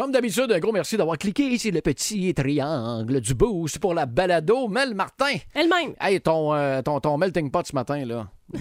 Comme 0.00 0.12
d'habitude, 0.12 0.50
un 0.50 0.58
gros 0.60 0.72
merci 0.72 0.96
d'avoir 0.96 1.18
cliqué 1.18 1.58
sur 1.58 1.72
le 1.72 1.82
petit 1.82 2.32
triangle 2.32 3.20
du 3.20 3.34
boost 3.34 3.78
pour 3.80 3.92
la 3.92 4.06
balado. 4.06 4.66
Mel 4.66 4.94
Martin. 4.94 5.34
Elle-même. 5.52 5.92
Hey, 6.00 6.22
ton, 6.22 6.54
euh, 6.54 6.80
ton, 6.80 7.00
ton 7.00 7.18
melting 7.18 7.50
pot 7.50 7.66
ce 7.66 7.74
matin, 7.74 8.02
là. 8.06 8.26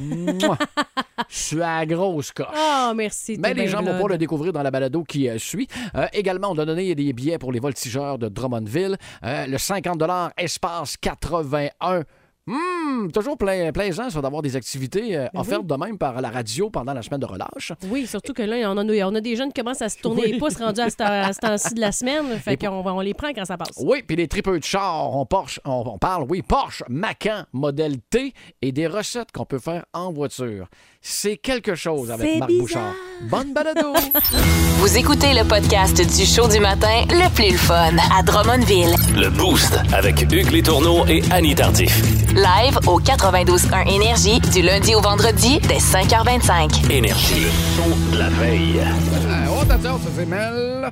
Je 1.29 1.37
suis 1.37 1.61
à 1.61 1.79
la 1.79 1.85
grosse 1.85 2.31
coche. 2.31 2.47
Oh, 2.53 2.91
merci. 2.95 3.37
Mais 3.39 3.53
les 3.53 3.67
gens 3.67 3.81
vont 3.81 3.91
pouvoir 3.91 4.09
le 4.09 4.17
découvrir 4.17 4.53
dans 4.53 4.61
la 4.61 4.71
balado 4.71 5.03
qui 5.03 5.29
euh, 5.29 5.37
suit. 5.37 5.67
Euh, 5.95 6.07
également, 6.13 6.51
on 6.51 6.57
a 6.57 6.65
donné 6.65 6.93
des 6.93 7.13
billets 7.13 7.37
pour 7.37 7.51
les 7.51 7.59
voltigeurs 7.59 8.17
de 8.17 8.27
Drummondville. 8.29 8.97
Euh, 9.23 9.47
le 9.47 9.57
50 9.57 10.01
espace 10.37 10.97
81. 10.97 12.03
Hum, 12.49 13.11
toujours 13.11 13.37
pla- 13.37 13.71
plaisant, 13.71 14.09
ça, 14.09 14.21
d'avoir 14.21 14.41
des 14.41 14.55
activités 14.55 15.15
euh, 15.15 15.27
Ben 15.33 15.41
offertes 15.41 15.67
de 15.67 15.75
même 15.75 15.97
par 15.99 16.19
la 16.19 16.29
radio 16.29 16.69
pendant 16.71 16.93
la 16.93 17.01
semaine 17.03 17.19
de 17.19 17.25
relâche. 17.27 17.73
Oui, 17.91 18.07
surtout 18.07 18.33
que 18.33 18.41
là, 18.41 18.71
on 18.71 18.77
a, 18.77 18.83
on 19.05 19.15
a 19.15 19.21
des 19.21 19.35
jeunes 19.35 19.53
qui 19.53 19.61
commencent 19.61 19.81
à 19.83 19.89
se 19.89 19.99
tourner 19.99 20.23
Oui. 20.23 20.31
les 20.31 20.37
pouces 20.39 20.55
rendus 20.57 20.81
à 20.81 20.89
ce 20.89 21.39
temps-ci 21.39 21.75
de 21.75 21.79
la 21.79 21.91
semaine. 21.91 22.25
Fait 22.43 22.57
qu'on 22.57 22.69
on 22.83 22.99
les 23.01 23.13
prend 23.13 23.29
quand 23.33 23.45
ça 23.45 23.55
passe. 23.57 23.69
Oui, 23.79 24.01
puis 24.01 24.15
les 24.15 24.27
tripeux 24.27 24.57
de 24.57 24.63
char, 24.63 25.15
on, 25.15 25.25
Porsche, 25.27 25.59
on, 25.63 25.83
on 25.85 25.97
parle, 25.99 26.25
oui, 26.27 26.41
Porsche, 26.41 26.83
Macan, 26.89 27.43
modèle 27.53 27.99
T 28.09 28.33
et 28.63 28.71
des 28.71 28.87
recettes 28.87 29.31
qu'on 29.31 29.45
peut 29.45 29.59
faire 29.59 29.85
en 29.93 30.11
voiture. 30.11 30.67
C'est 31.01 31.37
quelque 31.37 31.75
chose 31.75 32.11
avec 32.11 32.37
Marc 32.39 32.49
bizarre. 32.49 32.61
Bouchard. 32.61 32.93
Bonne 33.29 33.53
balado! 33.53 33.93
Vous 34.79 34.97
écoutez 34.97 35.33
le 35.33 35.45
podcast 35.47 35.95
du 35.95 36.25
show 36.25 36.47
du 36.49 36.59
matin 36.59 37.03
le 37.09 37.33
plus 37.33 37.51
le 37.51 37.57
fun 37.57 37.95
à 38.13 38.21
Drummondville. 38.21 38.95
Le 39.15 39.29
Boost 39.29 39.79
avec 39.93 40.21
Hugues 40.21 40.51
Létourneau 40.51 41.05
et 41.07 41.23
Annie 41.31 41.55
Tardif. 41.55 42.01
Live 42.33 42.77
au 42.85 42.99
92.1 42.99 43.87
Énergie 43.93 44.39
du 44.51 44.61
lundi 44.61 44.93
au 44.93 45.01
vendredi 45.01 45.59
dès 45.61 45.77
5h25. 45.77 46.91
Énergie. 46.91 47.47
Son 47.77 48.11
de 48.13 48.19
la 48.19 48.29
veille. 48.29 48.79
Euh, 48.79 49.45
oh, 49.51 49.61
attention, 49.61 49.99
ça 49.99 50.09
c'est 50.15 50.25
Mel. 50.25 50.91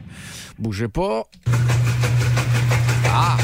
Bougez 0.57 0.87
pas. 0.87 1.23
Ah! 3.09 3.37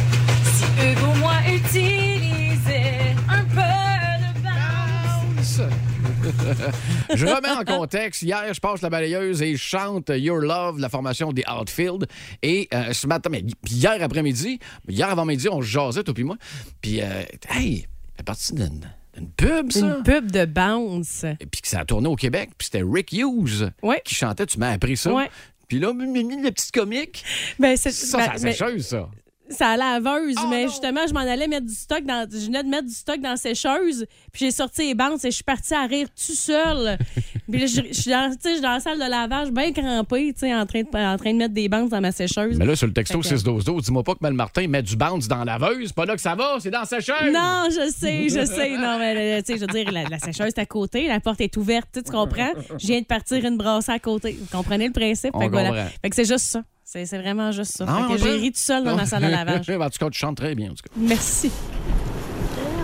je 7.16 7.25
remets 7.25 7.49
en 7.49 7.63
contexte. 7.63 8.21
Hier, 8.21 8.53
je 8.53 8.59
passe 8.59 8.81
la 8.81 8.89
balayeuse 8.89 9.41
et 9.41 9.55
je 9.55 9.61
chante 9.61 10.09
Your 10.09 10.39
Love, 10.39 10.80
la 10.80 10.89
formation 10.89 11.31
des 11.31 11.43
Outfield. 11.49 12.07
Et 12.41 12.67
euh, 12.73 12.93
ce 12.93 13.07
matin, 13.07 13.30
mais 13.30 13.43
hier 13.69 13.97
après-midi, 14.02 14.59
hier 14.88 15.09
avant-midi, 15.09 15.49
on 15.49 15.61
jasait, 15.61 16.03
toi 16.03 16.13
puis 16.13 16.23
moi. 16.23 16.38
Puis, 16.81 17.02
euh, 17.02 17.23
hey, 17.49 17.85
c'est 18.17 18.25
parti 18.25 18.53
d'une 18.53 18.81
d'une 19.15 19.30
pub, 19.30 19.71
ça? 19.71 19.80
Une 19.97 20.02
pub 20.03 20.31
de 20.31 20.45
bounce. 20.45 21.23
Et 21.23 21.45
puis 21.45 21.61
que 21.61 21.67
ça 21.67 21.81
a 21.81 21.85
tourné 21.85 22.07
au 22.07 22.15
Québec. 22.15 22.49
Puis 22.58 22.65
c'était 22.71 22.83
Rick 22.83 23.11
Hughes 23.13 23.69
Ouais. 23.83 24.02
qui 24.03 24.15
chantait. 24.15 24.47
Tu 24.47 24.58
m'as 24.58 24.71
appris 24.71 24.97
ça. 24.97 25.13
Ouais. 25.13 25.30
Puis 25.67 25.77
là, 25.80 25.91
le 25.93 26.49
petit 26.49 26.71
comique, 26.71 27.23
Ben, 27.59 27.77
c'est 27.77 27.91
ça, 27.91 28.17
ben, 28.17 28.25
ça 28.53 28.67
c'est 28.67 28.80
ça. 28.81 29.09
Ça 29.49 29.69
a 29.72 29.77
laveuse, 29.77 30.36
Oh 30.41 30.47
mais 30.49 30.63
non. 30.63 30.69
justement, 30.69 31.02
je 31.08 31.13
m'en 31.13 31.19
allais 31.19 31.47
mettre 31.47 31.66
du 31.67 31.73
stock 31.73 32.03
dans. 32.05 32.27
Je 32.31 32.45
venais 32.45 32.63
de 32.63 32.69
mettre 32.69 32.88
du 32.88 32.94
stock 32.94 33.19
dans 33.19 33.31
la 33.31 33.38
sécheuse, 33.38 34.05
puis 34.31 34.45
j'ai 34.45 34.52
sorti 34.52 34.88
les 34.88 34.95
bandes 34.95 35.19
et 35.23 35.30
je 35.30 35.36
suis 35.36 35.44
partie 35.44 35.73
à 35.73 35.86
rire 35.86 36.08
tout 36.09 36.33
seul. 36.33 36.97
puis 37.52 37.59
là, 37.59 37.66
je, 37.67 37.81
je 37.89 37.94
suis 38.02 38.09
dans, 38.11 38.30
tu 38.31 38.38
sais, 38.41 38.49
je 38.49 38.53
suis 38.53 38.61
dans 38.61 38.71
la 38.71 38.80
salle 38.80 38.97
de 38.99 39.09
lavage, 39.09 39.52
bien 39.52 39.71
crampée, 39.73 40.33
tu 40.33 40.39
sais, 40.39 40.55
en 40.55 40.66
train, 40.66 40.81
de, 40.83 40.88
en 40.88 41.17
train 41.17 41.33
de 41.33 41.38
mettre 41.38 41.53
des 41.53 41.67
bandes 41.69 41.89
dans 41.89 41.99
ma 42.02 42.11
sécheuse. 42.11 42.58
Mais 42.58 42.66
là, 42.66 42.75
sur 42.75 42.88
le 42.88 42.94
texto 42.94 43.21
Fait 43.21 43.30
que- 43.30 43.36
612 43.38 43.83
dis-moi 43.86 44.03
pas 44.03 44.14
que 44.14 44.19
Mel 44.21 44.33
Martin 44.33 44.67
met 44.67 44.81
du 44.81 44.95
bounce 44.95 45.27
dans 45.27 45.44
la 45.44 45.58
laveuse. 45.59 45.91
Pas 45.91 46.05
là 46.05 46.16
que 46.16 46.21
ça 46.21 46.36
va, 46.36 46.58
c'est 46.59 46.71
dans 46.71 46.86
sa 46.86 46.99
chaise. 46.99 47.31
Non, 47.33 47.66
je 47.69 47.91
sais, 47.95 48.30
je 48.30 48.45
sais. 48.45 48.71
Non, 48.77 48.97
mais 48.97 49.38
euh, 49.38 49.41
tu 49.41 49.53
sais, 49.53 49.59
je 49.59 49.61
veux 49.61 49.67
dire, 49.67 49.91
la, 49.91 50.03
la 50.05 50.19
sécheuse 50.19 50.47
est 50.47 50.59
à 50.59 50.66
côté, 50.66 51.08
la 51.08 51.19
porte 51.19 51.41
est 51.41 51.55
ouverte, 51.58 51.89
tu 51.94 52.11
comprends? 52.11 52.52
Je 52.80 52.88
viens 52.88 53.02
de 53.02 53.05
partir 53.05 53.44
une 53.45 53.58
brassée 53.58 53.91
à 53.91 53.99
côté. 53.99 54.38
Vous 54.39 54.47
comprenez 54.58 54.88
le 54.88 54.94
principe? 54.94 55.31
On 55.33 55.39
Fait 55.41 55.47
que, 55.47 55.52
voilà. 55.52 55.69
comprend. 55.69 55.86
Fait 56.02 56.09
que 56.09 56.16
c'est 56.16 56.25
juste 56.25 56.45
ça. 56.45 56.64
C'est 56.94 57.08
c'est 57.08 57.17
vraiment 57.17 57.52
juste 57.52 57.72
ça. 57.72 57.88
Fait 57.88 58.13
que 58.13 58.19
j'ai 58.19 58.33
ri 58.33 58.52
tout 58.52 58.59
seul 58.59 58.83
dans 58.83 58.95
ma 58.95 59.08
salle 59.08 59.23
de 59.23 59.27
lavage. 59.27 59.67
en 59.67 59.89
tout 59.89 59.97
cas, 59.97 60.09
tu 60.11 60.19
chantes 60.19 60.38
très 60.38 60.53
bien, 60.53 60.69
en 60.69 60.75
tout 60.75 60.83
cas. 60.83 60.91
Merci. 60.95 61.52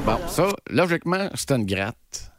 Bon, 0.04 0.18
ça, 0.28 0.48
logiquement, 0.68 1.30
c'était 1.36 1.58
une 1.58 1.66
gratte 1.68 2.32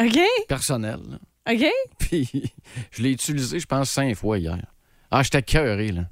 OK? 0.00 0.16
personnelle. 0.46 1.00
là. 1.10 1.52
OK? 1.52 1.66
Puis, 1.98 2.52
je 2.92 3.02
l'ai 3.02 3.10
utilisé, 3.10 3.58
je 3.58 3.66
pense, 3.66 3.90
cinq 3.90 4.14
fois 4.14 4.38
hier. 4.38 4.64
Ah, 5.10 5.24
j'étais 5.24 5.42
cœuré, 5.42 5.90
là. 5.90 6.02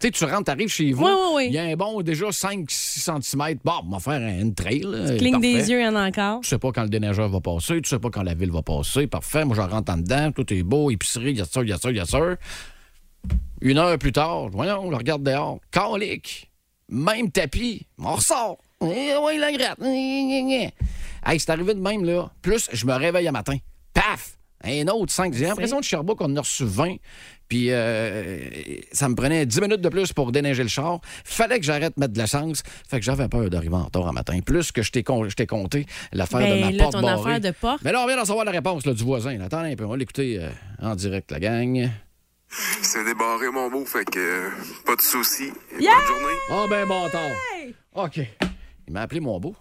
Tu 0.00 0.08
sais, 0.08 0.10
tu 0.10 0.24
rentres, 0.24 0.42
t'arrives 0.46 0.68
chez 0.68 0.90
vous. 0.90 1.04
Oui, 1.04 1.12
oui, 1.12 1.28
oui. 1.36 1.44
Il 1.46 1.52
y 1.52 1.58
a 1.58 1.62
un 1.62 1.76
bon, 1.76 2.02
déjà 2.02 2.26
5-6 2.26 3.22
cm. 3.22 3.58
Bon, 3.64 3.72
on 3.84 3.90
va 3.90 4.00
faire 4.00 4.20
une 4.20 4.52
trail. 4.52 4.80
là, 4.80 5.16
Cligne 5.16 5.34
parfait. 5.34 5.52
des 5.52 5.70
yeux, 5.70 5.78
il 5.78 5.84
y 5.84 5.88
en 5.88 5.94
a 5.94 6.08
encore. 6.08 6.40
Tu 6.40 6.48
sais 6.48 6.58
pas 6.58 6.72
quand 6.72 6.82
le 6.82 6.88
déneigeur 6.88 7.28
va 7.28 7.40
passer, 7.40 7.80
tu 7.80 7.88
sais 7.88 8.00
pas 8.00 8.10
quand 8.10 8.24
la 8.24 8.34
ville 8.34 8.50
va 8.50 8.62
passer. 8.62 9.06
Parfait, 9.06 9.44
moi, 9.44 9.54
je 9.54 9.60
rentre 9.60 9.92
en 9.92 9.98
dedans, 9.98 10.32
tout 10.32 10.52
est 10.52 10.64
beau, 10.64 10.90
épicerie, 10.90 11.30
il 11.30 11.38
y 11.38 11.40
a 11.40 11.44
ça, 11.44 11.62
il 11.62 11.68
y 11.68 11.72
a 11.72 11.78
ça, 11.78 11.90
il 11.92 11.96
y 11.96 12.00
a 12.00 12.04
ça. 12.04 12.18
Une 13.60 13.78
heure 13.78 13.98
plus 13.98 14.12
tard, 14.12 14.48
voyons, 14.50 14.80
on 14.84 14.90
le 14.90 14.96
regarde 14.96 15.22
dehors. 15.22 15.58
Calique. 15.70 16.50
Même 16.88 17.30
tapis. 17.30 17.86
On 17.98 18.12
ressort. 18.14 18.58
Eh, 18.82 19.16
ouais, 19.16 19.38
la 19.38 19.50
gratte. 19.52 19.78
Eh, 19.82 20.62
eh. 20.64 20.70
Hey, 21.28 21.40
c'est 21.40 21.50
arrivé 21.50 21.74
de 21.74 21.80
même, 21.80 22.04
là. 22.04 22.30
Plus, 22.42 22.68
je 22.72 22.86
me 22.86 22.92
réveille 22.94 23.26
un 23.26 23.32
matin. 23.32 23.56
Paf! 23.92 24.32
Un 24.62 24.86
autre 24.88 25.12
5. 25.12 25.32
J'ai 25.34 25.46
l'impression 25.46 25.78
de 25.80 25.84
Sherbrooke 25.84 26.18
qu'on 26.18 26.32
en 26.32 26.36
a 26.36 26.40
reçu 26.40 26.64
20. 26.64 26.96
Puis 27.48 27.66
euh, 27.70 28.38
ça 28.90 29.08
me 29.08 29.14
prenait 29.14 29.46
10 29.46 29.60
minutes 29.60 29.80
de 29.80 29.88
plus 29.88 30.12
pour 30.12 30.32
déneiger 30.32 30.62
le 30.62 30.68
char. 30.68 31.00
Fallait 31.24 31.58
que 31.60 31.64
j'arrête 31.64 31.94
de 31.96 32.00
mettre 32.00 32.12
de 32.14 32.18
l'essence. 32.20 32.62
Fait 32.88 32.98
que 32.98 33.04
j'avais 33.04 33.28
peur 33.28 33.48
d'arriver 33.50 33.74
en 33.74 33.84
retard 33.84 34.08
un 34.08 34.12
matin. 34.12 34.38
Plus 34.44 34.72
que 34.72 34.82
je 34.82 34.90
t'ai 34.90 35.02
con- 35.04 35.28
compté 35.48 35.86
l'affaire 36.12 36.40
de 36.40 36.60
ma 36.60 36.68
Ben, 36.68 36.76
là, 36.76 36.82
porte 36.84 36.92
ton 36.94 37.02
barrée. 37.02 37.20
affaire 37.34 37.40
de 37.52 37.56
porte. 37.56 37.82
Mais 37.84 37.92
là, 37.92 38.02
on 38.02 38.06
vient 38.06 38.16
d'en 38.16 38.24
savoir 38.24 38.44
la 38.44 38.50
réponse 38.52 38.84
là, 38.86 38.94
du 38.94 39.04
voisin. 39.04 39.36
là. 39.38 39.44
Attendez 39.44 39.72
un 39.72 39.76
peu, 39.76 39.84
on 39.84 39.90
va 39.90 39.96
l'écouter 39.96 40.38
euh, 40.40 40.50
en 40.82 40.94
direct, 40.96 41.30
la 41.30 41.38
gang. 41.40 41.88
C'est 42.82 43.04
débarré 43.04 43.50
mon 43.50 43.70
beau, 43.70 43.84
fait 43.84 44.04
que 44.04 44.18
euh, 44.18 44.50
pas 44.86 44.96
de 44.96 45.00
soucis. 45.02 45.52
Yeah! 45.78 45.92
Bonne 45.96 46.06
journée. 46.06 46.34
Ah 46.50 46.64
ben 46.68 46.86
bon 46.88 47.08
temps. 47.10 48.04
OK. 48.04 48.20
Il 48.86 48.92
m'a 48.92 49.02
appelé 49.02 49.20
mon 49.20 49.38
beau. 49.40 49.54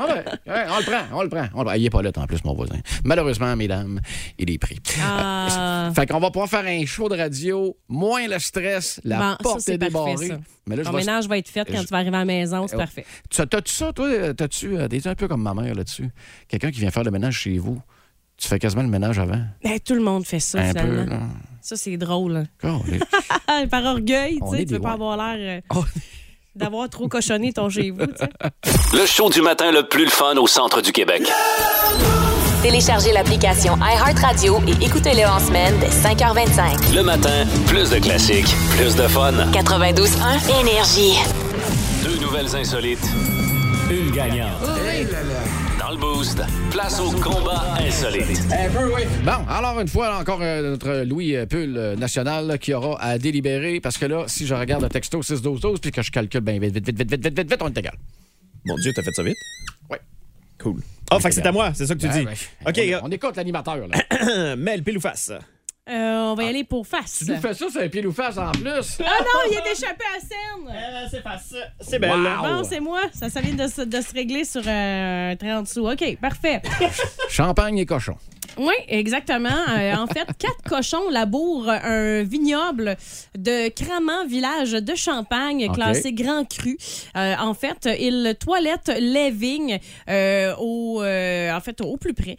Ah 0.00 0.06
ben, 0.06 0.24
ouais, 0.52 0.64
on 0.70 0.78
le 0.78 0.84
prend, 0.84 1.02
on 1.18 1.22
le 1.22 1.28
prend. 1.28 1.46
On 1.54 1.58
le 1.60 1.64
prend. 1.66 1.74
Il 1.74 1.84
est 1.86 1.90
pas 1.90 2.02
là 2.02 2.10
en 2.16 2.26
plus, 2.26 2.42
mon 2.44 2.54
voisin. 2.54 2.78
Malheureusement, 3.04 3.54
mesdames, 3.56 4.00
il 4.38 4.50
est 4.50 4.58
pris. 4.58 4.78
Ah. 5.00 5.88
Euh, 5.88 5.92
fait 5.94 6.06
qu'on 6.06 6.20
va 6.20 6.30
pouvoir 6.30 6.48
faire 6.48 6.64
un 6.64 6.84
show 6.86 7.08
de 7.08 7.16
radio, 7.16 7.76
moins 7.88 8.26
le 8.28 8.38
stress, 8.38 9.00
la 9.04 9.18
Bon, 9.18 9.36
porte 9.42 9.60
c'est 9.60 9.74
est 9.74 9.78
débarrée. 9.78 10.16
ça. 10.28 10.38
Mais 10.66 10.76
là, 10.76 10.82
je 10.82 10.88
Ton 10.88 10.94
vais- 10.94 11.00
ménage 11.02 11.26
va 11.28 11.38
être 11.38 11.48
fait 11.48 11.64
quand 11.64 11.78
je- 11.78 11.82
tu 11.82 11.88
vas 11.88 11.96
arriver 11.98 12.16
à 12.16 12.20
la 12.20 12.24
maison, 12.24 12.66
c'est 12.68 12.76
Oh. 12.76 12.78
parfait. 12.78 13.04
Tu- 13.30 13.46
T'as-tu 13.46 13.72
ça, 13.72 13.92
toi? 13.92 14.34
T'as-tu 14.34 14.76
euh, 14.76 14.86
t'es 14.88 15.06
un 15.08 15.14
peu 15.16 15.26
comme 15.28 15.42
ma 15.42 15.54
mère 15.54 15.74
là-dessus? 15.74 16.08
Quelqu'un 16.48 16.70
qui 16.70 16.80
vient 16.80 16.90
faire 16.90 17.04
le 17.04 17.10
ménage 17.10 17.34
chez 17.38 17.58
vous. 17.58 17.80
Tu 18.40 18.46
fais 18.48 18.58
quasiment 18.58 18.82
le 18.82 18.88
ménage 18.88 19.18
avant. 19.18 19.40
Ben, 19.64 19.78
tout 19.84 19.94
le 19.94 20.00
monde 20.00 20.24
fait 20.24 20.38
ça, 20.40 20.60
un 20.60 20.72
peu, 20.72 21.04
là. 21.04 21.18
Ça, 21.60 21.76
c'est 21.76 21.96
drôle. 21.96 22.44
hein. 22.62 22.80
Par 23.70 23.84
orgueil, 23.84 24.38
tu 24.50 24.56
sais, 24.56 24.64
tu 24.64 24.74
veux 24.74 24.80
pas 24.80 24.92
avoir 24.92 25.16
l'air 25.16 25.60
euh, 25.74 25.74
Oh. 25.74 25.84
d'avoir 26.54 26.88
trop 26.88 27.08
cochonné 27.08 27.52
ton 27.52 27.68
chez 27.68 27.90
vous, 27.90 28.06
tu 28.06 28.12
sais. 28.16 28.28
Le 28.96 29.06
show 29.06 29.28
du 29.30 29.42
matin 29.42 29.70
le 29.72 29.88
plus 29.88 30.04
le 30.04 30.10
fun 30.10 30.36
au 30.36 30.46
centre 30.46 30.80
du 30.80 30.92
Québec. 30.92 31.22
Téléchargez 32.62 33.12
l'application 33.12 33.76
iHeartRadio 33.76 34.60
et 34.66 34.84
écoutez-le 34.84 35.24
en 35.28 35.38
semaine 35.38 35.74
dès 35.78 35.88
5h25. 35.88 36.94
Le 36.94 37.02
matin, 37.02 37.44
plus 37.66 37.90
de 37.90 37.98
classiques, 37.98 38.52
plus 38.76 38.96
de 38.96 39.06
fun. 39.06 39.32
92.1 39.52 40.60
Énergie. 40.60 41.14
Deux 42.04 42.18
nouvelles 42.18 42.54
insolites, 42.56 43.06
une 43.90 44.10
gagnante. 44.10 44.62
Dans 45.88 45.94
le 45.94 46.00
boost, 46.00 46.38
place 46.70 47.00
au 47.00 47.10
combat 47.12 47.62
insolite. 47.80 48.46
Bon, 49.24 49.46
alors 49.48 49.80
une 49.80 49.88
fois 49.88 50.18
encore 50.18 50.40
euh, 50.42 50.72
notre 50.72 51.02
Louis 51.04 51.34
euh, 51.34 51.46
Pull 51.46 51.78
euh, 51.78 51.96
national 51.96 52.46
là, 52.46 52.58
qui 52.58 52.74
aura 52.74 53.00
à 53.00 53.16
délibérer 53.16 53.80
parce 53.80 53.96
que 53.96 54.04
là, 54.04 54.24
si 54.26 54.46
je 54.46 54.54
regarde 54.54 54.82
le 54.82 54.90
texto 54.90 55.22
6-12-12 55.22 55.78
puis 55.80 55.90
que 55.90 56.02
je 56.02 56.10
calcule 56.10 56.42
bien 56.42 56.58
vite, 56.58 56.74
vite, 56.74 56.84
vite, 56.86 56.98
vite, 56.98 57.10
vite, 57.10 57.24
vite, 57.24 57.38
vite, 57.38 57.50
vite, 57.50 57.62
on 57.62 57.68
est 57.68 57.78
égal. 57.78 57.94
Mon 58.66 58.74
Dieu, 58.74 58.92
t'as 58.94 59.02
fait 59.02 59.14
ça 59.14 59.22
vite? 59.22 59.38
Ouais. 59.88 59.98
Cool. 60.60 60.82
Ah, 61.10 61.20
fait 61.20 61.30
que 61.30 61.34
c'est 61.36 61.46
à 61.46 61.52
moi, 61.52 61.72
c'est 61.72 61.86
ça 61.86 61.94
que 61.94 62.00
tu 62.00 62.08
dis. 62.08 62.26
OK, 62.66 62.76
on, 62.76 62.90
gars. 62.90 63.00
on 63.04 63.10
écoute 63.10 63.36
l'animateur. 63.36 63.78
là. 63.88 64.56
Mel, 64.56 64.82
pile 64.82 64.98
ou 64.98 65.00
face? 65.00 65.32
Euh, 65.88 66.30
on 66.30 66.34
va 66.34 66.44
y 66.44 66.48
aller 66.48 66.64
pour 66.64 66.86
face. 66.86 67.22
tu 67.24 67.30
nous 67.32 67.40
fais 67.40 67.54
ça, 67.54 67.66
c'est 67.72 67.84
un 67.84 67.88
pied 67.88 68.04
ou 68.06 68.12
face 68.12 68.36
en 68.36 68.52
plus. 68.52 68.98
Ah 69.00 69.20
non, 69.20 69.40
il 69.50 69.54
est 69.54 69.72
échappé 69.72 70.04
à 70.16 70.20
scène! 70.20 71.08
c'est 71.10 71.22
face. 71.22 71.54
C'est 71.80 71.98
belle. 71.98 72.10
Wow. 72.10 72.42
Bon, 72.42 72.64
c'est 72.64 72.80
moi. 72.80 73.00
Ça, 73.14 73.30
ça 73.30 73.40
vient 73.40 73.54
de, 73.54 73.70
se- 73.70 73.82
de 73.82 74.00
se 74.00 74.12
régler 74.12 74.44
sur 74.44 74.62
euh, 74.66 75.34
30 75.36 75.66
sous. 75.66 75.88
OK, 75.90 76.18
parfait. 76.20 76.60
Champagne 77.30 77.78
et 77.78 77.86
cochon. 77.86 78.16
Oui, 78.58 78.74
exactement. 78.88 79.48
Euh, 79.48 79.94
en 79.94 80.06
fait, 80.06 80.26
quatre 80.38 80.62
cochons 80.68 81.08
labourent 81.10 81.68
un 81.68 82.22
vignoble 82.22 82.96
de 83.36 83.68
Cramant, 83.68 84.26
village 84.26 84.72
de 84.72 84.94
Champagne, 84.94 85.68
classé 85.72 86.12
Grand 86.12 86.44
Cru. 86.48 86.76
Euh, 87.16 87.34
en 87.38 87.54
fait, 87.54 87.88
ils 88.00 88.36
toilettent 88.38 88.92
les 88.98 89.30
vignes 89.30 89.78
euh, 90.08 90.54
au, 90.58 91.02
en 91.02 91.60
fait, 91.60 91.80
au 91.80 91.96
plus 91.96 92.14
près 92.14 92.36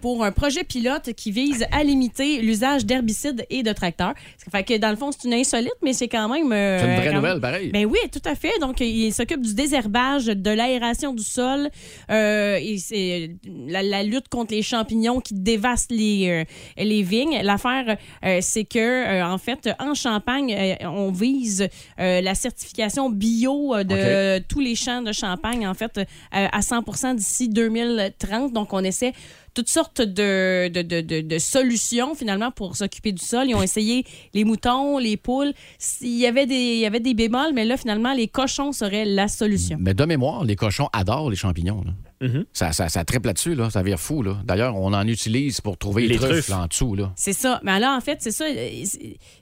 pour 0.00 0.24
un 0.24 0.32
projet 0.32 0.64
pilote 0.64 1.12
qui 1.14 1.30
vise 1.30 1.64
à 1.70 1.84
limiter 1.84 2.40
l'usage 2.40 2.84
d'herbicides 2.84 3.46
et 3.50 3.62
de 3.62 3.72
tracteurs. 3.72 4.14
Fait 4.50 4.64
que, 4.64 4.76
dans 4.78 4.90
le 4.90 4.96
fond, 4.96 5.10
c'est 5.12 5.28
une 5.28 5.34
insolite, 5.34 5.74
mais 5.82 5.92
c'est 5.92 6.08
quand 6.08 6.28
même... 6.28 6.50
C'est 6.50 6.86
une 6.86 6.96
vraie 6.96 7.08
quand 7.08 7.14
nouvelle, 7.14 7.40
pareil. 7.40 7.70
ben 7.70 7.86
oui, 7.86 7.98
tout 8.12 8.22
à 8.24 8.34
fait. 8.34 8.58
Donc, 8.60 8.80
il 8.80 9.12
s'occupe 9.12 9.42
du 9.42 9.54
désherbage, 9.54 10.26
de 10.26 10.50
l'aération 10.50 11.12
du 11.12 11.22
sol, 11.22 11.68
et 12.08 12.76
c'est 12.78 13.36
la, 13.68 13.82
la 13.82 14.02
lutte 14.02 14.28
contre 14.28 14.54
les 14.54 14.62
champignons 14.62 15.20
qui 15.20 15.34
dévaste 15.60 15.90
les, 15.90 16.28
euh, 16.28 16.44
les 16.82 17.02
vignes. 17.02 17.40
L'affaire, 17.42 17.96
euh, 18.24 18.38
c'est 18.40 18.64
que, 18.64 18.78
euh, 18.78 19.26
en 19.26 19.38
fait, 19.38 19.68
en 19.78 19.94
Champagne, 19.94 20.54
euh, 20.56 20.74
on 20.88 21.10
vise 21.12 21.68
la 21.98 22.34
certification 22.34 23.10
bio 23.10 23.74
de 23.84 24.38
tous 24.48 24.60
les 24.60 24.74
champs 24.74 25.02
de 25.02 25.12
Champagne, 25.12 25.66
en 25.66 25.74
fait, 25.74 26.00
à 26.32 26.60
100% 26.60 27.14
d'ici 27.14 27.48
2030. 27.48 28.52
Donc, 28.52 28.72
on 28.72 28.82
essaie 28.84 29.12
toutes 29.52 29.68
sortes 29.68 30.00
de, 30.00 30.68
de, 30.68 30.82
de, 30.82 31.00
de- 31.00 31.20
de 31.22 31.38
solutions 31.38 32.14
finalement 32.14 32.50
pour 32.52 32.76
s'occuper 32.76 33.12
du 33.12 33.22
sol. 33.24 33.46
Ils 33.48 33.54
ont 33.54 33.62
essayé 33.62 34.04
les 34.32 34.44
moutons, 34.44 34.98
les 34.98 35.16
poules. 35.16 35.52
Il 36.00 36.16
y 36.16 36.26
avait 36.26 36.46
des, 36.46 36.54
il 36.54 36.78
y 36.78 36.86
avait 36.86 37.00
des 37.00 37.14
bémols, 37.14 37.52
mais 37.52 37.64
là, 37.64 37.76
finalement, 37.76 38.12
les 38.12 38.28
cochons 38.28 38.72
seraient 38.72 39.04
la 39.04 39.26
solution. 39.28 39.76
Mais 39.80 39.92
de 39.94 40.04
mémoire, 40.04 40.44
les 40.44 40.56
cochons 40.56 40.88
adorent 40.92 41.30
les 41.30 41.36
champignons. 41.36 41.82
là. 41.84 41.92
Mhm. 42.22 42.44
ça, 42.52 42.72
ça, 42.72 42.88
ça 42.88 43.04
triple 43.04 43.28
là-dessus, 43.28 43.54
là. 43.54 43.70
ça 43.70 43.82
vire 43.82 43.98
fou. 43.98 44.22
là. 44.22 44.36
D'ailleurs, 44.44 44.76
on 44.76 44.92
en 44.92 45.06
utilise 45.06 45.60
pour 45.60 45.78
trouver 45.78 46.02
les, 46.02 46.08
Les 46.08 46.16
truffes, 46.18 46.50
en 46.52 46.66
dessous. 46.66 46.94
Là. 46.94 47.12
C'est 47.16 47.32
ça. 47.32 47.60
Mais 47.62 47.78
là, 47.80 47.96
en 47.96 48.00
fait, 48.00 48.18
c'est 48.20 48.30
ça. 48.30 48.44
euh, 48.44 48.84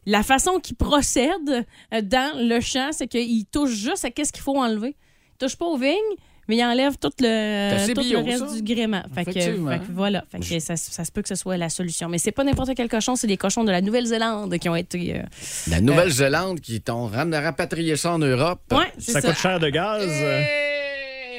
La 0.06 0.22
façon 0.22 0.60
qu'ils 0.60 0.76
procèdent 0.76 1.66
euh, 1.94 2.02
dans 2.02 2.32
le 2.38 2.60
champ, 2.60 2.90
c'est 2.92 3.08
qu'ils 3.08 3.46
touchent 3.46 3.74
juste 3.76 4.04
à 4.04 4.10
qu'est-ce 4.10 4.32
qu'il 4.32 4.42
faut 4.42 4.56
enlever. 4.58 4.94
Ils 5.34 5.38
touchent 5.46 5.56
pas 5.56 5.66
aux 5.66 5.76
vignes, 5.76 5.96
mais 6.48 6.56
ils 6.56 6.64
enlèvent 6.64 6.98
tout 6.98 7.10
le, 7.20 7.92
tout 7.94 8.00
bio, 8.00 8.20
le 8.20 8.24
reste 8.24 8.48
ça. 8.48 8.54
du 8.54 8.62
gréement. 8.62 9.02
Fait 9.14 9.24
que, 9.24 9.30
Effectivement. 9.30 9.70
fait 9.72 9.78
que 9.80 9.92
voilà. 9.92 10.24
Fait 10.30 10.38
que 10.38 10.60
ça, 10.60 10.76
ça 10.76 11.04
se 11.04 11.10
peut 11.12 11.20
que 11.22 11.28
ce 11.28 11.34
soit 11.34 11.56
la 11.56 11.68
solution. 11.70 12.08
Mais 12.08 12.18
c'est 12.18 12.30
pas 12.32 12.44
n'importe 12.44 12.70
quel 12.76 12.88
cochon, 12.88 13.16
c'est 13.16 13.26
des 13.26 13.36
cochons 13.36 13.64
de 13.64 13.70
la 13.72 13.80
Nouvelle-Zélande 13.80 14.56
qui 14.58 14.68
ont 14.68 14.76
été. 14.76 15.16
euh, 15.16 15.22
La 15.68 15.80
Nouvelle-Zélande 15.80 16.60
qui 16.60 16.80
t'ont 16.80 17.06
rapatrié 17.08 17.96
ça 17.96 18.12
en 18.12 18.18
Europe. 18.20 18.60
Ouais, 18.70 18.92
Ça 18.98 19.20
ça. 19.20 19.28
coûte 19.28 19.38
cher 19.38 19.58
de 19.60 19.68
gaz. 19.68 20.06
euh. 20.08 20.42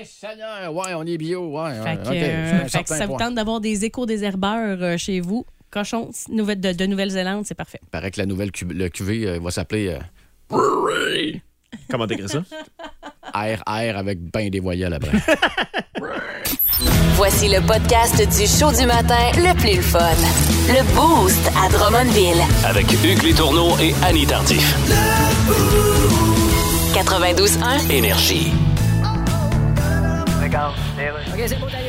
Eh, 0.01 0.06
Seigneur, 0.06 0.74
ouais, 0.74 0.94
on 0.96 1.04
est 1.06 1.18
bio. 1.18 1.48
Ouais, 1.60 1.74
Fait 1.84 1.90
ouais, 1.90 1.98
que, 1.98 2.10
euh, 2.10 2.68
fait 2.68 2.84
que 2.84 2.90
ça 2.90 3.06
vous 3.06 3.18
tente 3.18 3.36
d'avoir 3.36 3.60
des 3.60 3.84
échos 3.86 4.06
des 4.06 4.24
herbeurs 4.24 4.78
euh, 4.81 4.98
chez 4.98 5.19
vous. 5.19 5.46
Cochons 5.72 6.10
nouvelle- 6.30 6.60
de, 6.62 6.72
de 6.74 6.86
Nouvelle-Zélande, 6.86 7.44
c'est 7.46 7.54
parfait. 7.56 7.80
Il 7.84 7.90
paraît 7.90 8.12
que 8.12 8.19
la 8.19 8.25
nouvelle 8.25 8.51
cu- 8.51 8.66
le 8.66 8.90
cuvée 8.90 9.28
euh, 9.28 9.40
va 9.42 9.51
s'appeler 9.51 9.90
euh. 9.90 10.00
Comment 11.90 12.07
t'écris 12.07 12.30
ça? 12.30 12.44
RR 13.34 13.98
avec 13.98 14.19
ben 14.31 14.50
des 14.50 14.60
voyelles 14.60 14.94
après. 14.94 15.18
Voici 17.16 17.50
le 17.50 17.60
podcast 17.68 18.16
du 18.18 18.48
show 18.48 18.72
du 18.72 18.86
matin 18.88 19.31
le 19.36 19.54
plus 19.56 19.81
fun. 19.81 20.00
Le 20.69 20.81
Boost 20.96 21.51
à 21.62 21.69
Drummondville. 21.69 22.42
Avec 22.66 22.86
Hugues 23.04 23.24
Létourneau 23.24 23.78
et 23.81 23.94
Annie 24.04 24.25
Tardif. 24.25 24.75
92.1. 26.94 27.92
Énergie. 27.92 28.51
Taylor. 31.09 31.21
Okay, 31.33 31.47
Zimbo 31.47 31.69
Daniel. 31.69 31.88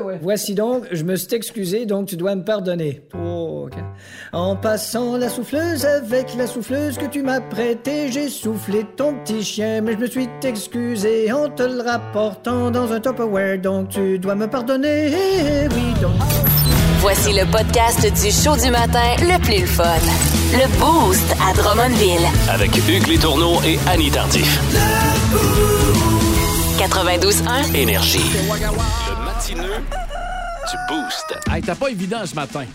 ouais. 0.01 0.19
Voici 0.21 0.53
donc, 0.53 0.85
je 0.91 1.03
me 1.03 1.15
suis 1.15 1.33
excusé, 1.33 1.85
donc 1.85 2.07
tu 2.07 2.15
dois 2.15 2.35
me 2.35 2.43
pardonner. 2.43 3.01
Oh. 3.15 3.51
En 4.33 4.55
passant 4.55 5.17
la 5.17 5.29
souffleuse 5.29 5.85
avec 5.85 6.35
la 6.35 6.47
souffleuse 6.47 6.97
que 6.97 7.05
tu 7.05 7.21
m'as 7.21 7.41
prêtée, 7.41 8.11
j'ai 8.11 8.29
soufflé 8.29 8.85
ton 8.95 9.15
petit 9.15 9.43
chien, 9.43 9.81
mais 9.81 9.93
je 9.93 9.97
me 9.97 10.07
suis 10.07 10.29
excusé 10.43 11.31
en 11.31 11.49
te 11.49 11.63
le 11.63 11.81
rapportant 11.81 12.71
dans 12.71 12.91
un 12.91 12.99
Tupperware, 12.99 13.59
donc 13.59 13.89
tu 13.89 14.19
dois 14.19 14.35
me 14.35 14.47
pardonner. 14.47 15.11
Eh 15.11 15.67
Oui, 15.67 16.01
donc. 16.01 16.11
Voici 16.99 17.33
le 17.33 17.45
podcast 17.51 18.01
du 18.01 18.31
show 18.31 18.55
du 18.63 18.71
matin 18.71 19.15
le 19.19 19.39
plus 19.41 19.61
le 19.61 19.65
fun. 19.65 19.83
Le 20.53 20.67
Boost 20.79 21.35
à 21.41 21.53
Drummondville. 21.53 22.27
Avec 22.49 22.75
Hugues 22.77 23.07
Létourneau 23.07 23.61
et 23.65 23.79
Annie 23.87 24.11
Tardif. 24.11 24.59
92.1. 26.77 27.75
Énergie. 27.75 28.19
Le 29.49 29.55
matineux 29.55 29.73
du 29.79 30.77
Boost. 30.87 31.33
hey, 31.51 31.61
t'as 31.63 31.73
pas 31.75 31.89
évident 31.89 32.23
ce 32.25 32.35
matin. 32.35 32.65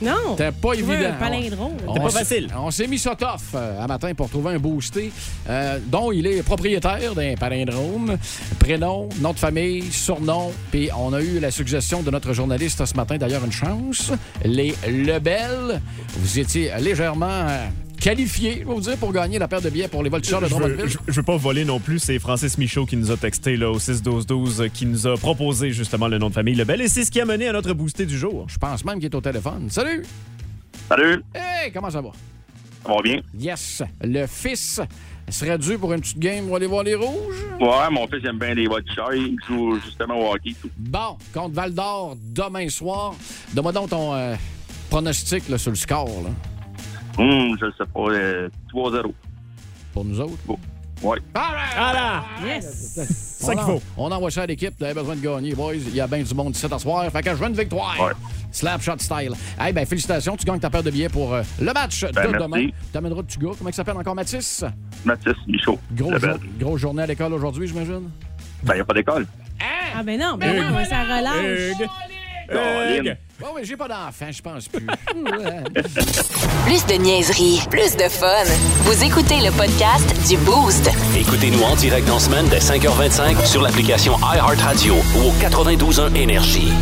Non! 0.00 0.34
T'as 0.36 0.52
pas 0.52 0.72
évident. 0.72 1.10
un 1.10 1.12
palindrome. 1.12 1.72
On- 1.86 1.92
C'était 1.94 2.04
pas 2.04 2.10
facile. 2.10 2.48
On 2.56 2.70
s'est 2.70 2.86
mis 2.86 2.98
ça 2.98 3.14
tough 3.14 3.26
euh, 3.54 3.82
à 3.82 3.86
matin 3.86 4.12
pour 4.14 4.28
trouver 4.30 4.54
un 4.54 4.58
boosté 4.58 5.12
euh, 5.48 5.78
dont 5.86 6.12
il 6.12 6.26
est 6.26 6.42
propriétaire 6.42 7.14
d'un 7.14 7.34
palindrome. 7.34 8.16
Prénom, 8.58 9.08
nom 9.20 9.32
de 9.34 9.38
famille, 9.38 9.90
surnom. 9.92 10.52
Puis 10.70 10.88
on 10.96 11.12
a 11.12 11.20
eu 11.20 11.38
la 11.40 11.50
suggestion 11.50 12.02
de 12.02 12.10
notre 12.10 12.32
journaliste 12.32 12.84
ce 12.84 12.94
matin, 12.94 13.16
d'ailleurs, 13.18 13.44
une 13.44 13.52
chance. 13.52 14.10
Les 14.44 14.74
Lebel. 14.88 15.80
Vous 16.16 16.38
étiez 16.38 16.72
légèrement 16.80 17.26
euh, 17.28 17.66
qualifiés, 18.04 18.52
je 18.52 18.58
vais 18.68 18.74
vous 18.74 18.80
dire, 18.82 18.96
pour 18.98 19.12
gagner 19.12 19.38
la 19.38 19.48
paire 19.48 19.62
de 19.62 19.70
billets 19.70 19.88
pour 19.88 20.02
les 20.02 20.10
voltigeurs 20.10 20.42
de 20.42 20.46
Drummondville. 20.46 20.88
je- 20.88 20.98
je 21.08 21.12
veux 21.12 21.22
pas 21.22 21.36
voler 21.38 21.64
non 21.64 21.80
plus. 21.80 21.98
C'est 21.98 22.18
Francis 22.18 22.58
Michaud 22.58 22.84
qui 22.84 22.96
nous 22.98 23.10
a 23.10 23.16
texté 23.16 23.56
là, 23.56 23.70
au 23.70 23.78
6-12-12 23.78 24.60
euh, 24.60 24.68
qui 24.68 24.84
nous 24.84 25.06
a 25.06 25.16
proposé 25.16 25.70
justement 25.72 26.06
le 26.06 26.18
nom 26.18 26.28
de 26.28 26.34
famille 26.34 26.54
Lebel. 26.54 26.82
Et 26.82 26.88
c'est 26.88 27.04
ce 27.04 27.10
qui 27.10 27.20
a 27.20 27.24
mené 27.24 27.48
à 27.48 27.52
notre 27.54 27.72
boosté 27.72 28.04
du 28.04 28.18
jour. 28.18 28.44
Je 28.48 28.58
pense 28.58 28.84
même 28.84 28.96
qu'il 28.96 29.06
est 29.06 29.14
au 29.14 29.20
téléphone. 29.22 29.70
Salut! 29.70 30.02
Salut, 30.88 31.22
Hey, 31.34 31.72
comment 31.72 31.88
ça 31.90 32.02
va? 32.02 32.10
ça 32.86 32.92
va 32.92 33.00
bien? 33.02 33.20
Yes, 33.38 33.82
le 34.02 34.26
fils 34.26 34.82
serait 35.30 35.56
dû 35.56 35.78
pour 35.78 35.94
une 35.94 36.00
petite 36.02 36.18
game 36.18 36.46
pour 36.46 36.56
aller 36.56 36.66
voir 36.66 36.82
les 36.82 36.94
rouges? 36.94 37.42
Ouais, 37.58 37.90
mon 37.90 38.06
fils 38.06 38.22
aime 38.28 38.38
bien 38.38 38.52
les 38.54 38.66
voltigeurs. 38.66 39.14
Il 39.14 39.36
joue 39.48 39.80
justement 39.82 40.20
au 40.20 40.34
hockey. 40.34 40.54
tout. 40.60 40.68
Bon, 40.76 41.16
contre 41.32 41.54
Val 41.54 41.72
d'Or 41.72 42.16
demain 42.22 42.68
soir. 42.68 43.14
Donne-moi 43.54 43.72
donc 43.72 43.88
ton 43.88 44.12
euh, 44.14 44.34
pronostic 44.90 45.48
là, 45.48 45.56
sur 45.56 45.70
le 45.70 45.76
score 45.76 46.06
là, 46.22 46.30
Hum, 47.18 47.56
je 47.60 47.66
sais 47.78 47.88
pas, 47.92 48.00
euh, 48.10 48.48
3-0. 48.72 49.12
pour 49.92 50.04
nous 50.04 50.20
autres? 50.20 50.32
Ouais. 51.02 51.18
Ah 51.34 51.92
là! 51.94 52.24
Yes! 52.46 52.92
C'est 52.94 53.44
ça 53.44 53.52
on, 53.52 53.56
qu'il 53.56 53.64
faut. 53.64 53.82
on 53.96 54.10
envoie 54.10 54.30
ça 54.30 54.42
à 54.42 54.46
l'équipe. 54.46 54.72
Vous 54.78 54.84
avez 54.84 54.94
besoin 54.94 55.16
de 55.16 55.20
gagner, 55.20 55.54
boys. 55.54 55.74
Il 55.74 55.94
y 55.94 56.00
a 56.00 56.06
bien 56.06 56.22
du 56.22 56.34
monde 56.34 56.56
ici 56.56 56.66
à 56.70 56.78
soir. 56.78 57.04
Fait 57.10 57.22
que 57.22 57.30
je 57.30 57.34
veux 57.34 57.46
une 57.48 57.54
victoire. 57.56 57.94
Ouais. 58.00 58.12
Slapshot 58.50 58.98
style. 58.98 59.32
Hey, 59.60 59.72
ben, 59.72 59.84
félicitations. 59.84 60.36
Tu 60.36 60.46
gagnes 60.46 60.60
ta 60.60 60.70
paire 60.70 60.82
de 60.82 60.90
billets 60.90 61.08
pour 61.10 61.34
euh, 61.34 61.42
le 61.60 61.72
match 61.72 62.00
de 62.02 62.12
Ben, 62.12 62.30
merci. 62.30 62.42
demain. 62.42 62.68
T'amèneras 62.92 63.22
de 63.22 63.44
gars. 63.44 63.52
Comment 63.58 63.70
il 63.70 63.74
s'appelle 63.74 63.96
encore, 63.96 64.14
Mathis? 64.14 64.64
Mathis 65.04 65.34
Michaud. 65.46 65.78
Gros, 65.92 66.16
jour- 66.18 66.38
grosse 66.58 66.80
journée 66.80 67.02
à 67.02 67.06
l'école 67.06 67.32
aujourd'hui, 67.34 67.66
j'imagime. 67.68 68.08
Ben, 68.62 68.72
il 68.74 68.76
n'y 68.76 68.80
a 68.80 68.84
pas 68.84 68.94
d'école. 68.94 69.26
Ah, 69.96 70.02
ben 70.02 70.18
non, 70.18 70.36
ben 70.38 70.56
non, 70.56 70.76
mais 70.76 70.84
ça 70.86 71.02
relâche. 71.02 71.72
Hugues! 71.80 71.88
Colin. 72.48 72.96
Hugues! 73.02 73.16
Bon, 73.40 73.48
oui, 73.54 73.62
j'ai 73.64 73.76
pas 73.76 73.88
d'enfant, 73.88 74.30
je 74.30 74.40
pense 74.40 74.68
plus. 74.68 74.86
Plus 76.66 76.86
de 76.86 76.94
niaiserie, 77.02 77.60
plus 77.68 77.96
de 77.96 78.08
fun. 78.08 78.44
Vous 78.82 79.04
écoutez 79.04 79.40
le 79.40 79.50
podcast 79.50 80.06
du 80.28 80.36
Boost. 80.38 80.88
Écoutez-nous 81.18 81.62
en 81.62 81.74
direct 81.76 82.08
en 82.10 82.18
semaine 82.18 82.46
dès 82.48 82.58
5h25 82.60 83.44
sur 83.44 83.60
l'application 83.60 84.16
iHeartRadio 84.18 84.94
ou 84.94 85.28
au 85.28 85.32
92.1 85.42 86.14
Énergie. 86.14 86.72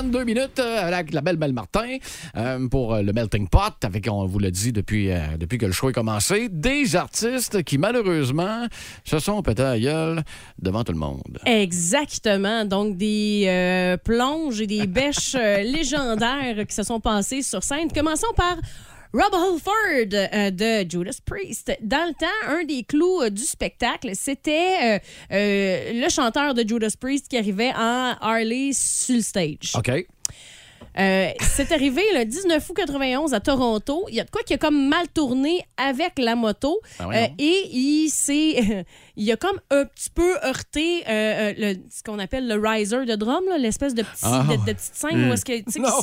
6h42 0.00 0.24
minutes 0.24 0.58
euh, 0.58 0.88
avec 0.88 1.12
la 1.12 1.20
belle 1.20 1.36
Belle 1.36 1.52
Martin 1.52 1.96
euh, 2.36 2.68
pour 2.68 2.94
euh, 2.94 3.02
le 3.02 3.12
Melting 3.12 3.48
Pot, 3.48 3.74
avec, 3.82 4.08
on 4.10 4.24
vous 4.26 4.38
l'a 4.38 4.50
dit 4.50 4.72
depuis, 4.72 5.10
depuis 5.38 5.58
que 5.58 5.66
le 5.66 5.72
show 5.72 5.90
est 5.90 5.92
commencé, 5.92 6.48
des 6.50 6.96
artistes 6.96 7.62
qui 7.62 7.78
malheureusement 7.78 8.66
se 9.04 9.18
sont 9.18 9.42
pétés 9.42 9.62
à 9.62 9.78
gueule 9.78 10.22
devant 10.58 10.84
tout 10.84 10.92
le 10.92 10.98
monde. 10.98 11.38
Exactement. 11.46 12.64
Donc, 12.64 12.96
des 12.96 13.96
plonges 14.04 14.60
et 14.60 14.66
des 14.66 14.86
bêches 14.86 15.34
légendaires 15.34 16.66
qui 16.66 16.74
se 16.74 16.82
sont 16.82 17.00
passées 17.00 17.42
sur 17.42 17.62
scène. 17.62 17.90
Commençons 17.92 18.32
par 18.36 18.56
Rob 19.12 19.34
Halford 19.34 20.14
euh, 20.14 20.50
de 20.50 20.88
Judas 20.88 21.18
Priest. 21.24 21.72
Dans 21.82 22.06
le 22.06 22.14
temps, 22.14 22.26
un 22.48 22.64
des 22.64 22.84
clous 22.84 23.22
euh, 23.22 23.30
du 23.30 23.42
spectacle, 23.42 24.10
c'était 24.14 25.00
euh, 25.32 25.92
le 25.92 26.08
chanteur 26.08 26.54
de 26.54 26.66
Judas 26.66 26.94
Priest 26.98 27.26
qui 27.28 27.36
arrivait 27.36 27.72
en 27.76 28.14
Harley 28.20 28.70
sur 28.72 29.16
le 29.16 29.22
stage. 29.22 29.72
OK. 29.74 29.90
C'est 30.96 31.72
arrivé 31.72 32.02
le 32.14 32.24
19 32.24 32.68
août 32.68 32.74
91 32.76 33.32
à 33.34 33.40
Toronto. 33.40 34.06
Il 34.08 34.14
y 34.14 34.20
a 34.20 34.24
de 34.24 34.30
quoi 34.30 34.42
qui 34.42 34.54
a 34.54 34.58
comme 34.58 34.88
mal 34.88 35.06
tourné 35.08 35.60
avec 35.76 36.18
la 36.18 36.34
moto. 36.36 36.80
Ah 36.98 37.08
ouais, 37.08 37.28
non? 37.28 37.34
et 37.38 37.68
il 37.72 38.08
s'est. 38.10 38.84
il 39.16 39.30
a 39.32 39.36
comme 39.36 39.58
un 39.70 39.84
petit 39.86 40.10
peu 40.10 40.36
heurté 40.44 41.02
euh, 41.08 41.52
le- 41.56 41.74
ce 41.90 42.02
qu'on 42.02 42.18
appelle 42.18 42.48
le 42.48 42.54
riser 42.56 43.04
de 43.06 43.14
drum, 43.14 43.42
l'espèce 43.58 43.94
de, 43.94 44.02
petit, 44.02 44.20
Ah. 44.22 44.44
de, 44.48 44.56
de 44.56 44.72
petite 44.72 44.94
scène 44.94 45.28
où 45.28 45.32
est-ce 45.32 45.44
que, 45.44 45.52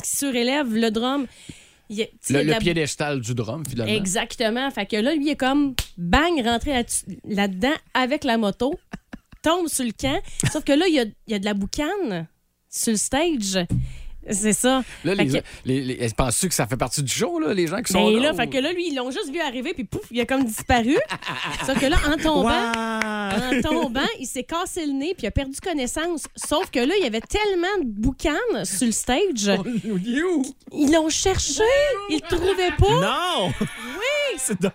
qui 0.00 0.16
surélève 0.16 0.74
le 0.74 0.90
drum. 0.90 1.26
Il 1.88 2.06
Le, 2.30 2.42
la- 2.42 2.58
piédestal 2.58 3.20
du 3.20 3.34
drum, 3.34 3.64
finalement. 3.68 3.92
Exactement. 3.94 4.70
Fait 4.70 4.86
que 4.86 4.96
là, 4.96 5.14
lui, 5.14 5.26
il 5.26 5.28
est 5.30 5.36
comme 5.36 5.74
bang, 5.96 6.42
rentré 6.44 6.72
là- 6.72 6.84
là-dedans 7.24 7.74
avec 7.94 8.24
la 8.24 8.36
moto, 8.38 8.74
tombe 9.42 9.68
sur 9.68 9.84
le 9.84 9.92
camp. 9.92 10.20
Sauf 10.52 10.64
que 10.64 10.72
là, 10.72 10.86
il 10.88 10.94
y 10.94 11.00
a, 11.00 11.04
il 11.04 11.32
y 11.32 11.34
a 11.34 11.38
de 11.38 11.44
la 11.44 11.54
boucane 11.54 12.26
sur 12.68 12.92
le 12.92 12.98
stage. 12.98 13.58
C'est 14.32 14.52
ça. 14.52 14.82
Là, 15.04 15.14
les, 15.14 15.26
que- 15.26 15.44
les, 15.64 15.80
les- 15.80 16.08
penses-tu 16.10 16.48
que 16.48 16.54
ça 16.54 16.66
fait 16.66 16.76
partie 16.76 17.02
du 17.02 17.12
show, 17.12 17.38
là, 17.38 17.52
les 17.54 17.66
gens 17.66 17.82
qui 17.82 17.92
sont 17.92 18.10
Ben 18.10 18.16
là? 18.20 18.28
là, 18.30 18.34
fait 18.34 18.46
que 18.48 18.58
là, 18.58 18.72
lui, 18.72 18.88
ils 18.88 18.94
l'ont 18.94 19.10
juste 19.10 19.30
vu 19.32 19.40
arriver, 19.40 19.74
puis 19.74 19.84
pouf, 19.84 20.02
il 20.10 20.20
a 20.20 20.26
comme 20.26 20.44
disparu. 20.44 20.96
Sauf 21.66 21.78
que 21.78 21.86
là, 21.86 21.96
en 22.06 22.16
tombant, 22.16 22.72
en 22.78 23.60
tombant, 23.62 24.06
il 24.20 24.26
s'est 24.26 24.44
cassé 24.44 24.84
le 24.86 24.92
nez, 24.92 25.14
puis 25.14 25.24
il 25.24 25.26
a 25.28 25.30
perdu 25.30 25.58
connaissance. 25.60 26.24
Sauf 26.36 26.70
que 26.70 26.80
là, 26.80 26.94
il 26.98 27.02
y 27.02 27.06
avait 27.06 27.20
tellement 27.20 27.78
de 27.82 27.86
boucanes 27.86 28.64
sur 28.64 28.86
le 28.86 28.92
stage. 28.92 29.50
Ils 30.72 30.92
l'ont 30.92 31.08
cherché, 31.08 31.62
ils 32.10 32.20
le 32.22 32.36
trouvaient 32.36 32.76
pas. 32.78 33.00
Non! 33.00 33.52
Oui! 33.60 34.38
C'est 34.38 34.60
de- 34.60 34.70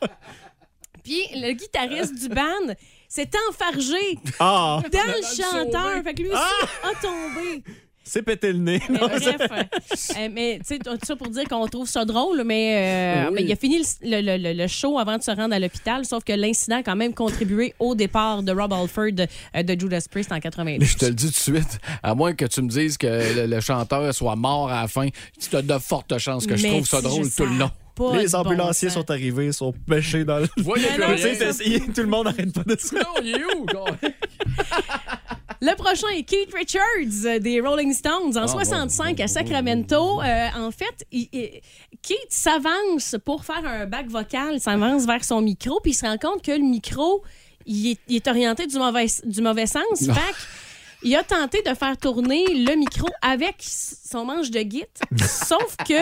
Puis 1.03 1.21
le 1.35 1.51
guitariste 1.53 2.15
du 2.15 2.29
band 2.29 2.73
s'est 3.07 3.29
enfargé 3.49 4.17
Ah! 4.39 4.81
dans 4.91 4.99
le 5.07 5.23
chanteur. 5.35 6.03
Fait 6.03 6.13
que 6.13 6.21
lui 6.21 6.29
aussi 6.29 6.67
a 6.83 7.01
tombé. 7.01 7.63
C'est 8.05 8.21
pété 8.21 8.51
le 8.51 8.59
nez. 8.59 8.81
Mais 8.89 8.99
Non, 8.99 9.07
bref, 9.07 9.37
euh, 10.17 10.29
mais 10.31 10.59
tu 10.59 10.65
sais, 10.75 10.79
tout 10.79 10.97
ça 11.03 11.15
pour 11.15 11.29
dire 11.29 11.45
qu'on 11.45 11.65
trouve 11.67 11.87
ça 11.87 12.03
drôle, 12.03 12.43
mais, 12.45 13.25
euh, 13.27 13.31
mais 13.31 13.43
il 13.43 13.51
a 13.51 13.55
fini 13.55 13.81
le, 14.03 14.19
le- 14.21 14.37
le- 14.37 14.53
le 14.53 14.67
show 14.67 14.99
avant 14.99 15.17
de 15.17 15.23
se 15.23 15.31
rendre 15.31 15.53
à 15.55 15.59
l'hôpital, 15.59 16.03
sauf 16.05 16.23
que 16.23 16.33
l'incident 16.33 16.77
a 16.79 16.83
quand 16.83 16.95
même 16.97 17.13
contribué 17.13 17.73
au 17.79 17.95
départ 17.95 18.43
de 18.43 18.51
Rob 18.51 18.73
Alford 18.73 19.25
euh, 19.55 19.63
de 19.63 19.79
Judas 19.79 20.05
Priest 20.11 20.31
en 20.33 20.39
92. 20.41 20.79
Mais 20.79 20.85
je 20.85 20.97
te 20.97 21.05
le 21.05 21.13
dis 21.13 21.27
tout 21.27 21.51
de 21.51 21.57
suite, 21.57 21.79
à 22.03 22.13
moins 22.13 22.33
que 22.33 22.45
tu 22.45 22.61
me 22.61 22.67
dises 22.69 22.97
que 22.97 23.07
le, 23.07 23.45
le 23.47 23.61
chanteur 23.61 24.13
soit 24.13 24.35
mort 24.35 24.69
à 24.69 24.81
la 24.81 24.87
fin, 24.89 25.07
tu 25.39 25.55
as 25.55 25.61
de 25.61 25.77
fortes 25.79 26.17
chances 26.17 26.45
que 26.45 26.57
je 26.57 26.63
Mais 26.63 26.69
trouve 26.71 26.85
ça 26.87 27.01
drôle 27.01 27.29
tout 27.31 27.45
le 27.45 27.55
long. 27.57 27.71
pas 27.95 28.17
Les 28.17 28.27
bon 28.27 28.35
ambulanciers 28.39 28.89
sens. 28.89 28.97
sont 29.03 29.11
arrivés, 29.11 29.51
sont 29.53 29.73
pêchés 29.87 30.25
dans 30.25 30.39
le. 30.39 30.47
Voyez 30.57 30.87
tout 30.87 32.01
le 32.01 32.07
monde 32.07 32.27
arrête 32.27 32.51
pas 32.53 32.63
de 32.63 32.77
se. 32.79 32.95
Non, 32.95 33.01
il 33.23 33.35
est 33.35 33.45
où? 33.55 33.65
Le 35.65 35.75
prochain 35.75 36.09
est 36.09 36.23
Keith 36.23 36.53
Richards 36.53 37.25
euh, 37.25 37.39
des 37.39 37.61
Rolling 37.61 37.93
Stones 37.93 38.37
en 38.37 38.47
65 38.47 39.17
à 39.21 39.27
Sacramento. 39.29 40.21
Euh, 40.21 40.47
en 40.57 40.71
fait, 40.71 41.05
il- 41.09 41.29
il- 41.31 41.61
Keith 42.01 42.17
s'avance 42.29 43.15
pour 43.23 43.45
faire 43.45 43.65
un 43.65 43.85
bac 43.85 44.07
vocal, 44.07 44.59
s'avance 44.59 45.05
vers 45.05 45.23
son 45.23 45.39
micro, 45.41 45.79
puis 45.79 45.91
il 45.91 45.95
se 45.95 46.05
rend 46.05 46.17
compte 46.17 46.41
que 46.43 46.51
le 46.51 46.57
micro, 46.65 47.23
il 47.65 47.91
est, 47.91 47.99
il 48.09 48.17
est 48.17 48.27
orienté 48.27 48.67
du 48.67 48.77
mauvais, 48.77 49.05
du 49.23 49.41
mauvais 49.41 49.65
sens. 49.65 49.99
Fait 49.99 50.35
il 51.01 51.15
a 51.15 51.23
tenté 51.23 51.61
de 51.61 51.73
faire 51.75 51.95
tourner 51.97 52.43
le 52.53 52.75
micro 52.75 53.07
avec 53.21 53.55
son 53.61 54.25
manche 54.25 54.51
de 54.51 54.59
git, 54.59 54.83
sauf 55.17 55.77
que 55.87 56.01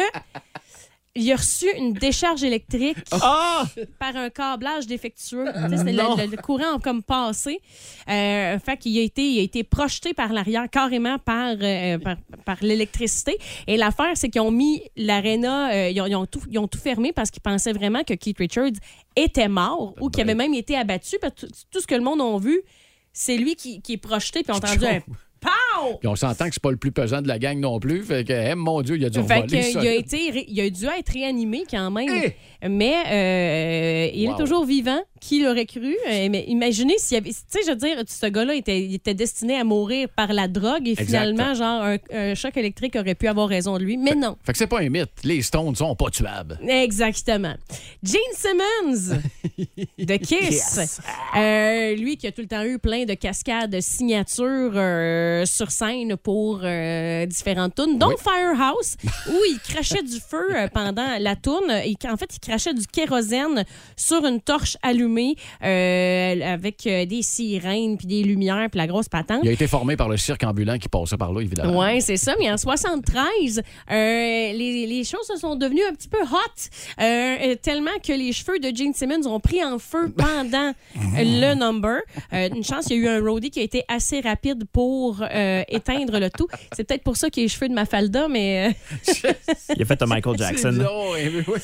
il 1.15 1.31
a 1.31 1.35
reçu 1.35 1.65
une 1.77 1.93
décharge 1.93 2.43
électrique 2.43 2.97
Ah! 3.11 3.65
par 3.99 4.15
un 4.15 4.29
câblage 4.29 4.87
défectueux. 4.87 5.43
Le, 5.45 5.83
le- 6.25 6.31
le 6.31 6.37
courant 6.41 6.77
a 6.77 6.79
comme 6.79 7.03
passé. 7.03 7.59
Euh, 8.09 8.57
fait 8.59 8.77
qu'il 8.77 8.97
a 8.97 9.01
été, 9.01 9.21
il 9.29 9.39
a 9.39 9.43
été 9.43 9.63
projeté 9.63 10.13
par 10.13 10.31
l'arrière 10.31 10.69
carrément 10.69 11.19
par, 11.19 11.55
euh, 11.61 11.97
par, 11.99 12.15
par 12.45 12.57
l'électricité. 12.61 13.37
Et 13.67 13.75
l'affaire, 13.77 14.11
c'est 14.15 14.29
qu'ils 14.29 14.41
ont 14.41 14.51
mis 14.51 14.81
l'aréna, 14.95 15.71
euh, 15.73 15.89
ils, 15.89 15.99
ont, 16.01 16.05
ils 16.07 16.15
ont 16.15 16.25
tout, 16.25 16.41
ils 16.49 16.59
ont 16.59 16.67
tout 16.67 16.79
fermé 16.79 17.11
parce 17.11 17.29
qu'ils 17.29 17.41
pensaient 17.41 17.73
vraiment 17.73 18.03
que 18.03 18.13
Keith 18.13 18.37
Richards 18.37 18.71
était 19.15 19.49
mort 19.49 19.93
ou 19.99 20.09
qu'il 20.09 20.21
avait 20.21 20.35
même 20.35 20.53
été 20.53 20.77
abattu. 20.77 21.17
Parce 21.19 21.33
que 21.33 21.45
tout, 21.45 21.51
tout 21.71 21.81
ce 21.81 21.87
que 21.87 21.95
le 21.95 22.01
monde 22.01 22.21
a 22.21 22.39
vu, 22.39 22.61
c'est 23.11 23.35
lui 23.35 23.55
qui, 23.55 23.81
qui 23.81 23.93
est 23.93 23.97
projeté 23.97 24.43
puis 24.43 24.51
on 24.51 24.53
a 24.53 24.57
entendu 24.57 24.85
un 24.85 25.01
POW! 25.41 25.97
Puis 25.99 26.07
on 26.07 26.15
s'entend 26.15 26.45
que 26.47 26.53
c'est 26.53 26.61
pas 26.61 26.71
le 26.71 26.77
plus 26.77 26.91
pesant 26.91 27.21
de 27.21 27.27
la 27.27 27.39
gang 27.39 27.59
non 27.59 27.79
plus. 27.79 28.03
Fait 28.03 28.23
que, 28.23 28.53
mon 28.55 28.81
Dieu, 28.81 28.95
il 28.97 29.05
a 29.05 29.09
dû 29.09 29.21
Fait 29.23 29.41
voler 29.41 29.61
ça. 29.63 29.79
a, 29.81 29.85
été, 29.85 30.45
il 30.47 30.61
a 30.61 30.69
dû 30.69 30.85
être 30.85 31.11
réanimé 31.11 31.63
quand 31.69 31.89
même. 31.91 32.07
Eh! 32.61 32.67
Mais 32.69 32.93
euh, 33.11 34.11
il 34.13 34.27
Wow. 34.29 34.35
est 34.35 34.37
toujours 34.39 34.65
vivant. 34.65 34.99
Qui 35.19 35.43
l'aurait 35.43 35.65
cru? 35.67 35.95
Euh, 36.09 36.27
mais 36.31 36.45
imaginez 36.47 36.95
s'il 36.97 37.15
y 37.15 37.17
avait. 37.19 37.29
Tu 37.31 37.37
sais, 37.47 37.59
je 37.65 37.69
veux 37.71 37.75
dire, 37.75 37.97
ce 38.07 38.25
gars-là 38.25 38.55
était, 38.55 38.81
il 38.81 38.95
était 38.95 39.13
destiné 39.13 39.55
à 39.59 39.63
mourir 39.63 40.07
par 40.15 40.33
la 40.33 40.47
drogue 40.47 40.87
et 40.87 40.91
Exact. 40.91 41.05
finalement, 41.05 41.53
genre, 41.53 41.83
un, 41.83 41.97
un 42.11 42.33
choc 42.35 42.57
électrique 42.57 42.95
aurait 42.95 43.13
pu 43.15 43.27
avoir 43.27 43.47
raison 43.47 43.77
de 43.77 43.83
lui. 43.83 43.97
Mais 43.97 44.15
non. 44.15 44.35
Fait 44.43 44.51
que 44.51 44.57
c'est 44.57 44.67
pas 44.67 44.79
un 44.81 44.89
mythe. 44.89 45.11
Les 45.23 45.41
Stones 45.43 45.75
sont 45.75 45.95
pas 45.95 46.09
tuables. 46.09 46.59
Exactement. 46.67 47.53
Gene 48.03 48.19
Simmons 48.35 49.19
de 49.99 50.15
Kiss. 50.17 51.01
Euh, 51.37 51.95
lui 51.95 52.17
qui 52.17 52.25
a 52.27 52.31
tout 52.31 52.41
le 52.41 52.47
temps 52.47 52.63
eu 52.63 52.79
plein 52.79 53.05
de 53.05 53.13
cascades 53.13 53.79
signatures 53.79 54.71
euh, 54.75 55.30
sur 55.45 55.71
scène 55.71 56.15
pour 56.17 56.61
euh, 56.63 57.25
différentes 57.25 57.75
tunes, 57.75 57.97
dont 57.97 58.15
Firehouse, 58.17 58.95
où 59.29 59.37
il 59.49 59.59
crachait 59.59 60.03
du 60.03 60.19
feu 60.19 60.47
euh, 60.55 60.67
pendant 60.73 61.17
la 61.19 61.35
tune. 61.35 61.71
Il- 61.85 61.95
En 62.09 62.17
fait, 62.17 62.29
il 62.35 62.39
crachait 62.39 62.73
du 62.73 62.85
kérosène 62.87 63.63
sur 63.95 64.25
une 64.25 64.41
torche 64.41 64.77
allumée 64.81 65.35
euh, 65.63 66.53
avec 66.53 66.85
euh, 66.87 67.05
des 67.05 67.21
sirènes, 67.21 67.97
puis 67.97 68.07
des 68.07 68.23
lumières, 68.23 68.67
puis 68.69 68.77
la 68.77 68.87
grosse 68.87 69.09
patente. 69.09 69.41
Il 69.43 69.49
a 69.49 69.53
été 69.53 69.67
formé 69.67 69.95
par 69.95 70.09
le 70.09 70.17
cirque 70.17 70.43
ambulant 70.43 70.77
qui 70.77 70.89
passait 70.89 71.17
par 71.17 71.31
là, 71.33 71.41
évidemment. 71.41 71.79
Oui, 71.79 72.01
c'est 72.01 72.17
ça. 72.17 72.35
Mais 72.39 72.51
en 72.51 72.57
73, 72.57 73.59
euh, 73.59 73.61
les, 73.91 74.85
les 74.87 75.03
choses 75.03 75.25
se 75.27 75.37
sont 75.37 75.55
devenues 75.55 75.83
un 75.89 75.93
petit 75.93 76.07
peu 76.09 76.21
hot, 76.21 76.27
euh, 76.99 77.03
euh, 77.03 77.55
tellement 77.55 77.91
que 78.05 78.13
les 78.13 78.31
cheveux 78.33 78.59
de 78.59 78.75
Gene 78.75 78.93
Simmons 78.93 79.25
ont 79.27 79.39
pris 79.39 79.63
en 79.63 79.79
feu 79.79 80.11
pendant 80.15 80.73
le 81.17 81.53
number. 81.55 81.99
Euh, 82.33 82.49
une 82.53 82.63
chance, 82.63 82.85
il 82.89 82.97
y 82.97 82.99
a 82.99 83.03
eu 83.03 83.07
un 83.07 83.21
roadie 83.21 83.49
qui 83.51 83.59
a 83.59 83.63
été 83.63 83.83
assez 83.87 84.19
rapide 84.21 84.63
pour 84.71 85.20
euh, 85.23 85.63
éteindre 85.67 86.19
le 86.19 86.29
tout. 86.29 86.47
C'est 86.75 86.83
peut-être 86.83 87.03
pour 87.03 87.17
ça 87.17 87.29
qu'il 87.29 87.41
a 87.41 87.45
les 87.45 87.49
cheveux 87.49 87.69
de 87.69 87.73
Mafalda, 87.73 88.27
mais, 88.27 88.69
euh, 88.69 89.31
Il 89.75 89.81
a 89.81 89.85
fait 89.85 90.01
un 90.01 90.05
Michael 90.05 90.37
Jackson. 90.37 90.77
Oh, 90.89 91.13
eh, 91.17 91.29
oui, 91.29 91.43
oui. 91.47 91.59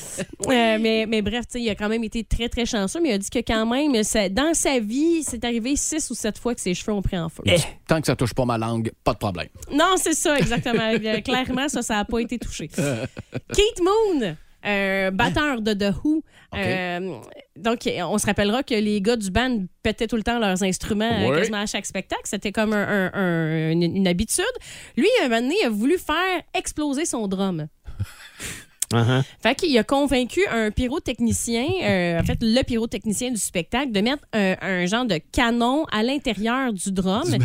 euh, 0.48 0.78
mais, 0.80 1.06
mais 1.06 1.22
bref, 1.22 1.46
tu 1.46 1.58
sais, 1.58 1.62
il 1.62 1.70
a 1.70 1.74
quand 1.74 1.88
même 1.88 2.04
été 2.04 2.24
très, 2.24 2.48
très 2.48 2.66
chanceux, 2.66 3.00
mais 3.00 3.10
il 3.10 3.12
a 3.12 3.18
dit 3.18 3.30
que 3.30 3.38
quand 3.40 3.66
même, 3.66 4.02
ça- 4.02 4.28
dans 4.28 4.54
sa 4.54 4.78
vie, 4.78 5.22
c'est 5.22 5.44
arrivé 5.44 5.76
six 5.76 6.10
ou 6.10 6.14
sept 6.14 6.38
fois 6.38 6.54
que 6.54 6.60
ses 6.60 6.74
cheveux 6.74 6.92
ont 6.92 7.02
pris 7.02 7.18
en 7.18 7.28
feu. 7.28 7.42
Tant 7.86 8.00
que 8.00 8.06
ça 8.06 8.16
touche 8.16 8.34
pas 8.34 8.44
ma 8.44 8.58
langue, 8.58 8.92
pas 9.04 9.12
de 9.14 9.18
problème. 9.18 9.48
Non, 9.72 9.94
c'est 9.96 10.14
ça, 10.14 10.38
exactement. 10.38 10.92
Clairement, 11.24 11.68
ça, 11.68 11.82
ça 11.82 11.94
n'a 11.96 12.04
pas 12.04 12.18
été 12.20 12.38
touché. 12.38 12.68
Keith 13.54 13.80
Moon. 13.82 14.36
Euh, 14.68 15.10
batteur 15.10 15.62
de 15.62 15.72
The 15.72 15.92
Who. 16.04 16.22
Euh, 16.54 17.18
donc, 17.56 17.88
on 18.04 18.18
se 18.18 18.26
rappellera 18.26 18.62
que 18.62 18.74
les 18.74 19.00
gars 19.00 19.16
du 19.16 19.30
band 19.30 19.64
pétaient 19.82 20.06
tout 20.06 20.16
le 20.16 20.22
temps 20.22 20.38
leurs 20.38 20.62
instruments 20.62 21.10
euh, 21.10 21.36
quasiment 21.38 21.60
à 21.62 21.66
chaque 21.66 21.86
spectacle. 21.86 22.22
C'était 22.24 22.52
comme 22.52 22.72
un- 22.72 23.10
un- 23.12 23.12
un- 23.14 23.70
une, 23.72 23.82
une 23.82 24.06
habitude. 24.08 24.44
Lui, 24.96 25.08
un 25.22 25.28
moment 25.28 25.40
donné, 25.42 25.56
il 25.62 25.66
a 25.66 25.70
voulu 25.70 25.98
faire 25.98 26.42
exploser 26.54 27.04
son 27.04 27.26
drum. 27.28 27.66
Uh-huh. 28.90 29.22
Fait 29.42 29.54
qu'il 29.54 29.76
a 29.76 29.84
convaincu 29.84 30.40
un 30.50 30.70
pyrotechnicien, 30.70 31.66
euh, 31.82 32.20
en 32.20 32.24
fait, 32.24 32.38
le 32.40 32.62
pyrotechnicien 32.62 33.30
du 33.30 33.36
spectacle, 33.36 33.92
de 33.92 34.00
mettre 34.00 34.22
un, 34.32 34.54
un 34.62 34.86
genre 34.86 35.04
de 35.04 35.18
canon 35.30 35.84
à 35.92 36.02
l'intérieur 36.02 36.72
du 36.72 36.90
drum. 36.90 37.36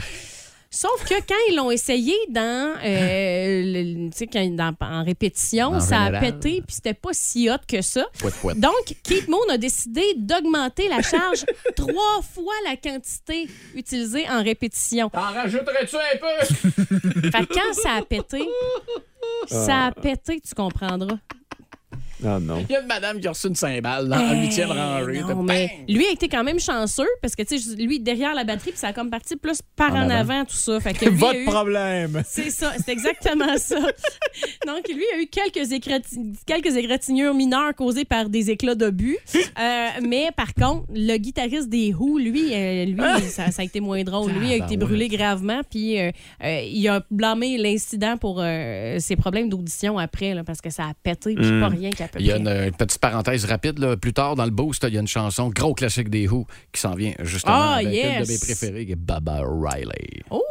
Sauf 0.75 1.03
que 1.05 1.13
quand 1.27 1.35
ils 1.49 1.55
l'ont 1.55 1.69
essayé 1.69 2.15
dans, 2.29 2.73
euh, 2.83 3.61
le- 3.63 4.09
tu 4.09 4.17
sais, 4.17 4.27
quand- 4.27 4.55
dans- 4.55 4.75
en 4.81 5.03
répétition, 5.03 5.67
En 5.75 5.79
ça 5.79 6.01
a 6.01 6.05
général. 6.07 6.39
pété 6.39 6.61
puis 6.65 6.75
c'était 6.75 6.95
pas 6.95 7.11
si 7.13 7.47
hot 7.49 7.57
que 7.67 7.81
ça. 7.83 8.05
Donc, 8.55 8.95
Keith 9.03 9.27
Moon 9.27 9.37
a 9.51 9.57
décidé 9.57 10.01
d'augmenter 10.17 10.87
la 10.89 11.01
charge 11.03 11.45
trois 11.75 12.21
fois 12.33 12.53
la 12.65 12.75
quantité 12.75 13.47
utilisée 13.75 14.27
en 14.29 14.41
répétition. 14.43 15.09
T'en 15.09 15.21
rajouterais-tu 15.21 15.95
un 15.95 16.17
peu? 16.17 16.45
Fait 17.31 17.45
que 17.45 17.53
quand 17.53 17.73
ça 17.73 17.91
a 17.97 18.01
pété, 18.01 18.41
ça 19.47 19.85
a 19.87 19.91
pété, 19.91 20.41
tu 20.41 20.55
comprendras. 20.55 21.17
Ah 22.25 22.39
non. 22.39 22.65
Il 22.69 22.73
y 22.73 22.75
a 22.75 22.81
une 22.81 22.87
madame 22.87 23.19
qui 23.19 23.27
a 23.27 23.31
reçu 23.31 23.47
une 23.47 23.55
cymbale 23.55 24.07
dans 24.07 24.15
la 24.17 24.33
huitième 24.41 24.71
rangée. 24.71 25.21
Non, 25.21 25.43
mais 25.43 25.69
lui 25.87 26.05
a 26.05 26.11
été 26.11 26.27
quand 26.29 26.43
même 26.43 26.59
chanceux 26.59 27.07
parce 27.21 27.35
que, 27.35 27.43
tu 27.43 27.57
sais, 27.59 27.75
lui, 27.75 27.99
derrière 27.99 28.33
la 28.33 28.43
batterie, 28.43 28.71
puis 28.71 28.79
ça 28.79 28.87
a 28.89 28.93
comme 28.93 29.09
parti 29.09 29.35
plus 29.35 29.61
par 29.75 29.93
en, 29.93 30.03
En 30.05 30.09
avant. 30.09 30.33
avant. 30.33 30.45
tout 30.45 30.55
ça. 30.55 30.79
Fait 30.79 30.93
que 30.93 31.05
lui 31.05 31.15
a 31.15 31.17
Votre 31.17 31.35
eu- 31.39 31.45
problème. 31.45 32.23
C'est 32.25 32.49
ça, 32.49 32.71
c'est 32.83 32.91
exactement 32.91 33.57
ça. 33.57 33.77
Donc, 34.67 34.87
lui 34.87 35.03
a 35.15 35.21
eu 35.21 35.27
quelques, 35.27 35.71
égrati- 35.71 36.33
quelques 36.45 36.75
égratignures 36.75 37.33
mineures 37.33 37.73
causées 37.75 38.05
par 38.05 38.29
des 38.29 38.49
éclats 38.51 38.75
d'obus. 38.75 39.17
Euh, 39.35 39.87
mais 40.01 40.29
par 40.35 40.53
contre, 40.53 40.85
le 40.93 41.17
guitariste 41.17 41.69
des 41.69 41.93
Who, 41.93 42.17
lui, 42.17 42.53
euh, 42.53 42.85
lui 42.85 42.99
ça, 43.29 43.51
ça 43.51 43.61
a 43.61 43.65
été 43.65 43.79
moins 43.79 44.03
drôle. 44.03 44.31
Lui 44.31 44.51
a 44.53 44.57
été 44.57 44.77
brûlé 44.77 45.07
gravement, 45.07 45.61
puis 45.69 45.99
euh, 45.99 46.11
euh, 46.43 46.61
il 46.65 46.87
a 46.87 47.03
blâmé 47.11 47.57
l'incident 47.57 48.17
pour 48.17 48.39
euh, 48.41 48.97
ses 48.99 49.15
problèmes 49.15 49.49
d'audition 49.49 49.97
après, 49.97 50.33
là, 50.33 50.43
parce 50.43 50.61
que 50.61 50.69
ça 50.69 50.83
a 50.83 50.93
pété, 51.03 51.35
puis 51.35 51.59
pas 51.59 51.67
rien 51.67 51.89
qu'à 51.91 52.07
peu 52.13 52.19
Il 52.21 52.25
y 52.25 52.31
a 52.31 52.37
une, 52.37 52.47
une 52.47 52.71
petite 52.71 52.99
parenthèse 52.99 53.45
rapide. 53.45 53.79
là. 53.79 53.97
Plus 53.97 54.13
tard, 54.13 54.35
dans 54.35 54.45
le 54.45 54.51
boost, 54.51 54.85
il 54.87 54.93
y 54.93 54.97
a 54.97 55.01
une 55.01 55.07
chanson, 55.07 55.49
gros 55.49 55.73
classique 55.73 56.09
des 56.09 56.27
Who, 56.27 56.45
qui 56.71 56.79
s'en 56.81 56.93
vient 56.95 57.13
justement 57.21 57.53
Ah, 57.55 57.73
avec 57.75 57.87
une 57.87 57.91
de 57.91 57.97
yes. 57.97 58.29
mes 58.29 58.37
préférées, 58.39 58.85
qui 58.85 58.91
est 58.93 58.95
Baba 58.95 59.41
Riley. 59.43 60.21
Oh 60.29 60.41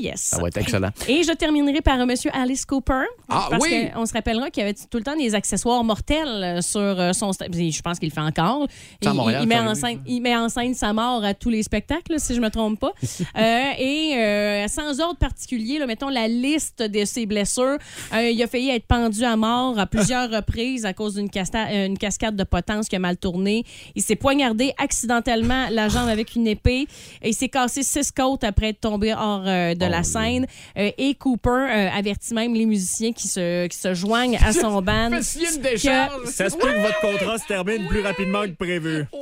yes. 0.00 0.20
Ça 0.20 0.40
va 0.40 0.48
être 0.48 0.58
excellent. 0.58 0.90
Et 1.08 1.22
je 1.22 1.32
terminerai 1.32 1.80
par 1.80 2.00
euh, 2.00 2.06
Monsieur 2.06 2.30
Alice 2.34 2.64
Cooper. 2.64 3.04
Ah, 3.28 3.48
parce 3.50 3.62
oui! 3.62 3.90
qu'on 3.94 4.06
se 4.06 4.12
rappellera 4.12 4.50
qu'il 4.50 4.62
avait 4.62 4.74
tout 4.74 4.98
le 4.98 5.04
temps 5.04 5.16
des 5.16 5.34
accessoires 5.34 5.82
mortels 5.84 6.28
euh, 6.28 6.60
sur 6.60 6.80
euh, 6.80 7.12
son 7.12 7.32
Je 7.32 7.82
pense 7.82 7.98
qu'il 7.98 8.08
le 8.08 8.14
fait 8.14 8.20
encore. 8.20 8.66
Et 9.00 9.08
Montréal, 9.08 9.42
il, 9.42 9.48
met 9.48 9.58
en 9.58 9.74
scène, 9.74 10.00
il 10.06 10.20
met 10.20 10.36
en 10.36 10.48
scène 10.48 10.74
sa 10.74 10.92
mort 10.92 11.24
à 11.24 11.34
tous 11.34 11.50
les 11.50 11.62
spectacles, 11.62 12.18
si 12.18 12.34
je 12.34 12.40
me 12.40 12.50
trompe 12.50 12.80
pas. 12.80 12.92
Euh, 13.36 13.72
et 13.78 14.14
euh, 14.16 14.68
sans 14.68 15.00
ordre 15.00 15.18
particulier, 15.18 15.78
là, 15.78 15.86
mettons 15.86 16.08
la 16.08 16.28
liste 16.28 16.82
de 16.82 17.04
ses 17.04 17.26
blessures. 17.26 17.78
Euh, 18.12 18.30
il 18.30 18.40
a 18.42 18.46
failli 18.46 18.70
être 18.70 18.86
pendu 18.86 19.24
à 19.24 19.36
mort 19.36 19.78
à 19.78 19.86
plusieurs 19.86 20.30
reprises 20.36 20.84
à 20.84 20.92
cause 20.92 21.14
d'une 21.14 21.30
cascade 21.30 22.36
de 22.36 22.44
potence 22.44 22.88
qui 22.88 22.96
a 22.96 22.98
mal 22.98 23.16
tourné. 23.16 23.64
Il 23.94 24.02
s'est 24.02 24.16
poignardé 24.16 24.72
accidentellement 24.78 25.68
la 25.70 25.88
jambe 25.88 26.08
avec 26.08 26.34
une 26.34 26.46
épée 26.46 26.86
et 27.22 27.30
il 27.30 27.34
s'est 27.34 27.48
cassé 27.48 27.82
six 27.82 28.12
côtes 28.12 28.44
après 28.44 28.68
être 28.68 28.80
tombé 28.80 29.14
hors 29.14 29.42
euh, 29.46 29.74
de 29.86 29.90
la 29.90 30.02
scène. 30.02 30.46
Euh, 30.78 30.90
et 30.98 31.14
Cooper 31.14 31.50
euh, 31.50 31.88
avertit 31.94 32.34
même 32.34 32.54
les 32.54 32.66
musiciens 32.66 33.12
qui 33.12 33.28
se, 33.28 33.66
qui 33.66 33.78
se 33.78 33.94
joignent 33.94 34.38
à 34.44 34.52
son 34.52 34.80
band. 34.82 35.10
Une 35.10 35.62
décharge. 35.62 36.26
Ça 36.26 36.50
se 36.50 36.56
peut 36.56 36.68
que 36.72 36.80
votre 36.82 37.00
contrat 37.00 37.38
se 37.38 37.46
termine 37.46 37.86
plus 37.88 38.00
rapidement 38.00 38.42
que 38.42 38.52
prévu. 38.52 39.06
Wow! 39.12 39.20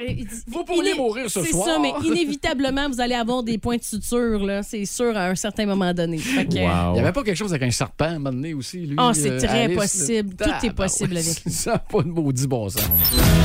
Euh, 0.00 0.12
Vous 0.48 0.64
pourriez 0.64 0.90
iné- 0.92 0.98
mourir 0.98 1.30
ce 1.30 1.40
C'est 1.42 1.52
soir. 1.52 1.66
ça, 1.66 1.78
mais 1.80 1.92
inévitablement, 2.04 2.88
vous 2.88 3.00
allez 3.00 3.14
avoir 3.14 3.42
des 3.42 3.58
points 3.58 3.76
de 3.76 3.84
suture, 3.84 4.44
là. 4.44 4.62
C'est 4.62 4.84
sûr, 4.86 5.16
à 5.16 5.26
un 5.28 5.34
certain 5.36 5.66
moment 5.66 5.92
donné. 5.94 6.16
Que, 6.18 6.40
Il 6.42 6.48
n'y 6.48 6.60
avait 7.00 7.12
pas 7.12 7.22
quelque 7.22 7.36
chose 7.36 7.52
avec 7.52 7.62
un 7.62 7.70
serpent 7.70 8.06
à 8.06 8.08
un 8.08 8.18
moment 8.18 8.32
donné 8.32 8.54
aussi, 8.54 8.78
lui? 8.78 8.96
Ah, 8.98 9.12
c'est 9.14 9.30
euh, 9.30 9.38
très 9.38 9.64
Alice, 9.64 9.76
possible. 9.76 10.34
Tout 10.36 10.66
est 10.66 10.70
possible 10.74 11.16
avec 11.16 11.44
lui. 11.44 11.52
Ça 11.52 11.72
n'a 11.72 11.78
pas 11.78 12.02
de 12.02 12.08
maudit 12.08 12.46
bon 12.48 12.68
sens. 12.68 12.82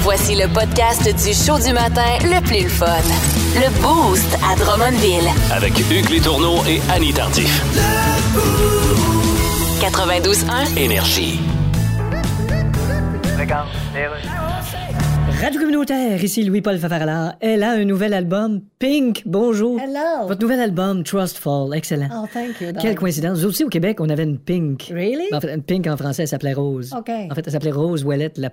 Voici 0.01 0.35
le 0.35 0.47
podcast 0.51 1.03
du 1.03 1.33
show 1.33 1.59
du 1.63 1.73
matin 1.73 2.17
le 2.23 2.41
plus 2.43 2.63
le 2.63 2.69
fun. 2.69 3.48
Le 3.59 3.67
Boost 3.81 4.37
à 4.41 4.55
Drummondville. 4.55 5.27
Avec 5.51 5.73
Hugues 5.91 6.09
Létourneau 6.09 6.63
et 6.65 6.79
Annie 6.89 7.11
Tardif. 7.11 7.61
92.1. 9.81 10.77
Énergie. 10.77 11.41
Radio 15.41 15.59
communautaire, 15.59 16.23
ici 16.23 16.43
Louis-Paul 16.43 16.77
Fafarala. 16.77 17.35
Elle 17.41 17.63
a 17.63 17.71
un 17.71 17.83
nouvel 17.83 18.13
album, 18.13 18.61
Pink. 18.79 19.23
Bonjour. 19.25 19.77
Hello. 19.77 20.27
Votre 20.29 20.41
nouvel 20.41 20.61
album, 20.61 21.03
Trust 21.03 21.37
Fall. 21.37 21.73
Excellent. 21.73 22.07
Oh, 22.13 22.27
thank 22.33 22.61
you. 22.61 22.71
Quelle 22.79 22.95
coïncidence. 22.95 23.41
Nous 23.41 23.49
aussi, 23.49 23.65
au 23.65 23.69
Québec, 23.69 23.99
on 23.99 24.07
avait 24.07 24.23
une 24.23 24.37
Pink. 24.37 24.89
Really? 24.89 25.33
En 25.33 25.41
fait, 25.41 25.53
une 25.53 25.63
Pink 25.63 25.85
en 25.87 25.97
français, 25.97 26.21
elle 26.21 26.29
s'appelait 26.29 26.53
Rose. 26.53 26.93
OK. 26.97 27.09
En 27.09 27.35
fait, 27.35 27.45
elle 27.45 27.51
s'appelait 27.51 27.71
Rose 27.71 28.05
Ouellette 28.05 28.37
La 28.37 28.49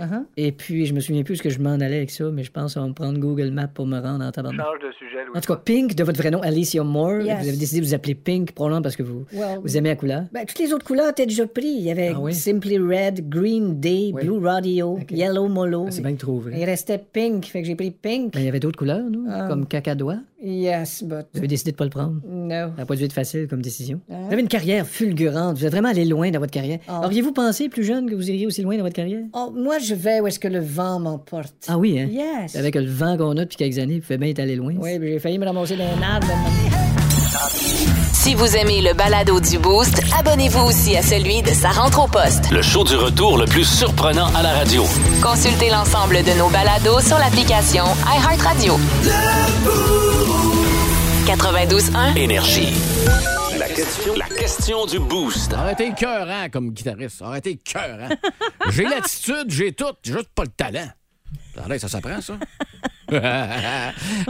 Uh-huh. 0.00 0.24
Et 0.36 0.52
puis, 0.52 0.86
je 0.86 0.94
me 0.94 1.00
souviens 1.00 1.22
plus 1.22 1.36
ce 1.36 1.42
que 1.42 1.50
je 1.50 1.58
m'en 1.60 1.72
allais 1.74 1.96
avec 1.96 2.10
ça, 2.10 2.24
mais 2.32 2.42
je 2.42 2.50
pense 2.50 2.74
qu'on 2.74 2.80
va 2.82 2.88
me 2.88 2.92
prendre 2.94 3.18
Google 3.18 3.50
Maps 3.50 3.68
pour 3.68 3.86
me 3.86 3.98
rendre 4.00 4.24
en 4.24 4.30
tabarnak. 4.30 4.60
Change 4.64 4.78
de 4.80 4.92
sujet, 4.92 5.24
Louis. 5.26 5.36
En 5.36 5.40
tout 5.40 5.52
cas, 5.52 5.60
Pink, 5.64 5.94
de 5.94 6.04
votre 6.04 6.18
vrai 6.18 6.30
nom, 6.30 6.40
Alicia 6.40 6.82
Moore. 6.82 7.20
Yes. 7.22 7.42
Vous 7.42 7.48
avez 7.48 7.56
décidé 7.56 7.80
de 7.80 7.86
vous 7.86 7.94
appeler 7.94 8.14
Pink, 8.14 8.52
probablement 8.52 8.82
parce 8.82 8.96
que 8.96 9.02
vous, 9.02 9.24
Well, 9.32 9.58
vous 9.62 9.76
aimez 9.76 9.90
la 9.90 9.96
couleur. 9.96 10.22
Ben, 10.32 10.44
toutes 10.46 10.58
les 10.58 10.72
autres 10.72 10.84
couleurs 10.84 11.10
étaient 11.10 11.26
déjà 11.26 11.46
prises. 11.46 11.76
Il 11.78 11.84
y 11.84 11.90
avait 11.90 12.12
Ah 12.14 12.20
oui? 12.20 12.34
Simply 12.34 12.78
Red, 12.78 13.28
Green 13.28 13.78
Day, 13.80 14.10
Oui. 14.14 14.24
Blue 14.24 14.38
Radio, 14.44 14.98
Yellow 15.10 15.48
Molo. 15.48 15.84
Ah, 15.88 15.90
C'est 15.90 16.02
bien 16.02 16.14
trouvé. 16.14 16.54
Il 16.58 16.64
restait 16.64 16.98
Pink, 16.98 17.44
fait 17.46 17.62
que 17.62 17.68
j'ai 17.68 17.74
pris 17.76 17.90
Pink. 17.90 18.32
Ben, 18.34 18.40
il 18.40 18.46
y 18.46 18.48
avait 18.48 18.60
d'autres 18.60 18.78
couleurs, 18.78 19.08
nous, 19.10 19.26
Ah. 19.30 19.46
comme 19.48 19.66
cacadois. 19.66 20.16
Yes, 20.44 21.04
but 21.04 21.26
Vous 21.32 21.38
avez 21.38 21.46
décidé 21.46 21.70
de 21.70 21.76
pas 21.76 21.84
le 21.84 21.90
prendre. 21.90 22.20
no. 22.28 22.50
Ça 22.50 22.72
n'a 22.78 22.86
pas 22.86 22.96
dû 22.96 23.04
être 23.04 23.12
facile 23.12 23.46
comme 23.46 23.62
décision. 23.62 24.00
Hein? 24.10 24.24
Vous 24.26 24.32
avez 24.32 24.42
une 24.42 24.48
carrière 24.48 24.84
fulgurante. 24.86 25.56
Vous 25.56 25.64
êtes 25.64 25.70
vraiment 25.70 25.90
allé 25.90 26.04
loin 26.04 26.30
dans 26.32 26.40
votre 26.40 26.50
carrière. 26.50 26.80
Auriez-vous 26.88 27.32
pensé, 27.32 27.68
plus 27.68 27.84
jeune, 27.84 28.10
que 28.10 28.14
vous 28.16 28.28
iriez 28.28 28.46
aussi 28.46 28.60
loin 28.62 28.76
dans 28.76 28.82
votre 28.82 28.96
carrière? 28.96 29.22
Oh, 29.34 29.52
moi, 29.54 29.78
je 29.84 29.94
vais 29.94 30.20
où 30.20 30.26
est-ce 30.26 30.38
que 30.38 30.48
le 30.48 30.60
vent 30.60 30.98
m'emporte. 31.00 31.54
Ah 31.68 31.78
oui, 31.78 31.98
hein? 32.00 32.08
Yes. 32.10 32.56
Avec 32.56 32.74
le 32.74 32.86
vent 32.86 33.16
qu'on 33.16 33.32
a 33.36 33.44
depuis 33.44 33.56
quelques 33.56 33.78
années, 33.78 33.96
vous 33.96 34.02
pouvez 34.02 34.18
bien 34.18 34.28
être 34.28 34.40
allé 34.40 34.56
loin. 34.56 34.74
Oui, 34.78 34.98
j'ai 35.00 35.18
failli 35.18 35.38
me 35.38 35.46
ramasser 35.46 35.76
dans 35.76 35.84
un 35.84 36.02
arbre. 36.02 36.26
Si 38.12 38.34
vous 38.36 38.56
aimez 38.56 38.82
le 38.82 38.94
balado 38.94 39.40
du 39.40 39.58
Boost, 39.58 40.00
abonnez-vous 40.16 40.66
aussi 40.68 40.96
à 40.96 41.02
celui 41.02 41.42
de 41.42 41.48
sa 41.50 41.70
rentre 41.70 42.04
au 42.04 42.06
poste. 42.06 42.50
Le 42.52 42.62
show 42.62 42.84
du 42.84 42.94
retour 42.94 43.36
le 43.36 43.46
plus 43.46 43.64
surprenant 43.64 44.28
à 44.36 44.42
la 44.42 44.52
radio. 44.52 44.84
Consultez 45.20 45.70
l'ensemble 45.70 46.22
de 46.22 46.38
nos 46.38 46.48
balados 46.48 47.00
sur 47.00 47.18
l'application 47.18 47.84
iHeartRadio. 48.06 48.78
92.1. 51.26 52.16
Énergie. 52.16 52.72
La 53.72 53.76
question, 53.76 54.14
la 54.16 54.26
question 54.26 54.84
du 54.84 54.98
boost. 54.98 55.50
Arrêtez 55.54 55.86
écœurant 55.86 56.50
comme 56.52 56.72
guitariste. 56.72 57.22
Arrêtez 57.22 57.52
écœurant. 57.52 58.10
j'ai 58.70 58.82
l'attitude, 58.82 59.46
j'ai 59.48 59.72
tout, 59.72 59.94
j'ai 60.02 60.12
juste 60.12 60.28
pas 60.34 60.42
le 60.42 60.50
talent. 60.50 60.90
Attendez, 61.56 61.78
ça 61.78 61.88
s'apprend, 61.88 62.20
ça? 62.20 62.38
Euh, 63.12 63.20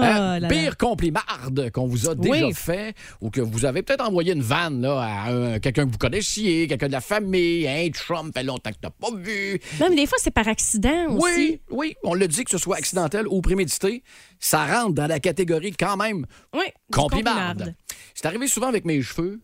là 0.01 0.41
là. 0.41 0.49
pire 0.49 0.77
complimarde 0.77 1.71
qu'on 1.71 1.87
vous 1.87 2.09
a 2.09 2.17
déjà 2.17 2.47
Oui. 2.49 2.53
fait 2.55 2.95
ou 3.21 3.31
que 3.31 3.41
vous 3.41 3.65
avez 3.65 3.83
peut-être 3.83 4.05
envoyé 4.05 4.33
une 4.33 4.43
vanne 4.43 4.83
là, 4.83 4.99
à 5.01 5.31
un- 5.31 5.59
quelqu'un 5.61 5.87
que 5.87 5.93
vous 5.93 5.99
connaissiez, 5.99 6.67
quelqu'un 6.67 6.89
de 6.89 6.93
la 6.93 7.01
famille, 7.01 7.69
un 7.69 7.87
chum, 7.91 8.33
fait 8.33 8.43
longtemps 8.43 8.71
que 8.71 8.79
t'as 8.81 8.91
pas 8.91 9.11
vu. 9.15 9.61
Même 9.79 9.95
des 9.95 10.07
fois, 10.07 10.19
c'est 10.21 10.33
par 10.33 10.49
accident 10.49 11.11
aussi. 11.15 11.23
Oui, 11.23 11.61
oui, 11.71 11.95
on 12.03 12.15
le 12.15 12.27
dit 12.27 12.43
que 12.43 12.51
ce 12.51 12.59
soit 12.59 12.77
accidentel 12.77 13.29
ou 13.29 13.41
prémédité, 13.41 14.03
ça 14.41 14.67
rentre 14.67 14.95
dans 14.95 15.07
la 15.07 15.21
catégorie 15.21 15.73
quand 15.79 15.97
même 15.97 16.27
Oui. 16.53 16.65
complimarde. 16.91 17.77
C'est 18.15 18.27
arrivé 18.27 18.49
souvent 18.49 18.67
avec 18.69 18.85
mes 18.85 19.01
cheveux, 19.01 19.41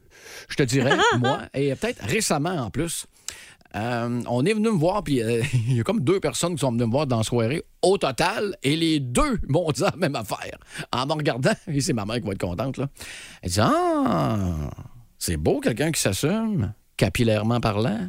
je 0.49 0.57
te 0.57 0.63
dirais, 0.65 0.97
moi, 1.21 1.43
et 1.55 1.73
peut-être 1.77 2.03
récemment 2.05 2.57
en 2.57 2.71
plus. 2.71 3.07
Euh, 3.77 4.23
on 4.29 4.45
est 4.47 4.55
venu 4.55 4.71
me 4.71 4.77
voir, 4.79 5.03
puis 5.05 5.23
euh, 5.23 5.43
il 5.69 5.77
y 5.77 5.81
a 5.81 5.83
comme 5.83 6.01
deux 6.01 6.21
personnes 6.21 6.55
qui 6.55 6.61
sont 6.61 6.73
venues 6.73 6.87
me 6.87 6.91
voir 6.91 7.07
dans 7.07 7.19
la 7.19 7.23
soirée 7.23 7.63
au 7.83 7.99
total, 7.99 8.57
et 8.63 8.77
les 8.77 8.99
deux 9.01 9.39
m'ont 9.49 9.71
dit 9.71 9.83
la 9.83 9.95
même 9.97 10.17
affaire. 10.17 10.59
En 10.93 11.07
me 11.07 11.13
regardant, 11.13 11.53
et 11.69 11.81
c'est 11.81 11.93
ma 11.93 12.05
mère 12.07 12.17
qui 12.17 12.27
va 12.27 12.33
être 12.33 12.41
contente, 12.41 12.79
là. 12.79 12.89
Elle 13.43 13.51
dit 13.51 13.61
Ah, 13.61 14.71
c'est 15.19 15.37
beau 15.37 15.61
quelqu'un 15.61 15.91
qui 15.93 16.01
s'assume, 16.01 16.73
capillairement 16.97 17.61
parlant. 17.61 18.09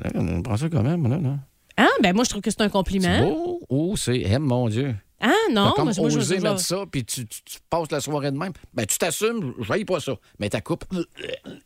Là, 0.00 0.10
on 0.14 0.42
prend 0.42 0.56
ça 0.56 0.68
quand 0.68 0.82
même, 0.82 1.08
là. 1.08 1.18
là. 1.18 1.38
Ah, 1.76 1.86
ben 2.02 2.12
moi, 2.14 2.24
je 2.24 2.30
trouve 2.30 2.42
que 2.42 2.50
c'est 2.50 2.60
un 2.60 2.64
C'est 2.64 2.70
compliment. 2.72 3.20
beau 3.28 3.60
ou 3.68 3.96
c'est, 3.96 4.20
eh, 4.20 4.38
mon 4.38 4.68
Dieu. 4.68 4.94
Ah, 5.20 5.32
non, 5.50 5.72
comme 5.74 5.86
moi, 5.86 5.94
moi, 5.98 6.10
je 6.10 6.18
osé 6.18 6.36
je- 6.36 6.42
mettre 6.42 6.60
ça, 6.60 6.84
puis 6.90 7.04
tu, 7.04 7.26
tu- 7.26 7.42
tu 7.44 7.58
passes 7.68 7.90
la 7.90 8.00
soirée 8.00 8.30
de 8.30 8.36
même. 8.38 8.52
Ben, 8.74 8.86
tu 8.86 8.98
t'assumes, 8.98 9.52
je 9.60 9.84
pas 9.84 9.98
ça. 9.98 10.12
Mais 10.38 10.48
ta 10.48 10.60
coupe, 10.60 10.84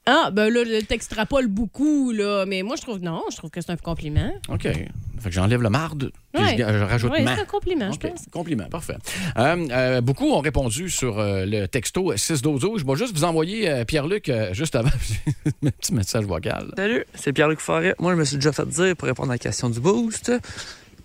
Ah, 0.06 0.30
ben 0.32 0.48
là, 0.48 0.64
le- 0.64 0.82
t'extrapoles 0.82 1.48
beaucoup, 1.48 2.12
là. 2.12 2.44
Mais 2.46 2.62
moi, 2.62 2.76
je 2.76 2.82
trouve 2.82 3.00
non, 3.00 3.22
je 3.30 3.36
trouve 3.36 3.50
que 3.50 3.60
c'est 3.60 3.70
un 3.70 3.76
compliment. 3.76 4.32
OK. 4.48 4.62
Fait 4.62 5.28
que 5.28 5.30
j'enlève 5.30 5.60
le 5.62 5.68
marde, 5.70 6.10
puis 6.32 6.42
Ouais. 6.42 6.56
je, 6.58 6.62
je 6.78 6.82
rajoute 6.84 7.12
Oui, 7.12 7.22
ma. 7.22 7.36
c'est 7.36 7.42
un 7.42 7.44
compliment, 7.44 7.92
je 7.92 7.98
pense. 7.98 8.24
Compliment, 8.32 8.68
parfait. 8.70 8.96
Euh, 9.36 9.68
euh, 9.70 10.00
beaucoup 10.00 10.30
ont 10.30 10.40
répondu 10.40 10.88
sur 10.90 11.18
euh, 11.18 11.44
le 11.46 11.66
texto 11.68 12.16
612. 12.16 12.80
Je 12.80 12.86
vais 12.86 12.96
juste 12.96 13.14
vous 13.14 13.24
envoyer, 13.24 13.68
euh, 13.70 13.84
Pierre-Luc, 13.84 14.28
euh, 14.30 14.52
juste 14.54 14.74
avant, 14.74 14.88
un 15.62 15.70
petit 15.70 15.94
message 15.94 16.24
vocal. 16.24 16.72
Salut, 16.76 17.04
c'est 17.14 17.32
Pierre-Luc 17.32 17.60
Forêt. 17.60 17.94
Moi, 18.00 18.12
je 18.14 18.18
me 18.18 18.24
suis 18.24 18.36
déjà 18.36 18.52
fait 18.52 18.66
dire, 18.66 18.96
pour 18.96 19.06
répondre 19.06 19.30
à 19.30 19.34
la 19.34 19.38
question 19.38 19.68
du 19.70 19.78
boost, 19.78 20.32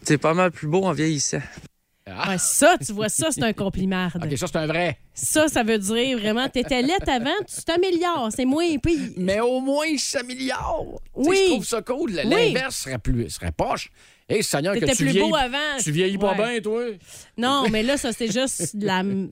c'est 0.03 0.17
pas 0.17 0.33
mal 0.33 0.51
plus 0.51 0.67
beau 0.67 0.83
en 0.85 0.93
vieillissant. 0.93 1.41
Ah, 2.09 2.29
Ouais, 2.29 2.37
ça, 2.37 2.77
tu 2.85 2.93
vois, 2.93 3.09
ça, 3.09 3.27
c'est 3.31 3.43
un 3.43 3.53
compliment. 3.53 4.07
OK, 4.15 4.37
ça, 4.37 4.47
c'est 4.47 4.55
un 4.57 4.65
vrai. 4.67 4.97
Ça, 5.13 5.47
ça 5.47 5.63
veut 5.63 5.77
dire 5.77 6.17
vraiment, 6.17 6.47
t'étais 6.47 6.81
laite 6.81 7.07
avant, 7.07 7.29
tu 7.47 7.61
t'améliores, 7.63 8.29
c'est 8.35 8.45
moins 8.45 8.77
pire. 8.77 9.11
Mais 9.17 9.39
au 9.39 9.59
moins, 9.59 9.85
il 9.85 9.99
s'améliore. 9.99 11.01
Oui. 11.15 11.37
Je 11.47 11.51
trouve 11.53 11.65
ça 11.65 11.81
cool. 11.81 12.11
L'inverse 12.11 12.77
serait, 12.77 12.97
plus, 12.99 13.29
serait 13.29 13.51
poche. 13.51 13.89
Hé, 14.29 14.41
Seigneur, 14.41 14.73
que 14.75 14.79
tu 14.85 14.95
plus 14.97 15.05
vieillis, 15.05 15.29
beau 15.29 15.35
avant. 15.37 15.57
tu 15.81 15.89
vieillis 15.91 16.17
pas 16.17 16.31
Ouais. 16.33 16.51
bien, 16.53 16.61
toi. 16.61 16.83
Non, 17.37 17.65
mais 17.71 17.81
là, 17.81 17.95
ça, 17.97 18.11
c'est 18.11 18.29
juste 18.31 18.75
de 18.75 18.85
la. 18.85 19.01
Tu 19.01 19.29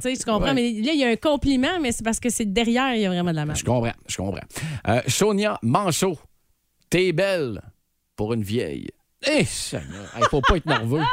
sais, 0.00 0.16
tu 0.16 0.24
comprends, 0.24 0.48
Ouais. 0.48 0.54
mais 0.54 0.70
là, 0.70 0.92
il 0.92 0.98
y 1.00 1.04
a 1.04 1.08
un 1.08 1.16
compliment, 1.16 1.80
mais 1.80 1.90
c'est 1.90 2.04
parce 2.04 2.20
que 2.20 2.30
c'est 2.30 2.44
derrière, 2.44 2.94
il 2.94 3.00
y 3.02 3.06
a 3.06 3.08
vraiment 3.08 3.30
de 3.32 3.36
la 3.36 3.42
Je 3.42 3.46
marque. 3.48 3.64
comprends, 3.64 3.92
je 4.06 4.16
comprends. 4.16 4.46
Euh, 4.88 5.00
Sonia 5.08 5.58
Manceau, 5.62 6.16
t'es 6.90 7.12
belle 7.12 7.60
pour 8.14 8.32
une 8.32 8.42
vieille. 8.44 8.88
Eh, 9.26 9.44
Seigneur, 9.44 10.12
il 10.16 10.24
faut 10.30 10.40
pas 10.40 10.56
être 10.58 10.66
nerveux. 10.66 11.02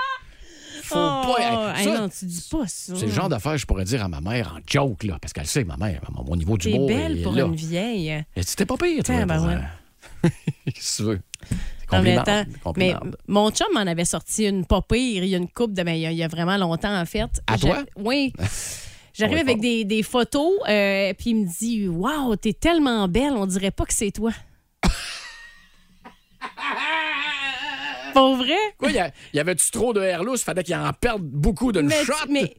Faut 0.88 0.95
Oh, 0.97 1.36
pas. 1.36 1.73
hey, 1.78 1.84
ça, 1.84 2.00
non, 2.00 2.10
tu 2.10 2.26
dis 2.26 2.47
pas 2.50 2.67
ça. 2.67 2.93
c'est 2.95 3.06
le 3.06 3.12
genre 3.12 3.30
d'affaire 3.30 3.54
que 3.54 3.58
je 3.58 3.65
pourrais 3.65 3.84
dire 3.84 4.04
à 4.04 4.08
ma 4.08 4.21
mère 4.21 4.56
en 4.56 4.60
joke, 4.65 5.04
là, 5.04 5.17
parce 5.21 5.34
qu'elle 5.34 5.47
sait, 5.47 5.63
ma 5.63 5.78
mère, 5.78 6.02
mon, 6.12 6.36
niveau 6.36 6.58
T'es 6.58 6.71
d'humour 6.71 6.88
belle 6.88 7.19
est 7.19 7.23
pour 7.23 7.34
là. 7.34 7.43
une 7.45 7.56
vieille. 7.56 8.10
Et 8.36 8.43
C'était 8.43 8.65
pas 8.65 8.78
pire, 8.78 9.04
toi. 9.04 9.26
Ben 9.26 9.47
ouais. 9.47 10.32
Qu'est-ce 10.65 10.97
que 10.97 11.04
tu 11.04 11.10
veux? 11.10 11.21
Mais 12.04 12.17
attends, 12.17 12.43
mais 12.76 12.93
mon 13.28 13.50
chum 13.52 13.67
m'en 13.73 13.82
avait 13.82 14.06
sorti 14.06 14.45
une 14.45 14.65
pas 14.65 14.82
pire, 14.82 15.23
il 15.23 15.30
y 15.30 15.36
a 15.36 15.38
une 15.38 15.47
coupe 15.47 15.73
de 15.73 15.84
mais 15.84 16.02
il 16.02 16.13
y 16.13 16.23
a, 16.23 16.28
vraiment 16.28 16.58
longtemps 16.58 17.00
en 17.00 17.06
fait. 17.06 17.30
À 17.47 17.58
toi? 17.58 17.84
Oui. 17.95 18.34
J'arrive 19.13 19.38
avec 19.38 19.60
des 19.60 20.04
photos, 20.04 20.52
euh, 20.69 21.13
puis 21.17 21.32
il 21.32 21.36
me 21.38 21.45
dit 21.47 21.88
Waouh, 21.88 22.36
t'es 22.36 22.54
tellement 22.54 23.08
belle, 23.08 23.34
on 23.34 23.45
dirait 23.45 23.71
pas 23.71 23.86
que 23.86 23.93
c'est 23.93 24.12
toi. 24.12 24.32
Pour 28.17 28.36
vrai? 28.36 28.56
Quoi, 28.77 28.91
y, 28.91 28.99
a- 28.99 29.12
y 29.34 29.39
avait-tu 29.39 29.69
trop 29.71 29.93
de 29.93 30.01
air 30.01 30.23
lousse? 30.23 30.43
Fallait 30.43 30.63
qu'il 30.63 30.75
en 30.75 30.91
perde 30.93 31.21
beaucoup 31.21 31.71
d'une 31.71 31.89
shot. 31.91 32.13
mais, 32.30 32.53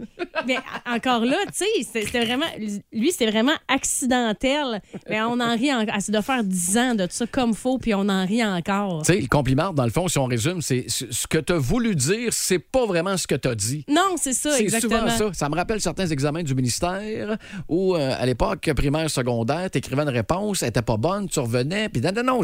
mais 0.47 0.59
encore 0.87 1.25
là, 1.25 1.37
tu 1.49 1.65
sais, 1.83 2.01
c'était 2.03 2.25
vraiment. 2.25 2.47
Lui, 2.93 3.11
c'était 3.13 3.31
vraiment 3.31 3.53
accidentel. 3.69 4.81
Mais 5.09 5.21
on 5.23 5.41
en 5.41 5.57
rit. 5.57 5.73
En, 5.73 5.85
ah, 5.91 6.01
ça 6.01 6.13
doit 6.13 6.23
faire 6.23 6.45
10 6.45 6.79
ans 6.79 6.95
de 6.95 7.07
ça 7.11 7.27
comme 7.27 7.55
faux, 7.55 7.79
puis 7.79 7.95
on 7.95 8.09
en 8.09 8.25
rit 8.27 8.45
encore. 8.45 9.03
Tu 9.03 9.13
sais, 9.15 9.21
le 9.21 9.27
compliment, 9.27 9.73
dans 9.73 9.85
le 9.85 9.91
fond, 9.91 10.09
si 10.09 10.19
on 10.19 10.27
résume, 10.27 10.63
c'est 10.63 10.87
ce 10.89 11.27
que 11.27 11.39
tu 11.39 11.53
as 11.53 11.59
voulu 11.59 11.95
dire, 11.95 12.33
c'est 12.33 12.59
pas 12.59 12.87
vraiment 12.87 13.17
ce 13.17 13.27
que 13.27 13.35
tu 13.35 13.49
as 13.49 13.55
dit. 13.55 13.85
Non, 13.89 14.15
c'est 14.17 14.33
ça, 14.33 14.53
C'est 14.53 14.63
exactement. 14.63 15.09
souvent 15.11 15.33
ça. 15.33 15.39
Ça 15.39 15.49
me 15.49 15.55
rappelle 15.57 15.81
certains 15.81 16.07
examens 16.07 16.43
du 16.43 16.55
ministère 16.55 17.37
où, 17.69 17.95
euh, 17.97 18.15
à 18.19 18.25
l'époque, 18.27 18.71
primaire, 18.77 19.11
secondaire, 19.11 19.71
tu 19.71 19.79
écrivais 19.79 20.03
une 20.03 20.09
réponse, 20.09 20.63
elle 20.63 20.69
était 20.71 20.83
pas 20.83 20.97
bonne, 20.97 21.29
tu 21.29 21.41
revenais, 21.41 21.89
puis 21.89 22.01
non, 22.01 22.13
non, 22.15 22.23
non, 22.23 22.41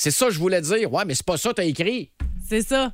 c'est 0.00 0.12
ça 0.12 0.26
que 0.26 0.32
je 0.32 0.38
voulais 0.38 0.60
dire. 0.60 0.92
Ouais, 0.92 1.04
mais 1.04 1.14
c'est 1.14 1.26
pas 1.26 1.36
ça 1.36 1.48
que 1.50 1.56
tu 1.56 1.60
as 1.62 1.64
écrit. 1.64 2.12
C'est 2.46 2.62
ça. 2.62 2.92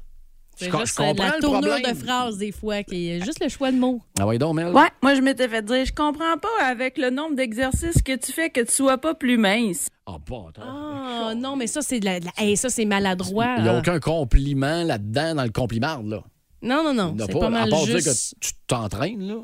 C'est 0.56 0.70
juste 0.70 0.86
je 0.86 0.94
comprends 0.94 1.24
la 1.26 1.34
le 1.36 1.40
tournure 1.42 1.70
problème. 1.72 1.92
de 1.92 1.98
phrase, 1.98 2.38
des 2.38 2.50
fois, 2.50 2.82
qui 2.82 3.10
est 3.10 3.22
juste 3.22 3.42
le 3.42 3.50
choix 3.50 3.70
de 3.70 3.76
mots. 3.76 4.00
Ah 4.18 4.26
oui, 4.26 4.38
donc, 4.38 4.54
Mel? 4.54 4.72
Ouais, 4.72 4.88
moi 5.02 5.14
je 5.14 5.20
m'étais 5.20 5.46
fait 5.48 5.62
dire, 5.62 5.84
je 5.84 5.92
comprends 5.92 6.38
pas 6.38 6.64
avec 6.64 6.96
le 6.96 7.10
nombre 7.10 7.34
d'exercices 7.36 8.00
que 8.02 8.16
tu 8.16 8.32
fais 8.32 8.48
que 8.48 8.60
tu 8.62 8.72
sois 8.72 8.96
pas 8.96 9.14
plus 9.14 9.36
mince. 9.36 9.88
Ah, 10.06 10.16
bon, 10.24 10.48
attends. 10.48 10.62
Ah, 10.64 11.34
non, 11.36 11.56
mais 11.56 11.66
ça, 11.66 11.82
c'est 11.82 12.00
de 12.00 12.06
la, 12.06 12.20
de 12.20 12.24
la- 12.24 12.32
hey, 12.38 12.56
ça, 12.56 12.70
c'est 12.70 12.86
maladroit. 12.86 13.56
Il 13.58 13.64
n'y 13.64 13.68
a 13.68 13.78
aucun 13.78 14.00
compliment 14.00 14.82
là-dedans 14.84 15.34
dans 15.34 15.44
le 15.44 15.50
compliment, 15.52 16.00
là. 16.06 16.22
Non, 16.62 16.82
non, 16.84 16.94
non. 16.94 17.14
C'est 17.18 17.32
pas, 17.32 17.38
pas 17.40 17.46
à 17.48 17.50
mal 17.50 17.68
dire 17.68 17.98
juste. 17.98 18.34
que 18.40 18.46
tu 18.46 18.52
t'entraînes, 18.66 19.26
là. 19.28 19.34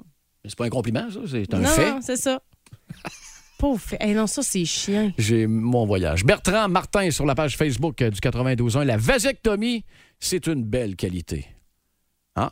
Mais 0.45 0.49
c'est 0.49 0.57
pas 0.57 0.65
un 0.65 0.71
compliment, 0.71 1.11
ça, 1.11 1.21
c'est 1.31 1.53
un 1.53 1.59
non, 1.59 1.69
fait. 1.69 1.91
non, 1.91 1.99
c'est 2.01 2.17
ça. 2.17 2.41
Pauvre. 3.61 3.83
Hey, 4.01 4.15
non, 4.15 4.27
ça, 4.27 4.43
c'est 4.43 4.65
chiant. 4.65 5.13
J'ai 5.19 5.47
mon 5.47 5.85
voyage. 5.85 6.25
Bertrand 6.25 6.67
Martin 6.71 7.11
sur 7.11 7.27
la 7.27 7.35
page 7.35 7.59
Facebook 7.59 8.01
euh, 8.01 8.09
du 8.09 8.19
92.1. 8.19 8.85
La 8.85 8.97
vasectomie, 8.97 9.85
c'est 10.19 10.47
une 10.47 10.65
belle 10.65 10.97
qualité. 10.97 11.47
Ah, 12.35 12.51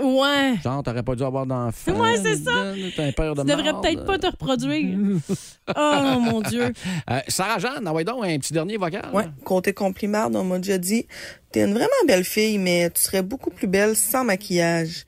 Ouais. 0.00 0.54
genre, 0.64 0.82
t'aurais 0.82 1.02
pas 1.02 1.14
dû 1.14 1.22
avoir 1.22 1.44
d'enfant. 1.44 1.92
Ouais, 2.00 2.16
c'est 2.22 2.36
ça. 2.36 2.72
T'es 2.96 3.02
un 3.04 3.12
père 3.12 3.34
de 3.34 3.42
Tu 3.42 3.48
devrais 3.48 3.72
peut-être 3.82 4.06
pas 4.06 4.18
te 4.18 4.26
reproduire. 4.26 4.98
oh, 5.76 6.18
mon 6.20 6.40
Dieu. 6.40 6.72
Euh, 7.10 7.20
Sarah-Jeanne, 7.28 7.86
envoie 7.86 8.02
donc 8.04 8.24
un 8.24 8.38
petit 8.38 8.54
dernier 8.54 8.78
vocal. 8.78 9.10
Ouais, 9.12 9.26
côté 9.44 9.74
compliment, 9.74 10.30
on 10.32 10.42
m'a 10.44 10.58
déjà 10.58 10.78
dit 10.78 11.06
T'es 11.52 11.64
une 11.64 11.74
vraiment 11.74 11.90
belle 12.08 12.24
fille, 12.24 12.56
mais 12.56 12.88
tu 12.90 13.02
serais 13.02 13.22
beaucoup 13.22 13.50
plus 13.50 13.66
belle 13.68 13.94
sans 13.94 14.24
maquillage 14.24 15.04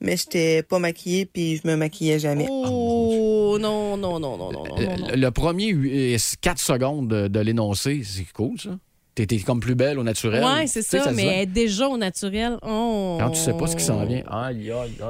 mais 0.00 0.16
j'étais 0.16 0.62
pas 0.62 0.78
maquillée 0.78 1.26
puis 1.26 1.56
je 1.56 1.68
me 1.68 1.76
maquillais 1.76 2.18
jamais. 2.18 2.46
Oh, 2.48 3.54
ah, 3.56 3.58
non, 3.60 3.96
non, 3.96 4.18
non, 4.18 4.36
non, 4.36 4.52
non, 4.52 4.64
non. 4.64 4.78
Euh, 4.78 5.16
le, 5.16 5.30
premier 5.30 5.72
4 5.72 5.76
euh, 5.76 6.18
secondes 6.56 7.08
de, 7.08 7.40
l'énoncé, 7.40 8.02
c'est 8.04 8.26
cool, 8.32 8.58
ça. 8.58 8.70
T'étais 9.14 9.38
comme 9.40 9.60
plus 9.60 9.74
belle 9.74 9.98
au 9.98 10.04
naturel. 10.04 10.42
Oui, 10.44 10.68
c'est 10.68 10.82
ça, 10.82 11.12
mais 11.12 11.44
déjà 11.44 11.88
au 11.88 11.98
naturel. 11.98 12.58
Oh. 12.62 13.18
Quand 13.20 13.30
tu 13.30 13.40
sais 13.40 13.52
pas 13.52 13.66
ce 13.66 13.76
qui 13.76 13.84
s'en 13.84 14.04
vient. 14.06 14.22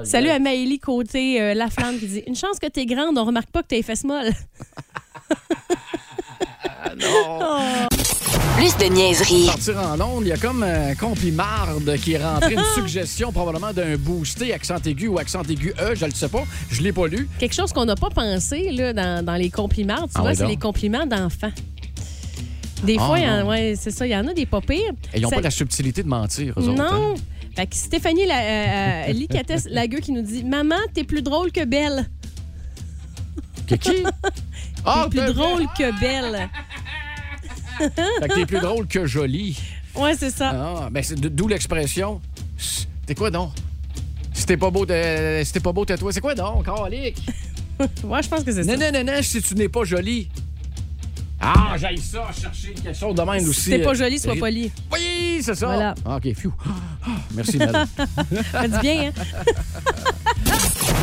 Salut 0.04 0.30
à 0.30 0.38
Maëlie 0.38 0.78
Côté, 0.78 1.40
euh, 1.40 1.54
la 1.54 1.68
flamme, 1.68 1.98
qui 1.98 2.06
dit 2.06 2.22
«Une 2.26 2.34
chance 2.34 2.58
que 2.58 2.66
t'es 2.66 2.86
grande, 2.86 3.18
on 3.18 3.24
remarque 3.24 3.50
pas 3.50 3.62
que 3.62 3.68
t'as 3.68 3.76
les 3.76 3.82
fesses 3.82 4.04
molles.» 4.04 4.32
ah, 6.64 6.94
non. 6.96 7.38
Oh. 7.40 7.86
Plus 8.60 8.76
de 8.76 8.92
niaiserie, 8.92 9.46
Partir 9.46 9.78
en 9.78 9.98
onde, 10.02 10.24
il 10.26 10.28
y 10.28 10.32
a 10.32 10.36
comme 10.36 10.62
un 10.62 10.94
complimarde 10.94 11.96
qui 11.96 12.12
est 12.12 12.22
rentré, 12.22 12.52
une 12.54 12.62
suggestion 12.74 13.32
probablement 13.32 13.72
d'un 13.72 13.96
boosté 13.96 14.52
accent 14.52 14.76
aigu 14.84 15.08
ou 15.08 15.18
accent 15.18 15.42
aigu 15.48 15.72
E, 15.80 15.94
je 15.94 16.04
le 16.04 16.10
sais 16.10 16.28
pas, 16.28 16.44
je 16.70 16.82
l'ai 16.82 16.92
pas 16.92 17.06
lu. 17.06 17.26
Quelque 17.38 17.54
chose 17.54 17.72
qu'on 17.72 17.86
n'a 17.86 17.94
pas 17.96 18.10
pensé 18.10 18.70
là, 18.72 18.92
dans, 18.92 19.24
dans 19.24 19.36
les 19.36 19.48
compliments, 19.48 20.02
tu 20.02 20.10
Ah 20.14 20.20
vois, 20.20 20.34
c'est 20.34 20.46
les 20.46 20.58
compliments 20.58 21.06
d'enfants. 21.06 21.52
Des 22.84 22.96
Ah 22.98 23.06
fois, 23.06 23.18
il 23.18 23.24
y 23.24 23.28
en- 23.30 23.40
non. 23.44 23.48
ouais, 23.48 23.74
c'est 23.80 23.90
ça, 23.92 24.06
il 24.06 24.10
y 24.10 24.16
en 24.16 24.26
a 24.28 24.34
des 24.34 24.44
pas 24.46 24.60
pires. 24.60 24.92
Et 25.14 25.16
ils 25.18 25.22
n'ont 25.22 25.30
Ça- 25.30 25.36
pas 25.36 25.42
la 25.42 25.50
subtilité 25.50 26.02
de 26.02 26.08
mentir, 26.08 26.52
eux 26.58 26.68
autres. 26.68 26.74
Non. 26.74 27.12
hein? 27.12 27.14
Fait 27.56 27.66
que 27.66 27.76
Stéphanie 27.76 28.26
la, 28.26 28.40
euh, 28.40 29.08
euh, 29.08 29.12
Licatès 29.14 29.64
Lagueux 29.70 30.00
qui 30.00 30.12
nous 30.12 30.22
dit 30.22 30.44
Maman, 30.44 30.76
t'es 30.92 31.04
plus 31.04 31.22
drôle 31.22 31.50
que 31.50 31.64
belle. 31.64 32.06
Que 33.66 33.74
qui? 33.76 33.90
T'es 34.82 35.08
plus 35.10 35.18
t'es- 35.20 35.32
drôle 35.34 35.66
que 35.76 36.00
belle. 36.00 36.48
Fait 37.80 38.28
que 38.28 38.34
t'es 38.34 38.46
plus 38.46 38.60
drôle 38.60 38.86
que 38.86 39.06
joli. 39.06 39.58
Ouais, 39.94 40.14
c'est 40.16 40.30
ça. 40.30 40.50
Ah, 40.54 40.88
ben 40.90 41.02
c'est 41.02 41.18
d'où 41.18 41.48
l'expression. 41.48 42.20
T'es 43.06 43.14
quoi 43.14 43.30
donc? 43.30 43.52
Si 44.32 44.46
t'es 44.46 44.56
pas 44.56 44.70
beau, 44.70 44.86
t'es 44.86 45.44
si 45.44 45.52
t'es 45.52 45.60
pas 45.60 45.72
beau, 45.72 45.84
toi. 45.84 45.96
C'est 46.12 46.20
quoi 46.20 46.34
donc, 46.34 46.66
calique? 46.66 47.18
Ouais, 48.04 48.22
je 48.22 48.28
pense 48.28 48.44
que 48.44 48.52
c'est 48.52 48.62
ça. 48.62 48.76
Non, 48.76 48.78
non, 48.78 48.92
non, 48.92 49.12
non, 49.12 49.22
si 49.22 49.40
tu 49.40 49.54
n'es 49.54 49.68
pas 49.68 49.84
joli. 49.84 50.28
Ah, 51.40 51.74
j'aille 51.78 51.96
ça, 51.96 52.28
chercher 52.38 52.74
quelque 52.74 52.94
chose 52.94 53.14
de 53.14 53.22
même 53.22 53.48
aussi. 53.48 53.62
Si 53.62 53.70
t'es 53.70 53.78
pas 53.78 53.92
euh, 53.92 53.94
joli, 53.94 54.18
sois 54.18 54.36
poli. 54.36 54.70
Oui, 54.92 55.40
c'est 55.42 55.54
ça. 55.54 55.66
Voilà. 55.66 55.94
Ah, 56.04 56.16
OK, 56.16 56.34
phew. 56.34 56.52
Ah, 56.66 57.08
Merci, 57.34 57.56
Mel. 57.56 57.70
Ça 58.52 58.68
dit 58.68 58.78
bien, 58.80 59.08
hein? 59.08 59.22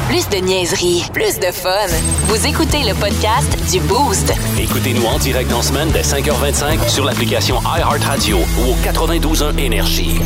plus 0.07 0.29
de 0.29 0.37
niaiserie, 0.37 1.03
plus 1.13 1.37
de 1.39 1.51
fun. 1.51 1.87
Vous 2.27 2.47
écoutez 2.47 2.83
le 2.83 2.93
podcast 2.93 3.49
du 3.71 3.79
Boost. 3.81 4.33
Écoutez-nous 4.57 5.05
en 5.05 5.19
direct 5.19 5.51
en 5.51 5.61
semaine 5.61 5.89
dès 5.91 6.01
5h25 6.01 6.87
sur 6.87 7.03
l'application 7.03 7.59
iHeartRadio 7.61 8.37
ou 8.37 8.71
au 8.71 8.75
92.1 8.85 9.57
Énergie. 9.57 10.19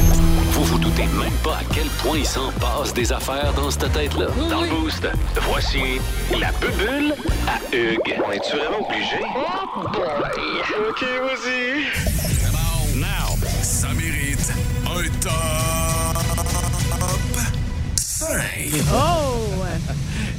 Vous 0.51 0.63
vous 0.63 0.77
doutez 0.77 1.03
même 1.03 1.33
pas 1.43 1.55
à 1.55 1.63
quel 1.73 1.87
point 2.03 2.19
il 2.19 2.25
s'en 2.25 2.51
passe 2.51 2.93
des 2.93 3.11
affaires 3.11 3.53
dans 3.55 3.71
cette 3.71 3.91
tête-là. 3.91 4.27
Dans 4.49 4.61
le 4.61 4.69
Boost, 4.69 5.07
voici 5.49 5.99
la 6.39 6.51
bubule 6.53 7.15
à 7.47 7.75
Hugues. 7.75 8.19
On 8.27 8.31
est-tu 8.31 8.57
vraiment 8.57 8.87
obligé? 8.87 9.17
OK, 10.89 11.03
vas-y. 11.23 11.85
Now, 12.99 13.35
ça 13.63 13.87
mérite 13.93 14.51
un 14.85 15.09
top 15.19 15.60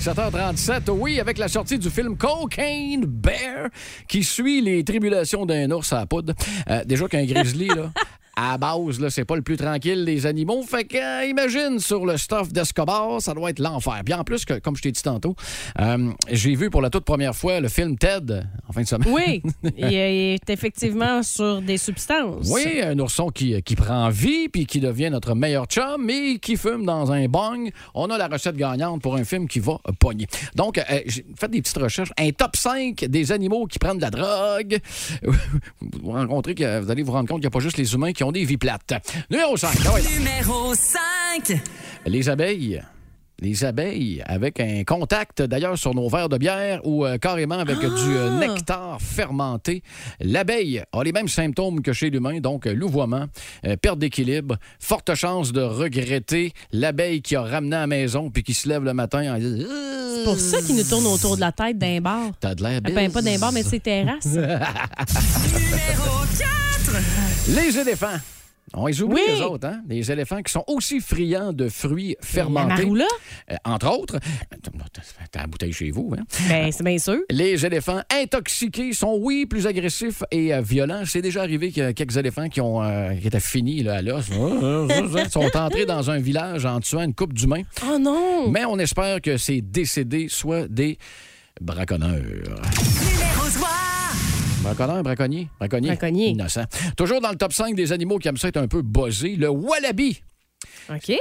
7h37, 0.03 0.91
oui, 0.91 1.21
avec 1.21 1.39
la 1.39 1.47
sortie 1.47 1.79
du 1.79 1.89
film 1.89 2.17
Cocaine 2.17 3.05
Bear, 3.05 3.69
qui 4.09 4.25
suit 4.25 4.61
les 4.61 4.83
tribulations 4.83 5.47
d'un 5.47 5.71
ours 5.71 5.93
à 5.93 5.99
la 5.99 6.07
poudre. 6.07 6.35
Euh, 6.69 6.83
déjà 6.85 7.07
qu'un 7.07 7.25
grizzly, 7.25 7.69
là, 7.69 7.93
à 8.37 8.53
la 8.53 8.59
base, 8.59 8.99
là, 8.99 9.11
c'est 9.11 9.25
pas 9.25 9.37
le 9.37 9.43
plus 9.43 9.57
tranquille 9.57 10.05
des 10.05 10.27
animaux. 10.27 10.63
Fait 10.63 10.85
que, 10.85 10.97
euh, 10.97 11.27
imagine, 11.27 11.79
sur 11.79 12.07
le 12.07 12.17
stuff 12.17 12.53
d'Escobar, 12.53 13.21
ça 13.21 13.35
doit 13.35 13.51
être 13.51 13.59
l'enfer. 13.59 14.01
Puis 14.05 14.15
en 14.15 14.25
plus, 14.25 14.45
que, 14.45 14.59
comme 14.59 14.77
je 14.77 14.83
t'ai 14.83 14.93
dit 14.93 15.03
tantôt, 15.03 15.37
euh, 15.81 16.11
j'ai 16.31 16.55
vu 16.55 16.71
pour 16.71 16.81
la 16.81 16.89
toute 16.89 17.05
première 17.05 17.35
fois 17.35 17.61
le 17.61 17.69
film 17.69 17.99
Ted 17.99 18.43
en 18.69 18.73
fin 18.73 18.83
de 18.83 18.87
semaine. 18.87 19.09
Oui, 19.13 19.43
il 19.77 19.95
est 19.95 20.51
effectivement 20.51 21.23
sur 21.23 21.61
des 21.61 21.77
substances. 21.77 22.49
Oui, 22.51 22.81
un 22.83 22.99
ourson 22.99 23.29
qui, 23.29 23.61
qui 23.63 23.77
prend 23.77 24.09
vie 24.09 24.49
puis 24.49 24.67
qui 24.67 24.81
devient 24.81 25.11
notre 25.11 25.35
meilleur 25.35 25.67
chum, 25.67 26.03
mais 26.05 26.39
qui 26.39 26.57
fume 26.57 26.87
dans 26.87 27.13
un 27.13 27.27
bong. 27.27 27.71
On 27.95 28.09
a 28.11 28.17
la 28.17 28.29
recette 28.29 28.57
gagnante 28.57 29.03
pour 29.03 29.17
un 29.17 29.25
film 29.25 29.47
qui 29.47 29.61
va 29.61 29.79
pogner. 29.99 30.27
Donc, 30.55 30.79
euh, 30.79 30.83
j'ai 31.07 31.25
fait 31.39 31.51
des 31.51 31.61
petites 31.61 31.79
recherches. 31.79 32.13
Un 32.19 32.31
top 32.31 32.57
5 32.57 33.05
des 33.05 33.33
animaux 33.33 33.67
qui 33.67 33.79
prennent 33.79 33.99
de 33.99 34.03
la 34.03 34.11
drogue. 34.11 34.79
vous, 35.23 36.11
rencontrez 36.11 36.55
vous 36.55 36.91
allez 36.91 37.03
vous 37.03 37.13
rendre 37.13 37.29
compte 37.29 37.39
qu'il 37.39 37.45
n'y 37.45 37.47
a 37.47 37.51
pas 37.51 37.61
juste 37.61 37.77
les 37.77 37.95
humains 37.95 38.13
qui 38.13 38.22
ont 38.23 38.33
des 38.33 38.45
vies 38.45 38.57
plates. 38.59 38.95
Numéro 39.31 39.57
5. 39.57 39.71
ah 39.87 39.95
ouais. 39.95 40.03
Numéro 40.19 40.75
5. 40.75 41.61
Les 42.07 42.29
abeilles. 42.29 42.83
Les 43.41 43.65
abeilles, 43.65 44.23
avec 44.27 44.61
un 44.61 44.85
contact 44.85 45.43
d'ailleurs 45.43 45.77
sur 45.77 45.97
nos 45.97 46.09
verres 46.09 46.29
de 46.29 46.39
bière 46.39 46.81
ou 46.85 47.05
euh, 47.05 47.19
carrément 47.19 47.59
avec 47.59 47.81
du 47.81 47.87
euh, 47.89 48.39
nectar 48.39 49.01
fermenté. 49.03 49.83
L'abeille 50.21 50.85
a 50.93 51.03
les 51.03 51.11
mêmes 51.11 51.27
symptômes 51.27 51.83
que 51.83 51.93
chez 51.93 52.09
l'humain, 52.11 52.39
donc 52.39 52.69
euh, 52.69 52.73
louvoiement, 52.73 53.25
euh, 53.67 53.75
perte 53.77 53.99
d'équilibre, 53.99 54.59
forte 54.79 55.13
chance 55.17 55.51
de 55.51 55.61
regretter 55.61 56.53
l'abeille 56.71 57.21
qui 57.21 57.35
a 57.35 57.43
ramené 57.43 57.75
à 57.75 57.81
la 57.81 57.87
maison 57.89 58.31
puis 58.31 58.45
qui 58.45 58.55
se 58.55 58.69
lève 58.69 58.85
le 58.85 58.95
matin 58.95 59.35
en 59.35 59.39
disant 59.39 59.67
C'est 60.19 60.25
pour 60.25 60.39
ça 60.39 60.63
qu'il 60.63 60.77
nous 60.77 60.85
tourne 60.85 61.07
autour 61.07 61.35
de 61.35 61.41
la 61.41 61.51
tête 61.51 61.79
d'un 61.79 62.01
bar. 62.01 62.31
T'as 62.39 62.55
de 62.55 62.63
l'air 62.63 62.81
Ah, 62.85 62.91
Ben, 62.95 63.11
pas 63.11 63.23
d'un 63.23 63.39
bar, 63.41 63.51
mais 63.51 63.65
c'est 63.65 63.81
terrasse. 63.83 64.27
Numéro 64.27 64.47
4. 66.39 66.52
Les 67.49 67.79
éléphants. 67.79 68.19
On 68.75 68.87
les 68.87 69.03
oublie, 69.03 69.17
Oui. 69.27 69.35
les 69.35 69.41
autres, 69.43 69.67
hein? 69.67 69.83
Les 69.89 70.11
éléphants 70.11 70.41
qui 70.43 70.51
sont 70.51 70.65
aussi 70.69 71.01
friands 71.01 71.53
de 71.53 71.69
fruits 71.69 72.17
fermentés. 72.23 72.83
maroula? 72.85 73.07
Euh, 73.51 73.57
entre 73.65 73.91
autres. 73.91 74.19
T'as 75.31 75.41
la 75.41 75.47
bouteille 75.47 75.73
chez 75.73 75.91
vous, 75.91 76.15
hein? 76.17 76.23
Ben, 76.49 76.71
c'est 76.73 76.83
bien 76.85 76.97
sûr. 76.97 77.19
Les 77.29 77.67
éléphants 77.67 78.01
intoxiqués 78.11 78.93
sont, 78.95 79.19
oui, 79.21 79.45
plus 79.45 79.67
agressifs 79.67 80.23
et 80.31 80.55
euh, 80.55 80.63
violents. 80.63 81.03
C'est 81.05 81.21
déjà 81.21 81.43
arrivé 81.43 81.71
qu'il 81.71 81.83
y 81.83 81.87
a 81.87 81.93
quelques 81.93 82.17
éléphants 82.17 82.49
qui, 82.49 82.61
ont, 82.61 82.83
euh, 82.83 83.13
qui 83.15 83.27
étaient 83.27 83.41
finis 83.41 83.83
là, 83.83 83.97
à 83.97 84.03
l'os. 84.03 84.27
sont 85.31 85.51
entrés 85.57 85.85
dans 85.85 86.11
un 86.11 86.19
village 86.21 86.65
en 86.65 86.81
tuant 86.81 87.03
une 87.03 87.15
coupe 87.15 87.35
d'humains. 87.35 87.63
Oh 87.85 87.99
non! 87.99 88.49
Mais 88.49 88.65
on 88.65 88.79
espère 88.79 89.21
que 89.21 89.37
ces 89.37 89.61
décédés 89.61 90.29
soient 90.29 90.69
des 90.69 90.97
braconneurs. 91.61 92.23
Numéro 94.63 94.75
3. 94.75 94.87
Braconneur, 94.87 95.03
braconnier, 95.03 95.49
braconnier. 95.59 95.89
Braconnier. 95.89 96.29
Innocent. 96.29 96.65
Toujours 96.97 97.21
dans 97.21 97.31
le 97.31 97.37
top 97.37 97.53
5 97.53 97.75
des 97.75 97.93
animaux 97.93 98.19
qui 98.19 98.29
aiment 98.29 98.37
ça 98.37 98.49
être 98.49 98.59
un 98.59 98.69
peu 98.69 98.83
buzzés, 98.83 99.37
le 99.37 99.49
wallaby. 99.49 100.23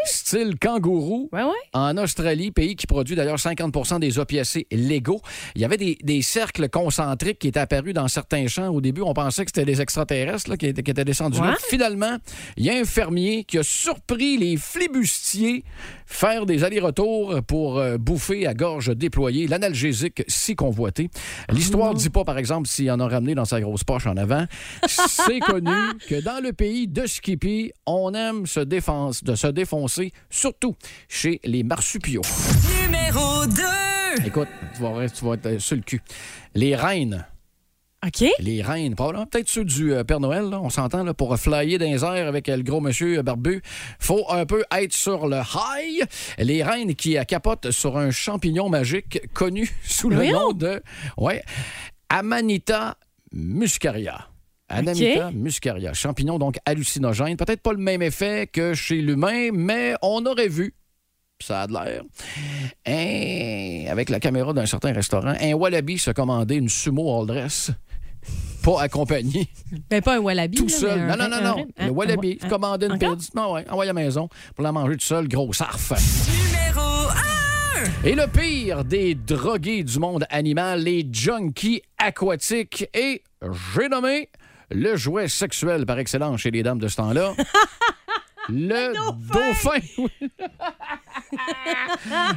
Style 0.06 0.58
kangourou. 0.60 1.30
En 1.74 1.98
Australie, 1.98 2.52
pays 2.52 2.76
qui 2.76 2.88
produit 2.88 3.16
d'ailleurs 3.16 3.38
50% 3.38 4.00
des 4.00 4.20
opiacés 4.20 4.68
légaux. 4.72 5.22
Il 5.56 5.62
y 5.62 5.66
avait 5.66 5.78
des, 5.78 5.98
des 6.04 6.22
cercles 6.22 6.70
concentriques 6.70 7.40
qui 7.40 7.48
étaient 7.48 7.60
apparus 7.60 7.94
dans 7.94 8.08
certains 8.08 8.48
champs. 8.48 8.70
Au 8.70 8.82
début, 8.82 9.02
on 9.02 9.14
pensait 9.14 9.46
que 9.46 9.52
c'était 9.54 9.66
des 9.66 9.82
extraterrestres 9.82 10.50
là, 10.50 10.58
qui, 10.58 10.68
étaient, 10.68 10.84
qui 10.84 10.92
étaient 10.92 11.06
descendus 11.06 11.40
là. 11.40 11.52
Ouais. 11.52 11.56
Finalement, 11.70 12.18
il 12.58 12.66
y 12.66 12.70
a 12.70 12.74
un 12.74 12.86
fermier 12.86 13.44
qui 13.44 13.58
a 13.58 13.64
surpris 13.64 14.38
les 14.38 14.58
flibustiers 14.58 15.64
faire 16.06 16.46
des 16.46 16.64
allers-retours 16.64 17.42
pour 17.48 17.80
euh, 17.80 17.98
bouffer 17.98 18.46
à 18.46 18.54
gorge 18.54 18.96
déployée 18.96 19.48
l'analgésique 19.48 20.24
si 20.28 20.56
convoité. 20.56 21.10
L'histoire 21.50 21.94
ne 21.94 21.98
dit 22.00 22.10
pas, 22.10 22.24
par 22.24 22.38
exemple, 22.38 22.68
s'il 22.68 22.92
en 22.92 23.00
a 23.00 23.08
ramené 23.08 23.34
dans 23.34 23.46
sa 23.46 23.62
grosse 23.62 23.84
poche 23.84 24.06
en 24.08 24.18
avant. 24.18 24.46
C'est 24.88 25.40
connu 25.40 25.72
que 26.08 26.22
dans 26.22 26.44
le 26.44 26.54
pays 26.54 26.88
de 26.88 27.06
Skippy, 27.06 27.72
on 27.86 28.14
aime 28.14 28.46
se, 28.46 28.60
défense, 28.60 29.24
de 29.32 29.36
se 29.36 29.48
défoncer, 29.48 30.12
surtout 30.30 30.76
chez 31.08 31.40
les 31.44 31.64
marsupiaux. 31.64 32.22
Numéro 32.82 33.46
2. 33.46 34.26
Écoute, 34.26 34.50
tu 34.76 34.82
vas, 34.82 35.10
tu 35.10 35.26
vas 35.26 35.34
être 35.36 35.46
euh, 35.46 35.60
sur 35.60 35.78
le 35.78 35.82
cul. 35.82 36.02
Les 36.54 36.76
reines. 36.76 37.26
OK. 38.06 38.28
Les 38.40 38.62
reines, 38.62 38.96
probablement 38.96 39.28
peut-être 39.28 39.48
ceux 39.48 39.64
du 39.64 39.94
euh, 39.94 40.04
Père 40.04 40.20
Noël, 40.20 40.50
là, 40.50 40.60
on 40.62 40.70
s'entend, 40.70 41.04
là, 41.04 41.14
pour 41.14 41.38
flyer 41.38 41.78
dans 41.78 41.86
les 41.86 42.04
airs 42.04 42.28
avec 42.28 42.50
euh, 42.50 42.58
le 42.58 42.64
gros 42.64 42.82
monsieur 42.82 43.22
barbu. 43.22 43.62
faut 44.00 44.26
un 44.30 44.46
peu 44.46 44.66
être 44.72 44.92
sur 44.92 45.28
le 45.28 45.38
high. 45.38 46.04
Les 46.38 46.62
reines 46.62 46.96
qui 46.96 47.16
capotent 47.26 47.72
sur 47.72 47.98
un 47.98 48.12
champignon 48.12 48.68
magique 48.68 49.22
connu 49.34 49.70
sous 49.84 50.10
le 50.10 50.26
nom 50.26 50.52
de 50.52 50.82
ouais, 51.18 51.42
Amanita 52.10 52.98
muscaria. 53.32 54.31
Amanita 54.72 55.32
muscaria. 55.32 55.94
Champignon 55.94 56.40
donc 56.40 56.58
hallucinogène. 56.66 57.36
Peut-être 57.38 57.62
pas 57.62 57.72
le 57.74 57.80
même 57.80 58.02
effet 58.02 58.48
que 58.52 58.74
chez 58.74 59.02
l'humain, 59.02 59.50
mais 59.54 59.96
on 60.02 60.26
aurait 60.26 60.48
vu 60.48 60.74
ça 61.44 61.62
a 61.64 61.68
de 61.68 61.74
l'air. 61.74 62.04
Avec 63.92 64.10
la 64.10 64.20
caméra 64.20 64.54
d'un 64.54 64.66
certain 64.68 64.94
restaurant, 64.94 65.34
un 65.40 65.54
wallaby 65.54 65.98
se 65.98 66.12
commandait 66.12 66.58
une 66.58 66.70
sumo 66.70 67.20
all 67.22 67.26
dress. 67.28 67.72
Pas 68.64 68.84
accompagné, 68.84 69.48
Ben, 69.90 70.02
pas 70.04 70.18
un 70.18 70.20
wallaby. 70.20 70.56
tout 70.60 70.68
là, 70.68 70.78
seul. 70.78 71.00
mais 71.00 71.18
Non, 71.18 71.28
non, 71.28 71.30
non, 71.42 71.42
non. 71.58 71.66
un- 71.80 71.86
Le 71.88 71.92
wallaby 71.92 72.38
un- 72.40 72.46
se 72.46 72.50
commandait 72.50 72.86
une 72.86 72.92
encore? 72.92 73.18
pizza. 73.18 73.32
Non, 73.36 73.54
ouais, 73.54 73.66
envoyé 73.72 73.90
à 73.90 73.94
la 73.94 74.00
maison 74.00 74.30
pour 74.56 74.64
la 74.64 74.72
manger 74.72 74.94
tout 74.98 75.06
seul, 75.06 75.28
gros 75.28 75.52
sarf. 75.52 75.92
Numéro 76.30 77.08
1. 77.10 78.06
Et 78.08 78.14
le 78.14 78.28
pire 78.28 78.86
des 78.86 79.16
drogués 79.16 79.84
du 79.84 79.98
monde 79.98 80.26
animal, 80.30 80.84
les 80.84 81.08
junkies 81.12 81.82
aquatiques. 81.98 82.86
Et 82.94 83.24
j'ai 83.76 83.90
nommé 83.90 84.30
le 84.74 84.96
jouet 84.96 85.28
sexuel 85.28 85.86
par 85.86 86.00
excellence 86.00 86.42
chez 86.42 86.52
les 86.52 86.64
dames 86.64 86.80
de 86.80 86.88
ce 86.88 86.96
temps-là. 86.98 87.34
Le 88.50 88.94
dauphin. 89.32 89.80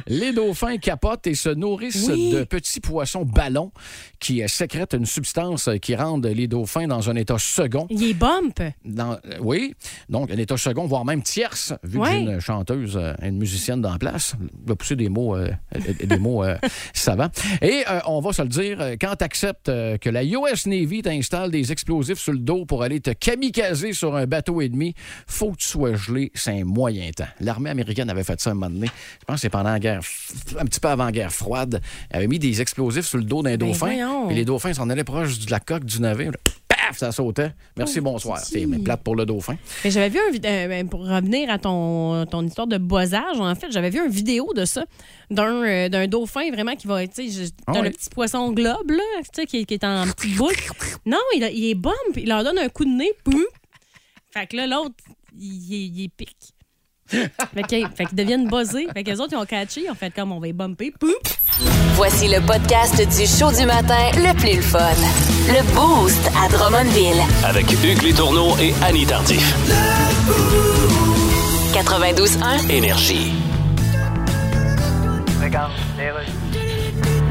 les 0.07 0.31
dauphins 0.33 0.77
capotent 0.77 1.27
et 1.27 1.35
se 1.35 1.49
nourrissent 1.49 2.07
Oui. 2.09 2.31
de 2.31 2.43
petits 2.43 2.79
poissons 2.79 3.23
ballons 3.25 3.71
qui 4.19 4.41
euh, 4.43 4.47
sécrètent 4.47 4.93
une 4.93 5.05
substance 5.05 5.67
euh, 5.67 5.77
qui 5.77 5.95
rendent 5.95 6.25
les 6.25 6.47
dauphins 6.47 6.87
dans 6.87 7.09
un 7.09 7.15
état 7.15 7.37
second. 7.37 7.87
Il 7.89 8.03
est 8.03 8.13
bump. 8.13 8.61
Dans- 8.85 9.13
euh, 9.25 9.37
oui, 9.41 9.73
donc 10.09 10.31
un 10.31 10.37
état 10.37 10.57
second, 10.57 10.85
voire 10.87 11.05
même 11.05 11.21
tierce, 11.21 11.73
vu 11.83 11.97
que 11.97 12.03
Ouais. 12.03 12.11
j'ai 12.11 12.17
une 12.19 12.39
chanteuse, 12.39 12.97
euh, 12.97 13.13
une 13.21 13.37
musicienne 13.37 13.81
dans 13.81 13.91
la 13.91 13.97
place. 13.99 14.35
Je 14.39 14.69
vais 14.69 14.75
pousser 14.75 14.95
des 14.95 15.09
mots, 15.09 15.35
euh, 15.35 15.49
des 16.03 16.17
mots 16.17 16.43
euh, 16.43 16.55
savants. 16.93 17.29
Et 17.61 17.83
euh, 17.89 17.99
on 18.07 18.21
va 18.21 18.31
se 18.33 18.41
le 18.41 18.47
dire, 18.47 18.79
quand 19.01 19.15
tu 19.17 19.23
acceptes 19.23 19.65
que 19.65 20.09
la 20.09 20.23
US 20.23 20.65
Navy 20.67 21.01
t'installe 21.01 21.51
des 21.51 21.71
explosifs 21.71 22.19
sur 22.19 22.33
le 22.33 22.39
dos 22.39 22.65
pour 22.65 22.83
aller 22.83 22.99
te 23.01 23.11
kamikazer 23.11 23.93
sur 23.93 24.15
un 24.15 24.25
bateau 24.25 24.61
ennemi, 24.61 24.93
faut 25.27 25.51
que 25.51 25.57
tu 25.57 25.67
sois 25.67 25.94
gelé, 25.95 26.31
c'est 26.33 26.51
un 26.51 26.63
moyen 26.65 27.09
temps. 27.11 27.27
L'armée 27.39 27.69
américaine 27.69 28.09
avait 28.09 28.23
fait 28.23 28.39
ça 28.39 28.51
un 28.51 28.53
moment 28.53 28.69
donné. 28.69 28.87
Je 29.19 29.25
pense 29.25 29.35
que 29.35 29.41
c'est 29.41 29.49
pendant 29.49 29.71
la 29.71 29.79
guerre, 29.79 30.01
un 30.59 30.65
petit 30.65 30.79
peu 30.79 30.87
avant 30.87 31.05
la 31.05 31.11
guerre 31.11 31.31
froide. 31.33 31.81
Elle 32.09 32.17
avait 32.17 32.27
mis 32.27 32.39
des 32.39 32.61
explosifs 32.61 33.05
sur 33.05 33.17
le 33.17 33.23
dos 33.23 33.41
d'un 33.43 33.57
Ben 33.57 33.67
dauphin. 33.69 34.29
Et 34.29 34.33
les 34.33 34.45
dauphins 34.45 34.73
s'en 34.73 34.89
allaient 34.89 35.03
proche 35.03 35.39
de 35.39 35.51
la 35.51 35.59
coque 35.59 35.85
du 35.85 35.99
navire. 36.01 36.31
Paf, 36.67 36.97
ça 36.97 37.11
sautait. 37.11 37.51
Merci, 37.77 37.99
Oh, 37.99 38.03
bonsoir. 38.03 38.39
C'est 38.39 38.65
mais 38.65 38.79
plate 38.79 39.01
pour 39.03 39.15
le 39.15 39.25
dauphin. 39.25 39.55
Mais 39.83 39.91
j'avais 39.91 40.09
vu 40.09 40.19
un 40.19 40.33
euh, 40.45 40.67
ben, 40.67 40.89
pour 40.89 41.07
revenir 41.07 41.49
à 41.49 41.57
ton, 41.59 42.25
ton 42.25 42.45
histoire 42.45 42.67
de 42.67 42.77
boisage, 42.77 43.39
en 43.39 43.53
fait, 43.55 43.67
j'avais 43.71 43.89
vu 43.89 44.03
une 44.03 44.11
vidéo 44.11 44.51
de 44.55 44.65
ça, 44.65 44.83
d'un 45.29 45.63
euh, 45.63 45.89
d'un 45.89 46.07
dauphin 46.07 46.49
vraiment 46.51 46.75
qui 46.75 46.87
va, 46.87 47.05
tu 47.07 47.29
sais, 47.31 47.51
Ah 47.67 47.81
le 47.81 47.91
petit 47.91 48.09
poisson 48.09 48.51
globe, 48.51 48.89
là, 48.91 49.03
tu 49.23 49.41
sais, 49.41 49.45
qui, 49.45 49.65
qui 49.65 49.73
est 49.75 49.83
en 49.83 50.05
petite 50.07 50.35
boule. 50.35 50.53
Non, 51.05 51.19
il, 51.35 51.43
il 51.53 51.69
est 51.69 51.75
bump, 51.75 51.93
il 52.15 52.27
leur 52.27 52.43
donne 52.43 52.57
un 52.57 52.69
coup 52.69 52.85
de 52.85 52.89
nez, 52.89 53.11
boum. 53.25 53.43
Fait 54.31 54.47
que 54.47 54.57
là, 54.57 54.67
l'autre, 54.67 54.95
il, 55.39 56.03
est- 56.03 56.09
pique. 56.09 56.53
fait 57.07 57.63
qu'ils 58.05 58.15
deviennent 58.15 58.47
buzzés. 58.47 58.87
Fait 58.93 59.03
que 59.03 59.11
les 59.11 59.19
autres, 59.19 59.33
ils 59.33 59.37
ont 59.37 59.45
catché, 59.45 59.83
ils 59.85 59.91
ont 59.91 59.95
fait 59.95 60.11
comme 60.13 60.31
on 60.31 60.39
va 60.39 60.47
les 60.47 60.53
bumper. 60.53 60.93
Voici 61.95 62.27
le 62.27 62.41
podcast 62.45 62.95
du 62.97 63.25
show 63.27 63.51
du 63.57 63.65
matin 63.65 64.09
le 64.15 64.33
plus 64.35 64.55
le 64.57 64.61
fun. 64.61 64.79
Le 65.47 65.61
Boost 65.73 66.31
à 66.43 66.49
Drummondville. 66.49 67.21
Avec 67.43 67.71
Hugues 67.71 68.01
Létourneau 68.01 68.57
et 68.59 68.73
Annie 68.83 69.05
Tardif. 69.05 69.55
92.1. 71.73 72.69
Énergie. 72.71 73.31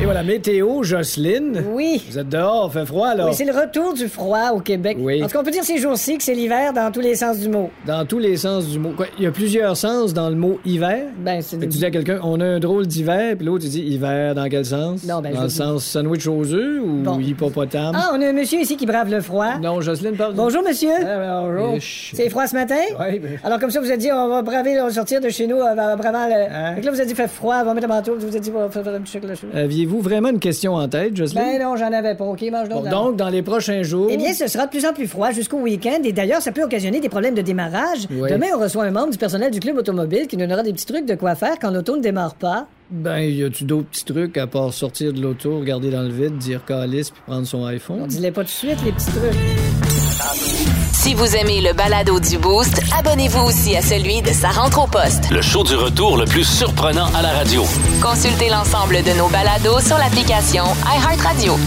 Et 0.01 0.05
voilà, 0.07 0.23
météo, 0.23 0.83
Jocelyne. 0.83 1.65
Oui. 1.73 2.03
Vous 2.11 2.19
êtes 2.19 2.29
dehors, 2.29 2.71
fait 2.71 2.85
froid, 2.85 3.15
là. 3.15 3.27
Oui, 3.27 3.33
c'est 3.35 3.45
le 3.47 3.53
retour 3.59 3.95
du 3.95 4.07
froid 4.09 4.51
au 4.53 4.59
Québec. 4.61 4.99
Oui. 5.01 5.23
En 5.23 5.27
tout 5.27 5.33
cas, 5.33 5.41
on 5.41 5.45
peut 5.45 5.51
dire 5.51 5.65
ces 5.65 5.79
jours-ci 5.79 6.19
que 6.19 6.23
c'est 6.25 6.35
l'hiver 6.35 6.75
dans 6.75 6.91
tous 6.93 7.01
les 7.01 7.15
sens 7.15 7.39
du 7.39 7.49
mot. 7.49 7.71
Dans 7.87 8.05
tous 8.05 8.19
les 8.19 8.37
sens 8.37 8.67
du 8.67 8.79
mot. 8.79 8.91
Quoi, 8.95 9.07
il 9.19 9.25
y 9.25 9.27
a 9.27 9.31
plusieurs 9.31 9.77
sens 9.79 10.13
dans 10.13 10.29
le 10.29 10.35
mot 10.37 10.59
hiver? 10.67 11.07
Ben, 11.19 11.41
c'est 11.41 11.59
tu 11.59 11.67
dis 11.69 11.85
à 11.87 11.91
quelqu'un, 11.91 12.19
on 12.23 12.39
a 12.41 12.45
un 12.45 12.59
drôle 12.59 12.87
d'hiver, 12.87 13.35
puis 13.37 13.47
l'autre, 13.47 13.65
il 13.65 13.71
dit 13.71 13.81
hiver 13.83 14.35
dans 14.35 14.47
quel 14.51 14.67
sens? 14.67 15.05
Non, 15.05 15.23
ben, 15.23 15.31
Dans 15.33 15.39
je 15.39 15.43
le 15.45 15.49
dis- 15.49 15.55
sens 15.55 15.85
sandwich 15.87 16.27
aux 16.27 16.53
œufs 16.53 16.83
ou 16.83 17.03
Bon. 17.03 17.19
hippopotame? 17.19 17.95
Ah, 17.97 18.11
on 18.15 18.21
a 18.21 18.27
un 18.27 18.33
monsieur 18.33 18.61
ici 18.61 18.77
qui 18.77 18.85
brave 18.85 19.11
le 19.11 19.23
froid. 19.23 19.59
Non, 19.63 19.81
Jocelyne 19.81 20.17
parle. 20.17 20.35
Bonjour, 20.35 20.63
monsieur. 20.63 20.91
Ah, 21.03 21.45
bonjour. 21.47 21.77
Ish. 21.77 22.11
C'est 22.15 22.29
froid 22.29 22.47
ce 22.47 22.55
matin? 22.57 22.75
Ouais, 23.01 23.19
ben- 23.21 23.39
Alors, 23.43 23.59
comme 23.59 23.71
ça, 23.71 23.81
vous 23.81 23.87
avez 23.89 23.97
dit, 23.97 24.11
on 24.13 24.29
va 24.29 24.43
braver, 24.43 24.79
on 24.83 24.87
va 24.87 24.91
sortir 24.93 25.21
de 25.23 25.31
chez 25.31 25.47
nous, 25.47 25.57
euh, 25.57 25.75
bravant 25.97 26.27
le. 26.27 26.35
Hein? 26.53 26.75
Là, 26.83 26.91
vous 26.91 26.99
avez 27.01 27.07
dit, 27.07 27.15
fait 27.15 27.29
froid, 27.29 27.57
on 27.63 27.65
va 27.65 27.73
mettre 27.75 27.87
un 27.91 27.95
manteau, 27.95 28.17
vous 28.19 28.27
avez 28.27 28.41
dit, 28.41 28.53
on 28.55 28.59
va 28.59 28.69
faire 28.69 28.87
un 28.95 29.01
petit 29.01 29.13
chocolat 29.13 29.35
chaud. 29.35 29.47
Aviez-vous 29.85 30.01
vraiment 30.01 30.31
une 30.31 30.39
question 30.41 30.77
en 30.77 30.89
tête, 30.89 31.15
Jocelyne? 31.15 31.43
Ben 31.45 31.63
non, 31.63 31.77
j'en 31.77 31.93
avais 31.93 32.15
pas. 32.15 32.25
OK, 32.25 32.41
mange 32.51 32.71
Bon, 32.71 32.81
donc. 32.81 32.89
donc, 32.89 33.17
dans 33.17 33.29
les 33.29 33.43
prochains 33.43 33.83
jours. 33.83 34.09
Eh 34.11 34.17
bien, 34.17 34.33
ce 34.33 34.47
sera 34.47 34.65
de 34.65 34.71
plus 34.71 34.87
en 34.87 34.95
plus 34.95 35.07
froid 35.07 35.31
jusqu'au 35.31 35.59
week-end 35.59 35.99
et 36.05 36.13
d'ailleurs, 36.13 36.41
ça 36.41 36.53
peut 36.53 36.63
occasionner 36.63 37.01
des 37.01 37.11
problèmes 37.11 37.35
de 37.35 37.43
démarrage. 37.43 38.07
Oui. 38.11 38.31
Demain, 38.31 38.47
on 38.57 38.61
reçoit 38.61 38.85
un 38.85 38.91
membre 38.91 39.11
du 39.11 39.19
personnel 39.19 39.51
du 39.51 39.61
club 39.61 39.77
automobile 39.77 40.27
qui 40.27 40.39
nous 40.39 40.47
donnera 40.47 40.63
des 40.63 40.73
petits 40.73 40.87
trucs 40.87 41.05
de 41.05 41.15
quoi 41.17 41.35
faire 41.35 41.59
quand 41.61 41.71
l'auto 41.71 41.97
ne 41.99 42.01
démarre 42.03 42.35
pas. 42.35 42.67
Ben, 42.91 43.19
y 43.19 43.45
a-tu 43.45 43.65
d'autres 43.65 43.89
petits 43.89 44.07
trucs 44.07 44.39
à 44.39 44.47
part 44.47 44.73
sortir 44.73 45.13
de 45.13 45.21
l'auto, 45.21 45.59
regarder 45.59 45.91
dans 45.91 46.03
le 46.03 46.09
vide, 46.09 46.39
dire 46.39 46.65
calice 46.65 47.11
puis 47.11 47.21
prendre 47.27 47.47
son 47.47 47.59
On 47.59 47.67
iPhone? 47.67 48.07
dis-les 48.07 48.31
pas 48.31 48.41
tout 48.41 48.47
de 48.47 48.51
suite, 48.53 48.79
les 48.87 48.93
petits 48.93 49.11
trucs. 49.11 50.84
Si 51.05 51.13
vous 51.13 51.37
aimez 51.37 51.61
le 51.61 51.75
balado 51.75 52.19
du 52.19 52.39
Boost, 52.39 52.81
abonnez-vous 52.99 53.43
aussi 53.43 53.77
à 53.77 53.83
celui 53.83 54.23
de 54.23 54.33
sa 54.33 54.49
rentre 54.49 54.83
au 54.83 54.87
poste. 54.87 55.29
Le 55.31 55.43
show 55.43 55.63
du 55.63 55.75
retour 55.77 56.17
le 56.17 56.25
plus 56.25 56.45
surprenant 56.45 57.09
à 57.15 57.21
la 57.21 57.29
radio. 57.29 57.63
Consultez 58.01 58.49
l'ensemble 58.49 59.03
de 59.03 59.11
nos 59.19 59.29
balados 59.29 59.81
sur 59.81 59.99
l'application 59.99 60.65
iHeartRadio. 60.87 61.59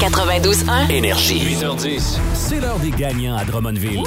92.1. 0.00 0.90
Énergie. 0.90 1.38
8h10. 1.38 2.18
C'est 2.34 2.58
l'heure 2.58 2.80
des 2.80 2.90
gagnants 2.90 3.36
à 3.36 3.44
Drummondville. 3.44 4.02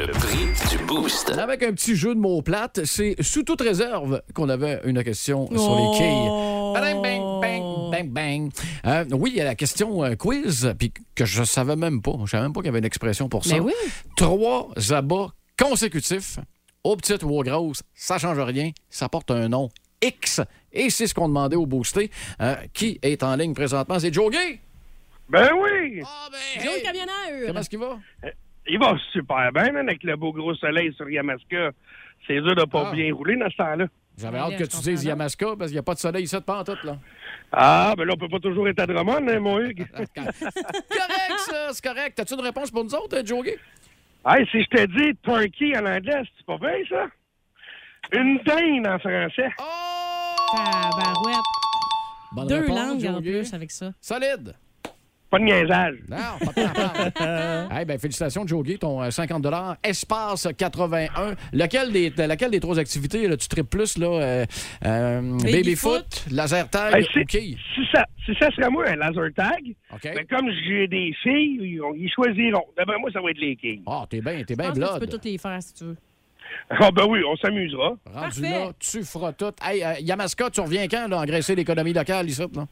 Le 0.00 0.06
prix 0.12 0.46
du 0.70 0.82
Boost. 0.86 1.30
Avec 1.32 1.62
un 1.62 1.74
petit 1.74 1.94
jeu 1.94 2.14
de 2.14 2.18
mots 2.18 2.40
plates, 2.40 2.86
c'est 2.86 3.16
sous 3.20 3.42
toute 3.42 3.60
réserve 3.60 4.22
qu'on 4.32 4.48
avait 4.48 4.80
une 4.84 5.04
question 5.04 5.46
sur 5.48 5.76
les 5.76 5.98
quilles. 5.98 6.30
Bang, 6.72 7.02
bang, 7.02 7.40
bang, 7.42 7.90
bang, 7.90 8.08
bang. 8.08 8.50
Euh, 8.86 9.04
oui, 9.12 9.32
il 9.34 9.36
y 9.36 9.42
a 9.42 9.44
la 9.44 9.54
question 9.54 10.02
euh, 10.02 10.14
quiz, 10.14 10.72
puis 10.78 10.94
que 11.14 11.26
je 11.26 11.44
savais 11.44 11.76
même 11.76 12.00
pas. 12.00 12.14
Je 12.24 12.30
savais 12.30 12.44
même 12.44 12.54
pas 12.54 12.60
qu'il 12.60 12.68
y 12.68 12.70
avait 12.70 12.78
une 12.78 12.86
expression 12.86 13.28
pour 13.28 13.44
ça. 13.44 13.56
Mais 13.56 13.60
oui. 13.60 13.74
Trois 14.16 14.70
abats 14.88 15.34
consécutifs, 15.58 16.38
aux 16.82 16.96
petites 16.96 17.22
ou 17.22 17.38
aux 17.38 17.42
grosses, 17.42 17.82
ça 17.94 18.16
change 18.16 18.38
rien. 18.38 18.70
Ça 18.88 19.10
porte 19.10 19.30
un 19.30 19.50
nom 19.50 19.68
X. 20.00 20.40
Et 20.72 20.88
c'est 20.88 21.08
ce 21.08 21.14
qu'on 21.14 21.28
demandait 21.28 21.56
au 21.56 21.66
boosté. 21.66 22.10
Euh, 22.40 22.56
qui 22.72 22.98
est 23.02 23.22
en 23.22 23.36
ligne 23.36 23.52
présentement? 23.52 23.98
C'est 23.98 24.14
Joe 24.14 24.32
Gay. 24.32 24.60
Ben 25.28 25.50
oui! 25.52 26.00
Joe 26.56 26.72
le 26.74 26.82
camionneur. 26.82 27.46
Comment 27.48 27.60
est-ce 27.60 27.68
qu'il 27.68 27.78
va? 27.80 27.98
Il 28.72 28.78
va 28.78 28.94
super 29.12 29.50
bien, 29.52 29.72
man, 29.72 29.88
avec 29.88 30.02
le 30.04 30.16
beau 30.16 30.32
gros 30.32 30.54
soleil 30.54 30.92
sur 30.94 31.10
Yamaska. 31.10 31.70
C'est 32.26 32.40
dur 32.40 32.54
de 32.54 32.64
pas 32.64 32.88
Ah. 32.88 32.92
bien 32.94 33.12
rouler 33.14 33.36
dans 33.36 33.50
ce 33.50 33.56
temps-là. 33.56 33.86
J'avais 34.16 34.38
hâte 34.38 34.56
que 34.58 34.64
tu 34.64 34.76
dises 34.78 35.04
Yamaska 35.04 35.46
parce 35.58 35.70
qu'il 35.70 35.72
n'y 35.76 35.78
a 35.78 35.82
pas 35.82 35.94
de 35.94 35.98
soleil 35.98 36.24
ici 36.24 36.34
de 36.36 36.40
pantoute, 36.40 36.84
là. 36.84 36.98
Ah, 37.52 37.94
ben 37.96 38.04
là, 38.04 38.12
on 38.14 38.18
peut 38.18 38.28
pas 38.28 38.38
toujours 38.38 38.68
être 38.68 38.78
à 38.80 38.86
Drummond, 38.86 39.26
hein, 39.28 39.40
mon 39.40 39.58
Hugues. 39.58 39.86
correct, 39.92 41.38
ça, 41.38 41.72
c'est 41.72 41.84
correct. 41.84 42.20
As-tu 42.20 42.34
une 42.34 42.40
réponse 42.42 42.70
pour 42.70 42.84
nous 42.84 42.94
autres, 42.94 43.16
euh, 43.16 43.22
Joe 43.24 43.46
hey, 43.46 44.46
si 44.52 44.62
je 44.62 44.66
te 44.68 44.86
dis 44.86 45.16
turkey 45.22 45.76
en 45.76 45.86
anglais, 45.86 46.22
c'est 46.36 46.46
pas 46.46 46.58
bien, 46.58 46.74
ça? 46.88 47.06
Une 48.12 48.38
dinde 48.44 48.86
en 48.86 48.98
français. 48.98 49.50
Tabarouette. 50.54 51.36
Bonne 52.32 52.46
Deux 52.46 52.60
réponse, 52.60 52.76
langues 52.78 53.06
en 53.06 53.12
Joe 53.14 53.22
plus 53.22 53.54
avec 53.54 53.70
ça. 53.70 53.90
Solide. 54.00 54.54
Pas 55.30 55.38
de 55.38 55.44
niaisage. 55.44 55.94
Non, 56.08 56.16
pas 56.44 56.52
de 56.52 57.72
hey, 57.78 57.84
ben, 57.84 57.98
félicitations, 57.98 58.44
Joey, 58.46 58.78
ton 58.78 59.00
euh, 59.00 59.10
50 59.10 59.46
Espace 59.84 60.48
81. 60.58 61.34
Lequel 61.52 61.92
des, 61.92 62.10
de- 62.10 62.22
laquelle 62.24 62.50
des 62.50 62.58
trois 62.58 62.80
activités 62.80 63.28
là, 63.28 63.36
tu 63.36 63.46
tripes 63.46 63.70
plus? 63.70 63.96
Là, 63.96 64.06
euh, 64.08 64.46
euh, 64.84 65.38
Baby-foot, 65.44 66.26
laser 66.32 66.68
tag, 66.68 67.06
si, 67.12 67.20
OK. 67.20 67.30
si 67.30 67.86
ça, 67.92 68.04
si 68.26 68.34
ça 68.40 68.50
serait 68.50 68.70
moi, 68.70 68.88
un 68.88 68.96
laser 68.96 69.32
tag, 69.36 69.74
ben, 70.02 70.26
comme 70.28 70.50
j'ai 70.66 70.88
des 70.88 71.14
filles, 71.22 71.80
ils, 71.96 72.10
choisiront. 72.12 72.66
D'après 72.76 72.98
moi, 72.98 73.10
ça 73.12 73.20
va 73.20 73.30
être 73.30 73.38
les 73.38 73.54
kings. 73.54 73.82
Ah, 73.86 74.04
t'es 74.10 74.20
bien, 74.20 74.42
t'es 74.42 74.56
bien 74.56 74.70
que 74.70 74.74
tu 74.74 74.80
blood. 74.80 74.98
peux 74.98 75.06
toutes 75.06 75.24
les 75.24 75.38
faire 75.38 75.62
si 75.62 75.74
tu 75.74 75.84
veux. 75.84 75.96
Ah, 76.68 76.90
ben 76.90 77.06
oui, 77.08 77.20
on 77.24 77.36
s'amusera. 77.36 77.94
Rendu 78.12 78.42
là, 78.42 78.72
tu 78.78 79.04
feras 79.04 79.32
tout. 79.32 79.52
Hey, 79.62 79.84
euh, 79.84 79.94
Yamaska, 80.00 80.50
tu 80.50 80.60
reviens 80.60 80.88
quand, 80.88 81.06
là, 81.08 81.20
engraisser 81.20 81.54
l'économie 81.54 81.92
locale, 81.92 82.28
ici, 82.28 82.40
là? 82.40 82.66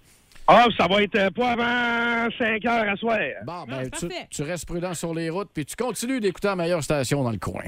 Ah, 0.50 0.64
ça 0.78 0.86
va 0.86 1.02
être 1.02 1.14
euh, 1.14 1.30
pas 1.30 1.50
avant 1.50 2.30
5 2.38 2.64
heures 2.64 2.90
à 2.90 2.96
soir. 2.96 3.18
Bon, 3.44 3.64
ben, 3.68 3.90
tu, 3.90 4.08
tu 4.30 4.42
restes 4.42 4.66
prudent 4.66 4.94
sur 4.94 5.12
les 5.14 5.28
routes, 5.28 5.50
puis 5.52 5.66
tu 5.66 5.76
continues 5.76 6.20
d'écouter 6.20 6.48
la 6.48 6.56
meilleure 6.56 6.82
station 6.82 7.22
dans 7.22 7.30
le 7.30 7.38
coin. 7.38 7.64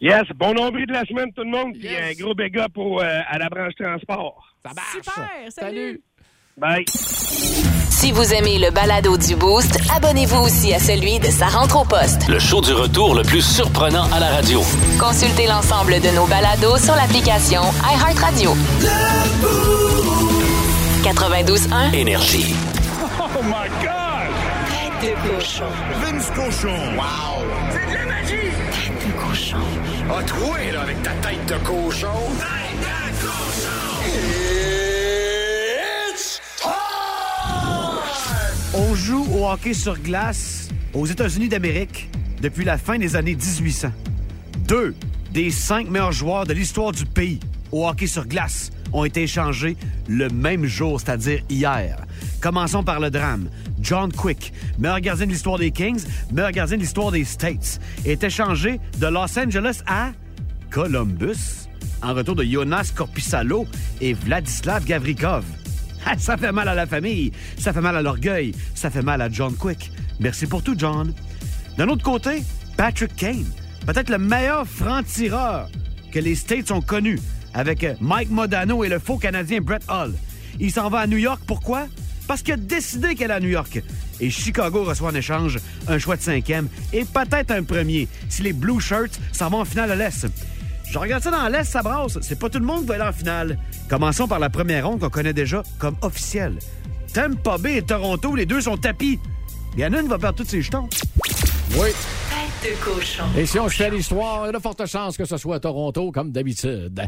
Yes, 0.00 0.24
bon 0.34 0.52
nombril 0.52 0.86
de 0.86 0.92
la 0.92 1.04
semaine, 1.04 1.32
tout 1.32 1.44
le 1.44 1.50
monde. 1.50 1.74
Puis 1.78 1.88
un 1.88 2.12
gros 2.20 2.34
big 2.34 2.58
up 2.58 2.76
au, 2.76 3.00
euh, 3.00 3.20
à 3.28 3.38
la 3.38 3.48
branche 3.48 3.74
transport. 3.80 4.44
Ça 4.64 4.72
marche. 4.74 4.92
Super, 4.92 5.28
salut. 5.50 6.02
Bye. 6.58 6.84
Si 7.90 8.10
vous 8.12 8.34
aimez 8.34 8.58
le 8.58 8.70
balado 8.72 9.16
du 9.16 9.36
Boost, 9.36 9.78
abonnez-vous 9.94 10.42
aussi 10.42 10.74
à 10.74 10.80
celui 10.80 11.18
de 11.20 11.26
Sa 11.26 11.46
rentre 11.46 11.80
au 11.80 11.84
poste. 11.84 12.28
Le 12.28 12.38
show 12.40 12.60
du 12.60 12.72
retour 12.72 13.14
le 13.14 13.22
plus 13.22 13.42
surprenant 13.42 14.04
à 14.12 14.18
la 14.18 14.30
radio. 14.30 14.62
Consultez 14.98 15.46
l'ensemble 15.46 16.00
de 16.00 16.14
nos 16.14 16.26
balados 16.26 16.78
sur 16.78 16.94
l'application 16.96 17.62
iHeartRadio. 17.84 18.50
92.1 21.02 21.94
Énergie. 21.94 22.54
Oh 23.02 23.42
my 23.42 23.68
God! 23.82 24.30
Tête 25.00 25.12
de 25.12 25.36
cochon. 25.36 25.64
Vince 26.00 26.30
cochon. 26.30 26.76
Wow! 26.96 27.44
C'est 27.70 27.86
de 27.90 27.94
la 27.94 28.06
magie! 28.06 28.50
Tête 28.72 29.06
de 29.06 29.12
cochon. 29.20 29.56
A 30.10 30.22
troué, 30.22 30.72
là, 30.72 30.82
avec 30.82 31.02
ta 31.02 31.10
tête 31.12 31.46
de 31.46 31.54
cochon. 31.64 32.08
Tête 32.38 32.80
de 32.80 33.22
cochon! 33.22 34.06
It's 36.10 36.40
On 38.74 38.94
joue 38.94 39.26
au 39.32 39.48
hockey 39.48 39.74
sur 39.74 39.98
glace 39.98 40.68
aux 40.94 41.06
États-Unis 41.06 41.48
d'Amérique 41.48 42.08
depuis 42.40 42.64
la 42.64 42.78
fin 42.78 42.98
des 42.98 43.16
années 43.16 43.34
1800. 43.36 43.88
Deux 44.66 44.94
des 45.32 45.50
cinq 45.50 45.88
meilleurs 45.90 46.12
joueurs 46.12 46.46
de 46.46 46.54
l'histoire 46.54 46.92
du 46.92 47.04
pays 47.04 47.40
au 47.70 47.86
hockey 47.86 48.06
sur 48.06 48.26
glace 48.26 48.70
ont 48.96 49.04
été 49.04 49.22
échangés 49.24 49.76
le 50.08 50.28
même 50.28 50.64
jour, 50.64 51.00
c'est-à-dire 51.00 51.40
hier. 51.50 51.98
Commençons 52.40 52.82
par 52.82 52.98
le 52.98 53.10
drame. 53.10 53.48
John 53.80 54.10
Quick, 54.10 54.52
meilleur 54.78 55.00
gardien 55.00 55.26
de 55.26 55.32
l'histoire 55.32 55.58
des 55.58 55.70
Kings, 55.70 56.02
meilleur 56.32 56.50
gardien 56.52 56.76
de 56.76 56.82
l'histoire 56.82 57.12
des 57.12 57.24
States, 57.24 57.78
est 58.04 58.24
échangé 58.24 58.80
de 58.98 59.06
Los 59.06 59.38
Angeles 59.38 59.82
à 59.86 60.12
Columbus 60.70 61.68
en 62.02 62.14
retour 62.14 62.34
de 62.36 62.44
Jonas 62.44 62.92
Korpisalo 62.94 63.66
et 64.00 64.14
Vladislav 64.14 64.84
Gavrikov. 64.84 65.44
Ah, 66.06 66.14
Ça 66.18 66.36
fait 66.36 66.52
mal 66.52 66.68
à 66.68 66.74
la 66.74 66.86
famille, 66.86 67.32
ça 67.58 67.72
fait 67.72 67.80
mal 67.80 67.96
à 67.96 68.02
l'orgueil, 68.02 68.52
ça 68.74 68.90
fait 68.90 69.02
mal 69.02 69.20
à 69.20 69.28
John 69.28 69.54
Quick. 69.54 69.90
Merci 70.20 70.46
pour 70.46 70.62
tout, 70.62 70.74
John. 70.76 71.12
D'un 71.76 71.88
autre 71.88 72.04
côté, 72.04 72.42
Patrick 72.76 73.14
Kane, 73.16 73.44
peut-être 73.86 74.08
le 74.10 74.18
meilleur 74.18 74.66
franc-tireur 74.66 75.68
que 76.12 76.18
les 76.18 76.34
States 76.34 76.70
ont 76.70 76.80
connu, 76.80 77.18
avec 77.56 77.86
Mike 78.00 78.30
Modano 78.30 78.84
et 78.84 78.88
le 78.88 78.98
faux 78.98 79.16
Canadien 79.16 79.60
Brett 79.62 79.82
Hull. 79.88 80.12
Il 80.60 80.70
s'en 80.70 80.90
va 80.90 81.00
à 81.00 81.06
New 81.06 81.16
York, 81.16 81.40
pourquoi? 81.46 81.86
Parce 82.28 82.42
qu'il 82.42 82.52
a 82.52 82.58
décidé 82.58 83.14
qu'elle 83.14 83.30
est 83.30 83.34
à 83.34 83.40
New 83.40 83.48
York. 83.48 83.82
Et 84.20 84.30
Chicago 84.30 84.84
reçoit 84.84 85.10
en 85.10 85.14
échange 85.14 85.58
un 85.88 85.98
choix 85.98 86.16
de 86.16 86.22
cinquième 86.22 86.68
et 86.92 87.04
peut-être 87.04 87.50
un 87.52 87.62
premier 87.62 88.08
si 88.28 88.42
les 88.42 88.52
Blue 88.52 88.80
Shirts 88.80 89.18
s'en 89.32 89.48
vont 89.48 89.60
en 89.60 89.64
finale 89.64 89.90
à 89.90 89.96
l'Est. 89.96 90.26
Je 90.90 90.98
regarde 90.98 91.22
ça 91.22 91.30
dans 91.30 91.48
l'Est, 91.48 91.64
ça 91.64 91.82
brasse. 91.82 92.18
C'est 92.20 92.38
pas 92.38 92.50
tout 92.50 92.58
le 92.58 92.66
monde 92.66 92.82
qui 92.82 92.88
va 92.88 92.94
aller 92.94 93.04
en 93.04 93.12
finale. 93.12 93.58
Commençons 93.88 94.28
par 94.28 94.38
la 94.38 94.50
première 94.50 94.86
ronde 94.86 95.00
qu'on 95.00 95.08
connaît 95.08 95.32
déjà 95.32 95.62
comme 95.78 95.96
officielle. 96.02 96.58
Tampa 97.14 97.56
Bay 97.56 97.78
et 97.78 97.82
Toronto, 97.82 98.36
les 98.36 98.44
deux 98.44 98.60
sont 98.60 98.76
tapis. 98.76 99.18
Il 99.78 99.84
va 99.84 100.18
perdre 100.18 100.36
tous 100.36 100.48
ses 100.48 100.62
jetons. 100.62 100.88
Oui. 101.78 101.88
Tête 102.66 102.78
de 102.78 102.84
cochon. 102.84 103.22
Et 103.36 103.46
si 103.46 103.58
on 103.58 103.68
se 103.68 103.76
fait 103.76 103.90
l'histoire, 103.90 104.42
il 104.44 104.46
y 104.46 104.48
a 104.48 104.52
de 104.52 104.58
fortes 104.58 104.86
chances 104.86 105.16
que 105.16 105.24
ce 105.24 105.36
soit 105.36 105.56
à 105.56 105.60
Toronto, 105.60 106.10
comme 106.10 106.32
d'habitude. 106.32 107.00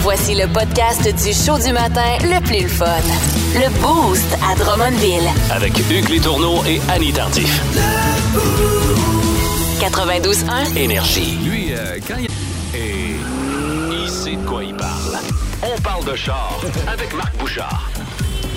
Voici 0.00 0.34
le 0.34 0.46
podcast 0.52 1.02
du 1.02 1.32
show 1.32 1.58
du 1.58 1.72
matin 1.72 2.16
le 2.22 2.42
plus 2.42 2.62
le 2.62 2.68
fun. 2.68 2.86
Le 3.54 3.68
Boost 3.80 4.38
à 4.42 4.54
Drummondville. 4.54 5.28
Avec 5.50 5.78
Hugues 5.90 6.08
Létourneau 6.08 6.64
et 6.64 6.80
Annie 6.90 7.12
Tardif. 7.12 7.62
92.1 9.80 10.76
Énergie. 10.76 11.38
Lui, 11.44 11.72
euh, 11.72 11.98
quand 12.06 12.16
il... 12.18 12.26
Et 12.76 13.16
il 13.92 14.08
sait 14.08 14.36
de 14.36 14.46
quoi 14.46 14.64
il 14.64 14.74
parle. 14.74 15.18
On 15.62 15.80
parle 15.80 16.04
de 16.04 16.16
char 16.16 16.60
avec 16.86 17.14
Marc 17.14 17.36
Bouchard. 17.36 17.90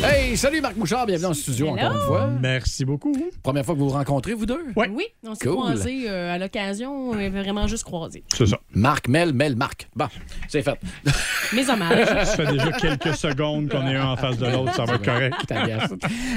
Hey, 0.03 0.35
salut 0.35 0.61
Marc 0.61 0.75
Bouchard, 0.75 1.05
bienvenue 1.05 1.27
en 1.27 1.33
studio 1.33 1.67
Hello. 1.67 1.75
encore 1.77 1.91
une 2.01 2.07
fois. 2.07 2.27
Merci 2.41 2.85
beaucoup. 2.85 3.13
Première 3.43 3.63
fois 3.63 3.75
que 3.75 3.79
vous 3.79 3.87
vous 3.89 3.93
rencontrez, 3.95 4.33
vous 4.33 4.45
deux? 4.47 4.59
Ouais. 4.75 4.89
Oui, 4.91 5.05
on 5.23 5.35
s'est 5.35 5.45
Cool. 5.45 5.55
croisés 5.57 6.09
euh, 6.09 6.33
à 6.33 6.37
l'occasion, 6.39 7.11
on 7.11 7.29
vraiment 7.29 7.67
juste 7.67 7.83
croisés. 7.83 8.23
C'est 8.35 8.47
ça. 8.47 8.59
Marc, 8.73 9.07
Mel, 9.07 9.31
Mel, 9.33 9.55
Marc. 9.55 9.87
Bon, 9.95 10.07
c'est 10.47 10.63
fait. 10.63 10.79
Mes 11.53 11.69
hommages. 11.69 12.07
Ça 12.07 12.25
fait 12.25 12.47
déjà 12.51 12.71
quelques 12.71 13.15
secondes 13.15 13.69
qu'on 13.69 13.85
est 13.87 13.95
un 13.95 14.07
en 14.07 14.17
face 14.17 14.37
de 14.37 14.47
l'autre, 14.47 14.73
ça 14.73 14.85
va 14.85 14.95
être 14.95 15.05
correct. 15.05 15.35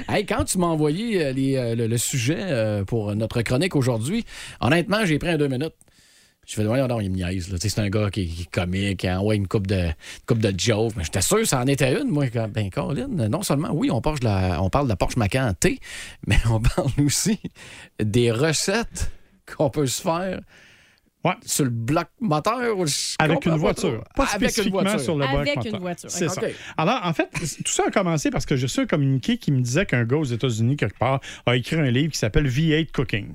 Hey, 0.09 0.27
quand 0.27 0.44
tu 0.44 0.59
m'as 0.59 0.66
envoyé 0.66 1.24
euh, 1.24 1.33
les, 1.33 1.57
euh, 1.57 1.74
le, 1.74 1.87
le 1.87 1.98
sujet 1.98 2.83
pour 2.87 3.14
notre 3.14 3.40
chronique 3.42 3.77
aujourd'hui, 3.77 4.24
honnêtement, 4.61 5.05
j'ai 5.05 5.18
pris 5.18 5.31
un 5.31 5.38
deux 5.38 5.48
minutes. 5.48 5.72
Je 6.46 6.54
fais, 6.54 6.64
voyons 6.64 6.87
donc, 6.87 7.02
il 7.02 7.11
me 7.11 7.16
niaise. 7.16 7.54
C'est 7.59 7.78
un 7.78 7.88
gars 7.88 8.11
qui, 8.11 8.22
est 8.22 8.50
comique, 8.50 9.00
qui 9.00 9.11
envoie 9.11 9.35
une 9.35 9.48
coupe 9.48 9.66
de, 9.66 9.88
coupe 10.26 10.38
de. 10.38 10.48
Mais 10.96 11.04
j'étais 11.04 11.20
sûr 11.20 11.38
que 11.38 11.44
ça 11.44 11.61
en 11.61 11.66
était 11.66 12.00
une, 12.00 12.09
moi. 12.09 12.26
Ben, 12.48 12.70
Colin, 12.70 13.09
non 13.09 13.42
seulement, 13.42 13.70
oui, 13.72 13.90
on, 13.90 14.00
Porsche 14.00 14.20
de 14.20 14.26
la- 14.26 14.62
on 14.62 14.70
parle 14.70 14.87
de 14.87 14.90
la 14.90 14.96
Porsche 14.96 15.16
Macan 15.16 15.52
T, 15.59 15.80
mais 16.26 16.38
on 16.50 16.61
parle 16.61 16.90
aussi 17.04 17.38
des 18.02 18.30
recettes 18.30 19.11
qu'on 19.46 19.70
peut 19.70 19.87
se 19.87 20.02
faire 20.02 20.40
sur 21.44 21.64
le 21.64 21.70
bloc 21.70 22.06
moteur. 22.20 22.76
Avec 23.18 23.46
une 23.46 23.56
voiture. 23.56 24.04
Pas 24.14 24.24
Avec 24.24 24.34
une 24.42 24.48
spécifiquement 24.48 24.82
voiture. 24.82 25.00
sur 25.00 25.16
le 25.16 25.26
bloc 25.26 25.40
Avec 25.40 25.56
moteur. 25.56 25.74
une 25.74 25.80
voiture. 25.80 26.10
C'est 26.10 26.28
ça. 26.28 26.42
Alors, 26.76 27.00
en 27.04 27.12
fait, 27.12 27.28
tout 27.64 27.72
ça 27.72 27.84
a 27.87 27.90
commencé 27.90 28.30
parce 28.30 28.46
que 28.46 28.56
j'ai 28.56 28.66
reçu 28.66 28.80
un 28.80 28.87
communiqué 28.87 29.38
qui 29.38 29.52
me 29.52 29.60
disait 29.60 29.87
qu'un 29.87 30.04
gars 30.04 30.16
aux 30.16 30.24
États-Unis, 30.24 30.76
quelque 30.76 30.98
part, 30.98 31.20
a 31.46 31.56
écrit 31.56 31.76
un 31.76 31.90
livre 31.90 32.12
qui 32.12 32.18
s'appelle 32.18 32.48
V8 32.48 32.92
Cooking. 32.92 33.34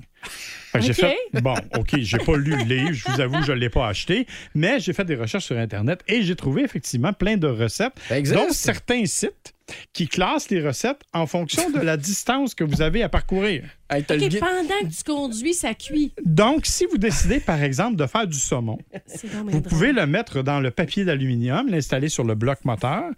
J'ai 0.78 0.90
OK. 0.90 0.96
fait, 0.96 1.16
bon, 1.40 1.54
OK, 1.76 1.96
j'ai 1.98 2.18
pas 2.18 2.36
lu 2.36 2.50
le 2.56 2.62
livre, 2.62 2.92
je 2.92 3.10
vous 3.10 3.20
avoue, 3.20 3.42
je 3.42 3.52
l'ai 3.52 3.70
pas 3.70 3.88
acheté, 3.88 4.26
mais 4.54 4.78
j'ai 4.78 4.92
fait 4.92 5.04
des 5.04 5.16
recherches 5.16 5.46
sur 5.46 5.58
Internet 5.58 6.00
et 6.06 6.22
j'ai 6.22 6.36
trouvé 6.36 6.62
effectivement 6.62 7.12
plein 7.12 7.36
de 7.36 7.48
recettes, 7.48 7.94
dont 8.32 8.50
certains 8.50 9.04
sites 9.06 9.54
qui 9.92 10.08
classent 10.08 10.50
les 10.50 10.66
recettes 10.66 11.02
en 11.12 11.26
fonction 11.26 11.70
de 11.70 11.80
la 11.80 11.96
distance 11.96 12.54
que 12.54 12.64
vous 12.64 12.82
avez 12.82 13.02
à 13.02 13.08
parcourir. 13.08 13.64
Pendant 13.88 14.04
que 14.08 14.96
tu 14.96 15.04
conduis, 15.04 15.54
ça 15.54 15.74
cuit. 15.74 16.12
Donc, 16.24 16.66
si 16.66 16.86
vous 16.86 16.98
décidez, 16.98 17.40
par 17.40 17.62
exemple, 17.62 17.96
de 17.96 18.06
faire 18.06 18.26
du 18.26 18.38
saumon, 18.38 18.78
vous 19.16 19.50
drôle. 19.50 19.62
pouvez 19.62 19.92
le 19.92 20.06
mettre 20.06 20.42
dans 20.42 20.60
le 20.60 20.70
papier 20.70 21.04
d'aluminium, 21.04 21.68
l'installer 21.68 22.08
sur 22.08 22.24
le 22.24 22.34
bloc 22.34 22.64
moteur, 22.64 23.10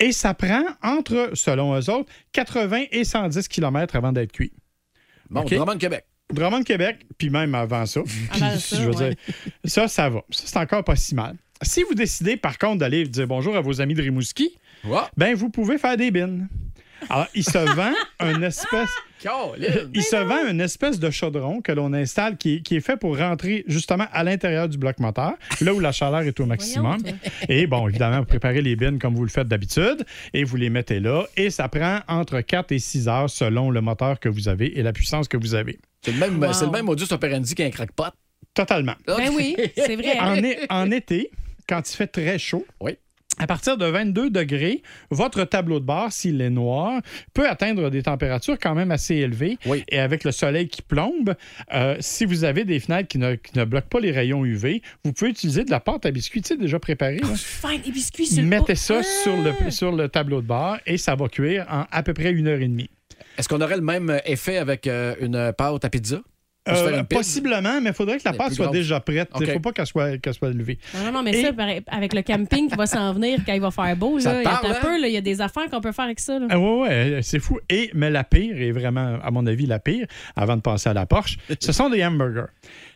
et 0.00 0.12
ça 0.12 0.34
prend 0.34 0.64
entre, 0.82 1.30
selon 1.34 1.74
eux 1.78 1.90
autres, 1.90 2.10
80 2.32 2.84
et 2.92 3.04
110 3.04 3.48
km 3.48 3.96
avant 3.96 4.12
d'être 4.12 4.32
cuit. 4.32 4.52
Bon, 5.30 5.40
OK? 5.42 5.54
Drummond, 5.54 5.78
Québec. 5.78 6.04
Drummond, 6.32 6.62
Québec, 6.62 7.06
puis 7.16 7.30
même 7.30 7.54
avant 7.54 7.86
ça. 7.86 8.02
Puis, 8.02 8.42
Avant 8.42 8.56
ça, 8.58 8.76
je 8.76 8.82
veux 8.82 8.96
ouais. 8.96 9.08
dire, 9.10 9.16
ça, 9.64 9.88
ça 9.88 10.10
va. 10.10 10.22
Ça, 10.30 10.42
c'est 10.46 10.58
encore 10.58 10.84
pas 10.84 10.96
si 10.96 11.14
mal. 11.14 11.36
Si 11.62 11.82
vous 11.82 11.94
décidez, 11.94 12.36
par 12.36 12.58
contre, 12.58 12.78
d'aller 12.78 13.04
dire 13.06 13.26
bonjour 13.26 13.56
à 13.56 13.60
vos 13.60 13.80
amis 13.80 13.94
de 13.94 14.02
Rimouski, 14.02 14.56
ben, 15.16 15.34
vous 15.34 15.50
pouvez 15.50 15.78
faire 15.78 15.96
des 15.96 16.10
bines. 16.10 16.48
Alors, 17.10 17.26
il 17.34 17.44
se 17.44 17.58
vend 17.58 17.92
un 18.18 18.42
espèce... 18.42 18.90
Il 19.94 20.02
se 20.02 20.16
vend 20.16 20.48
une 20.48 20.60
espèce 20.60 21.00
de 21.00 21.10
chaudron 21.10 21.60
que 21.60 21.72
l'on 21.72 21.92
installe 21.92 22.36
qui 22.36 22.56
est, 22.56 22.60
qui 22.60 22.76
est 22.76 22.80
fait 22.80 22.96
pour 22.96 23.18
rentrer 23.18 23.64
justement 23.66 24.06
à 24.12 24.22
l'intérieur 24.22 24.68
du 24.68 24.78
bloc 24.78 24.98
moteur, 25.00 25.32
là 25.60 25.74
où 25.74 25.80
la 25.80 25.90
chaleur 25.90 26.20
est 26.20 26.38
au 26.38 26.46
maximum. 26.46 26.98
Et 27.48 27.66
bon, 27.66 27.88
évidemment, 27.88 28.20
vous 28.20 28.26
préparez 28.26 28.62
les 28.62 28.76
bines 28.76 28.98
comme 28.98 29.14
vous 29.14 29.24
le 29.24 29.30
faites 29.30 29.48
d'habitude 29.48 30.04
et 30.34 30.44
vous 30.44 30.56
les 30.56 30.70
mettez 30.70 31.00
là. 31.00 31.24
Et 31.36 31.50
ça 31.50 31.68
prend 31.68 32.00
entre 32.06 32.40
4 32.40 32.70
et 32.72 32.78
6 32.78 33.08
heures 33.08 33.30
selon 33.30 33.70
le 33.70 33.80
moteur 33.80 34.20
que 34.20 34.28
vous 34.28 34.48
avez 34.48 34.78
et 34.78 34.82
la 34.82 34.92
puissance 34.92 35.26
que 35.26 35.36
vous 35.36 35.54
avez. 35.54 35.78
C'est 36.02 36.12
le 36.12 36.18
même, 36.18 36.52
c'est 36.52 36.66
le 36.66 36.70
même 36.70 36.86
modus 36.86 37.12
operandi 37.12 37.54
qu'un 37.54 37.70
crackpot. 37.70 38.10
Totalement. 38.54 38.94
Ben 39.06 39.30
oui, 39.34 39.56
c'est 39.76 39.96
vrai. 39.96 40.18
En, 40.68 40.82
en 40.82 40.90
été, 40.90 41.30
quand 41.68 41.88
il 41.90 41.96
fait 41.96 42.06
très 42.06 42.38
chaud, 42.38 42.66
à 43.38 43.46
partir 43.46 43.76
de 43.76 43.86
22 43.86 44.30
degrés, 44.30 44.82
votre 45.10 45.44
tableau 45.44 45.80
de 45.80 45.84
bord, 45.84 46.12
s'il 46.12 46.40
est 46.40 46.50
noir, 46.50 47.00
peut 47.34 47.48
atteindre 47.48 47.90
des 47.90 48.02
températures 48.02 48.58
quand 48.60 48.74
même 48.74 48.90
assez 48.90 49.16
élevées. 49.16 49.58
Et 49.88 49.98
avec 49.98 50.24
le 50.24 50.32
soleil 50.32 50.68
qui 50.68 50.82
plombe, 50.82 51.34
euh, 51.72 51.96
si 52.00 52.24
vous 52.24 52.44
avez 52.44 52.64
des 52.64 52.80
fenêtres 52.80 53.08
qui 53.08 53.18
ne, 53.18 53.34
qui 53.34 53.56
ne 53.58 53.64
bloquent 53.64 53.88
pas 53.88 54.00
les 54.00 54.10
rayons 54.10 54.44
UV, 54.44 54.82
vous 55.04 55.12
pouvez 55.12 55.30
utiliser 55.30 55.64
de 55.64 55.70
la 55.70 55.80
pâte 55.80 56.06
à 56.06 56.10
biscuits, 56.10 56.42
tu 56.42 56.48
sais, 56.48 56.56
déjà 56.56 56.78
préparée. 56.78 57.20
des 57.84 57.90
biscuits 57.90 58.26
sur 58.26 58.42
Mettez 58.44 58.74
ça 58.74 59.02
sur, 59.02 59.36
le, 59.36 59.70
sur 59.70 59.92
le 59.92 60.08
tableau 60.08 60.40
de 60.40 60.46
bord 60.46 60.78
et 60.86 60.98
ça 60.98 61.14
va 61.14 61.28
cuire 61.28 61.66
en 61.70 61.84
à 61.90 62.02
peu 62.02 62.14
près 62.14 62.32
une 62.32 62.48
heure 62.48 62.60
et 62.60 62.68
demie. 62.68 62.90
Est-ce 63.36 63.48
qu'on 63.48 63.60
aurait 63.60 63.76
le 63.76 63.82
même 63.82 64.20
effet 64.24 64.58
avec 64.58 64.86
euh, 64.86 65.14
une 65.20 65.52
pâte 65.56 65.84
à 65.84 65.90
pizza? 65.90 66.20
Euh, 66.68 67.02
possiblement, 67.04 67.80
mais 67.80 67.90
il 67.90 67.94
faudrait 67.94 68.18
que 68.18 68.22
la 68.24 68.32
pâte 68.32 68.52
soit 68.52 68.68
déjà 68.68 69.00
prête. 69.00 69.28
Il 69.40 69.46
ne 69.46 69.52
faut 69.52 69.60
pas 69.60 69.72
qu'elle 69.72 69.86
soit, 69.86 70.18
qu'elle 70.18 70.34
soit 70.34 70.50
levée. 70.50 70.78
Non, 70.94 71.04
non, 71.06 71.12
non, 71.12 71.22
mais 71.22 71.32
Et- 71.38 71.42
ça, 71.42 71.50
avec 71.88 72.14
le 72.14 72.22
camping 72.22 72.68
qui 72.68 72.76
va 72.76 72.86
s'en 72.86 73.12
venir 73.12 73.40
quand 73.46 73.52
il 73.52 73.60
va 73.60 73.70
faire 73.70 73.96
beau, 73.96 74.18
il 74.18 74.24
y 74.24 74.26
a 74.28 74.42
parle, 74.42 74.66
un 74.72 74.74
peu, 74.74 75.00
là, 75.00 75.08
il 75.08 75.12
y 75.14 75.16
a 75.16 75.20
des 75.20 75.40
affaires 75.40 75.68
qu'on 75.70 75.80
peut 75.80 75.92
faire 75.92 76.06
avec 76.06 76.20
ça. 76.20 76.38
là. 76.38 76.46
Ah 76.50 76.58
ouais, 76.58 76.80
ouais, 76.80 77.20
c'est 77.22 77.38
fou. 77.38 77.58
Et, 77.70 77.90
mais 77.94 78.10
la 78.10 78.24
pire, 78.24 78.56
et 78.60 78.72
vraiment, 78.72 79.18
à 79.22 79.30
mon 79.30 79.46
avis, 79.46 79.66
la 79.66 79.78
pire, 79.78 80.06
avant 80.36 80.56
de 80.56 80.62
passer 80.62 80.88
à 80.88 80.94
la 80.94 81.06
Porsche, 81.06 81.38
ce 81.60 81.72
sont 81.72 81.90
des 81.90 82.04
hamburgers. 82.04 82.46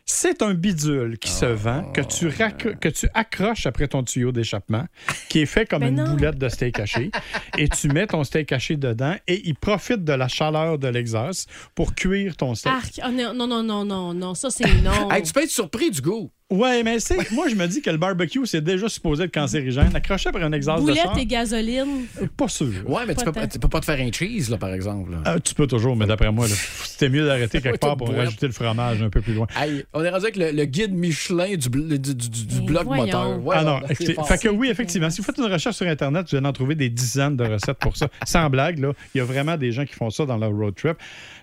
C'est 0.04 0.42
un 0.42 0.52
bidule 0.54 1.16
qui 1.18 1.30
se 1.30 1.46
vend, 1.46 1.84
que 1.92 2.00
tu, 2.00 2.26
rac- 2.28 2.76
que 2.78 2.88
tu 2.88 3.08
accroches 3.14 3.66
après 3.66 3.86
ton 3.86 4.02
tuyau 4.02 4.32
d'échappement, 4.32 4.86
qui 5.28 5.40
est 5.40 5.46
fait 5.46 5.64
comme 5.64 5.80
Ben 5.80 5.88
une 5.96 6.04
non. 6.04 6.14
boulette 6.14 6.38
de 6.38 6.48
steak 6.48 6.80
haché, 6.80 7.10
et 7.58 7.68
tu 7.68 7.88
mets 7.88 8.06
ton 8.08 8.24
steak 8.24 8.50
haché 8.50 8.76
dedans, 8.76 9.14
et 9.28 9.40
il 9.48 9.54
profite 9.54 10.04
de 10.04 10.12
la 10.12 10.26
chaleur 10.28 10.78
de 10.78 10.88
l'exhaust 10.88 11.48
pour 11.76 11.94
cuire 11.94 12.36
ton 12.36 12.54
steak. 12.56 12.72
Arc. 12.72 13.00
Ah, 13.00 13.10
non, 13.10 13.32
non, 13.32 13.46
non, 13.46 13.62
non, 13.62 13.84
non, 13.84 14.12
non, 14.14 14.34
ça 14.34 14.50
c'est 14.50 14.66
non. 14.82 15.10
Hey, 15.10 15.22
tu 15.22 15.32
peux 15.32 15.42
être 15.44 15.50
surpris 15.50 15.90
du 15.90 16.00
goût. 16.00 16.30
Ouais, 16.52 16.82
mais 16.82 17.00
c'est, 17.00 17.30
moi, 17.32 17.48
je 17.48 17.54
me 17.54 17.66
dis 17.66 17.80
que 17.80 17.90
le 17.90 17.96
barbecue, 17.96 18.44
c'est 18.44 18.60
déjà 18.62 18.88
supposé 18.88 19.24
être 19.24 19.32
cancérigène. 19.34 19.90
Accroché 19.94 20.28
après 20.28 20.42
un 20.42 20.52
exhaust 20.52 20.80
de 20.82 20.88
Boulette 20.90 21.02
char, 21.02 21.18
et 21.18 21.24
gasoline. 21.26 22.04
pas 22.36 22.48
sûr. 22.48 22.68
Ouais, 22.86 23.02
mais 23.06 23.14
tu 23.14 23.24
peux, 23.24 23.32
tu 23.50 23.58
peux 23.58 23.68
pas 23.68 23.80
te 23.80 23.84
faire 23.86 23.98
un 23.98 24.12
cheese, 24.12 24.50
là, 24.50 24.58
par 24.58 24.72
exemple. 24.74 25.12
là. 25.12 25.22
Ah, 25.24 25.40
tu 25.40 25.54
peux 25.54 25.66
toujours, 25.66 25.96
mais 25.96 26.06
d'après 26.06 26.30
moi, 26.30 26.46
là, 26.46 26.54
c'était 26.84 27.08
mieux 27.08 27.24
d'arrêter 27.24 27.60
quelque 27.62 27.78
part 27.78 27.96
pour 27.96 28.12
rajouter 28.14 28.46
le 28.46 28.52
fromage 28.52 29.02
un 29.02 29.08
peu 29.10 29.20
plus 29.20 29.34
loin. 29.34 29.46
Hey, 29.56 29.84
on 29.94 30.04
est 30.04 30.10
rendu 30.10 30.24
avec 30.24 30.36
le, 30.36 30.50
le 30.52 30.64
guide 30.66 30.92
Michelin 30.92 31.56
du, 31.56 31.68
du, 31.68 31.98
du- 31.98 32.14
du- 32.14 32.46
du 32.46 32.60
bloc 32.62 32.84
voyons. 32.84 33.04
moteur. 33.06 33.44
Ouais, 33.44 33.56
ah 33.58 33.64
non, 33.64 33.80
c'est 33.98 34.12
fort. 34.14 34.28
fait 34.28 34.38
que 34.38 34.48
oui, 34.48 34.68
effectivement, 34.68 35.08
si 35.10 35.20
vous 35.20 35.24
faites 35.26 35.38
une 35.38 35.50
recherche 35.52 35.76
sur 35.76 35.86
Internet, 35.86 36.26
vous 36.30 36.36
allez 36.36 36.46
en 36.46 36.52
trouver 36.52 36.74
des 36.74 36.90
dizaines 36.90 37.36
de 37.36 37.44
recettes 37.44 37.78
pour 37.78 37.96
ça. 37.96 38.08
Sans 38.26 38.50
blague, 38.50 38.78
là, 38.78 38.92
il 39.14 39.18
y 39.18 39.20
a 39.20 39.24
vraiment 39.24 39.56
des 39.56 39.72
gens 39.72 39.84
qui 39.86 39.94
font 39.94 40.10
ça 40.10 40.26
dans 40.26 40.36
leur 40.36 40.50
road 40.52 40.74
trip. 40.74 40.96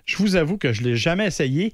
Je 0.05 0.17
vous 0.17 0.35
avoue 0.35 0.57
que 0.57 0.71
je 0.73 0.81
ne 0.83 0.89
l'ai 0.89 0.95
jamais 0.95 1.25
essayé, 1.27 1.73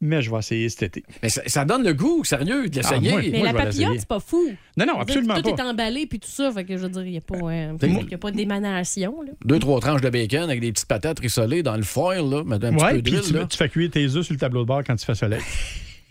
mais 0.00 0.20
je 0.22 0.30
vais 0.30 0.38
essayer 0.38 0.68
cet 0.68 0.82
été. 0.82 1.04
Mais 1.22 1.28
ça, 1.28 1.42
ça 1.46 1.64
donne 1.64 1.82
le 1.84 1.94
goût, 1.94 2.22
sérieux, 2.24 2.68
de 2.68 2.76
l'essayer. 2.76 3.08
Ah, 3.08 3.12
moi- 3.12 3.22
Mais 3.30 3.38
moi, 3.38 3.52
la 3.52 3.54
papillote, 3.54 3.98
c'est 3.98 4.08
pas 4.08 4.20
fou. 4.20 4.50
Non, 4.76 4.84
non, 4.86 4.92
dire, 4.94 5.00
absolument 5.02 5.34
tout 5.36 5.54
pas. 5.54 5.62
est 5.62 5.66
emballé 5.66 6.06
puis 6.06 6.18
tout 6.20 6.28
ça, 6.30 6.50
fait 6.52 6.64
que 6.64 6.76
je 6.76 6.82
veux 6.82 6.88
dire, 6.88 7.04
il 7.04 7.10
n'y 7.12 7.16
a 7.18 7.20
pas, 7.22 7.36
euh, 7.36 7.76
T'sais, 7.76 7.88
il 7.88 8.10
y 8.10 8.14
a 8.14 8.18
pas 8.18 8.30
d'émanation. 8.30 9.22
là. 9.22 9.32
Deux, 9.44 9.58
trois 9.58 9.80
tranches 9.80 10.00
de 10.02 10.10
bacon 10.10 10.44
avec 10.44 10.60
des 10.60 10.72
petites 10.72 10.88
patates 10.88 11.20
rissolées 11.20 11.62
dans 11.62 11.76
le 11.76 11.82
foil, 11.82 12.28
là, 12.28 12.38
un 12.46 12.58
petit 12.58 12.84
Ouais, 12.84 12.94
peu 12.96 13.02
puis 13.02 13.12
d'huile. 13.12 13.22
tu, 13.22 13.32
là. 13.32 13.46
tu 13.46 13.56
fais 13.56 13.68
cuire 13.68 13.90
tes 13.90 14.04
œufs 14.16 14.24
sur 14.24 14.34
le 14.34 14.38
tableau 14.40 14.62
de 14.62 14.66
bord 14.66 14.82
quand 14.86 14.94
il 15.00 15.04
fait 15.04 15.14
soleil. 15.14 15.40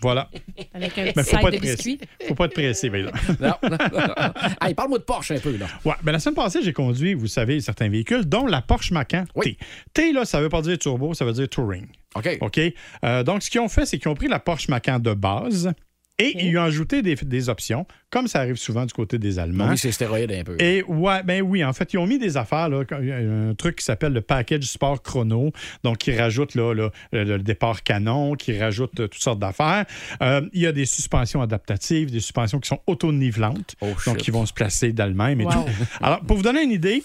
Voilà. 0.01 0.29
Avec 0.73 0.95
un 0.99 1.05
Mais 1.05 1.13
petit 1.13 1.29
faut 1.35 1.41
pas 1.41 1.51
side 1.51 1.61
de 1.61 1.65
biscuits. 1.65 1.99
Faut 2.27 2.35
pas 2.35 2.45
être 2.45 2.53
pressé, 2.53 2.89
par 2.89 2.99
exemple. 2.99 3.19
Non, 3.39 3.53
non, 3.63 3.69
non. 3.69 4.67
hey, 4.67 4.73
parle-moi 4.75 4.99
de 4.99 5.03
Porsche 5.03 5.31
un 5.31 5.39
peu, 5.39 5.55
là. 5.55 5.67
Ouais, 5.85 5.93
ben 6.03 6.11
la 6.11 6.19
semaine 6.19 6.35
passée, 6.35 6.59
j'ai 6.61 6.73
conduit, 6.73 7.13
vous 7.13 7.27
savez, 7.27 7.61
certains 7.61 7.87
véhicules, 7.87 8.25
dont 8.25 8.45
la 8.45 8.61
Porsche 8.61 8.91
Macan 8.91 9.23
T. 9.41 9.57
T, 9.93 10.11
là, 10.11 10.25
ça 10.25 10.41
veut 10.41 10.49
pas 10.49 10.61
dire 10.61 10.77
turbo, 10.77 11.13
ça 11.13 11.23
veut 11.23 11.31
dire 11.31 11.47
touring. 11.47 11.87
OK. 12.15 12.37
OK? 12.41 12.59
Euh, 13.03 13.23
donc, 13.23 13.43
ce 13.43 13.49
qu'ils 13.49 13.61
ont 13.61 13.69
fait, 13.69 13.85
c'est 13.85 13.97
qu'ils 13.99 14.09
ont 14.09 14.15
pris 14.15 14.27
la 14.27 14.39
Porsche 14.39 14.69
Macan 14.69 14.99
de 14.99 15.13
base 15.13 15.73
et 16.17 16.33
ils 16.41 16.51
lui 16.51 16.57
ont 16.57 16.63
ajouté 16.63 17.01
des, 17.01 17.15
des 17.15 17.49
options, 17.49 17.85
comme 18.09 18.27
ça 18.29 18.39
arrive 18.39 18.55
souvent 18.55 18.85
du 18.85 18.93
côté 18.93 19.19
des 19.19 19.37
Allemands. 19.37 19.71
Oui, 19.71 19.77
c'est 19.77 19.91
stéroïde 19.91 20.31
un 20.31 20.45
peu. 20.45 20.55
Et 20.61 20.81
ouais, 20.83 21.23
ben 21.23 21.41
oui, 21.41 21.61
en 21.61 21.73
fait, 21.73 21.91
ils 21.91 21.97
ont 21.97 22.07
mis 22.07 22.17
des 22.17 22.37
affaires, 22.37 22.69
là, 22.69 22.83
un 22.89 23.53
truc 23.53 23.75
qui 23.75 23.83
s'appelle 23.83 24.13
le 24.13 24.21
package 24.21 24.63
sport 24.63 25.01
chrono, 25.03 25.51
donc 25.83 25.97
qui 25.97 26.15
rajoute 26.15 26.55
là, 26.55 26.73
là, 26.73 26.89
le, 27.11 27.37
départ 27.39 27.83
canon, 27.83 28.35
qui 28.35 28.57
rajoute 28.57 28.97
euh, 29.01 29.07
toutes 29.09 29.21
sortes 29.21 29.39
d'affaires. 29.39 29.83
Euh, 30.21 30.39
il 30.53 30.61
y 30.61 30.67
a 30.67 30.71
des 30.71 30.85
suspensions 30.85 31.41
adaptatives, 31.41 32.11
des 32.11 32.21
suspensions 32.21 32.61
qui 32.61 32.69
sont 32.69 32.79
auto-nivelantes, 32.87 33.75
Oh, 33.81 33.87
donc 34.05 34.15
qui 34.15 34.31
vont 34.31 34.45
se 34.45 34.53
placer 34.53 34.93
d'elles-mêmes 34.93 35.41
et 35.41 35.45
Wow. 35.45 35.51
tout. 35.51 35.65
Alors, 36.01 36.21
pour 36.21 36.37
vous 36.37 36.43
donner 36.43 36.63
une 36.63 36.71
idée, 36.71 37.03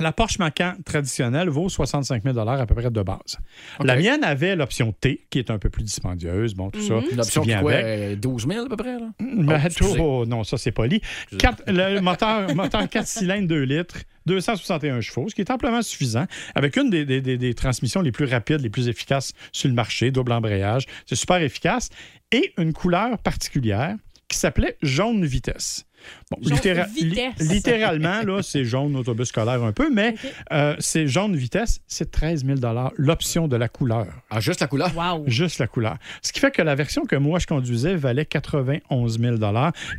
la 0.00 0.12
Porsche 0.12 0.38
Macan 0.38 0.74
traditionnelle 0.84 1.48
vaut 1.48 1.68
65 1.68 2.22
000 2.24 2.38
à 2.38 2.66
peu 2.66 2.74
près 2.74 2.90
de 2.90 3.02
base. 3.02 3.38
La 3.82 3.96
mienne 3.96 4.24
avait 4.24 4.56
l'option 4.56 4.92
T, 4.92 5.26
qui 5.30 5.38
est 5.38 5.50
un 5.50 5.58
peu 5.58 5.68
plus 5.70 5.82
dispendieuse, 5.82 6.54
bon, 6.54 6.70
tout 6.70 6.80
ça. 6.82 6.94
Une 7.10 7.20
option 7.20 7.42
qui 7.42 7.48
qui 7.48 7.52
vient 7.52 7.60
quoi, 7.62 7.72
avec. 7.74 7.84
euh, 7.86 8.16
12 8.16 8.46
000 8.48 8.66
à 8.66 8.68
peu 8.68 8.76
près, 8.76 8.98
là? 8.98 9.08
Ben, 9.20 9.60
Oh, 9.80 9.96
oh, 10.22 10.26
non, 10.26 10.44
ça, 10.44 10.56
c'est 10.58 10.72
poli. 10.72 11.00
Quatre- 11.38 11.62
le 11.66 12.00
moteur, 12.00 12.54
moteur 12.54 12.88
4 12.88 13.06
cylindres 13.06 13.48
2 13.48 13.62
litres, 13.62 13.98
261 14.26 15.00
chevaux, 15.00 15.28
ce 15.28 15.34
qui 15.34 15.40
est 15.40 15.50
amplement 15.50 15.82
suffisant, 15.82 16.26
avec 16.54 16.76
une 16.76 16.90
des, 16.90 17.04
des- 17.04 17.20
des- 17.20 17.38
des 17.38 17.54
transmissions 17.54 18.00
les 18.02 18.12
plus 18.12 18.26
rapides, 18.26 18.60
les 18.60 18.70
plus 18.70 18.88
efficaces 18.88 19.32
sur 19.52 19.68
le 19.68 19.74
marché, 19.74 20.10
double 20.10 20.32
embrayage. 20.32 20.84
C'est 21.06 21.16
super 21.16 21.40
efficace. 21.42 21.88
Et 22.32 22.52
une 22.58 22.72
couleur 22.72 23.18
particulière 23.18 23.96
qui 24.28 24.36
s'appelait 24.36 24.76
jaune 24.82 25.24
vitesse. 25.24 25.86
Bon, 26.30 26.38
Jaune 26.42 26.58
littéra- 26.58 26.86
vitesse. 26.88 27.38
li- 27.40 27.48
littéralement, 27.54 28.22
là, 28.22 28.42
c'est 28.42 28.64
jaune 28.64 28.94
autobus 28.96 29.28
scolaire 29.28 29.62
un 29.62 29.72
peu, 29.72 29.88
mais 29.90 30.14
euh, 30.52 30.76
c'est 30.78 31.06
jaune 31.06 31.34
vitesse, 31.34 31.80
c'est 31.86 32.10
13 32.10 32.44
000 32.44 32.58
l'option 32.98 33.48
de 33.48 33.56
la 33.56 33.68
couleur. 33.68 34.06
Ah, 34.28 34.40
juste 34.40 34.60
la 34.60 34.66
couleur? 34.66 34.90
Wow. 34.94 35.24
Juste 35.26 35.58
la 35.58 35.66
couleur. 35.66 35.96
Ce 36.20 36.32
qui 36.32 36.40
fait 36.40 36.50
que 36.50 36.60
la 36.60 36.74
version 36.74 37.04
que 37.04 37.16
moi 37.16 37.38
je 37.38 37.46
conduisais 37.46 37.94
valait 37.96 38.26
91 38.26 39.18
000 39.18 39.36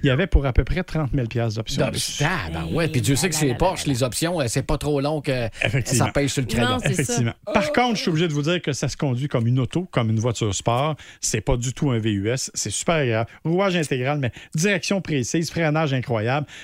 Il 0.04 0.08
y 0.08 0.10
avait 0.12 0.28
pour 0.28 0.46
à 0.46 0.54
peu 0.54 0.64
près 0.64 0.84
30 0.84 1.10
000 1.14 1.26
d'options. 1.56 1.84
Ah, 2.22 2.50
ben 2.54 2.76
ouais, 2.76 2.88
puis 2.90 3.02
Dieu 3.02 3.16
sait 3.16 3.30
que 3.30 3.36
c'est 3.36 3.56
Porsche, 3.56 3.86
les 3.88 4.04
options, 4.04 4.40
euh, 4.40 4.46
c'est 4.48 4.62
pas 4.64 4.78
trop 4.78 5.02
long 5.02 5.22
que 5.22 5.48
ça 5.86 6.12
pèse 6.14 6.32
sur 6.32 6.42
le 6.44 6.48
crayon. 6.48 6.70
Non, 6.70 6.78
c'est 6.80 6.94
ça. 6.94 7.02
Effectivement. 7.02 7.34
Par 7.54 7.72
contre, 7.74 7.96
je 7.96 8.02
suis 8.02 8.10
obligé 8.10 8.28
de 8.28 8.34
vous 8.34 8.44
dire 8.44 8.62
que 8.62 8.72
ça 8.74 8.88
se 8.88 8.96
conduit 8.98 9.28
comme 9.28 9.48
une 9.48 9.60
auto, 9.60 9.88
comme 9.92 10.10
une 10.12 10.20
voiture 10.20 10.54
sport. 10.54 10.96
C'est 11.22 11.42
pas 11.42 11.58
du 11.58 11.74
tout 11.74 11.90
un 11.90 11.98
VUS. 11.98 12.52
C'est 12.54 12.70
super 12.70 12.96
agréable. 12.96 13.30
Rouage 13.44 13.76
intégral, 13.76 14.20
mais 14.20 14.32
direction 14.54 15.02
précise, 15.02 15.50
freinage 15.50 15.92
incroyable. 15.94 16.19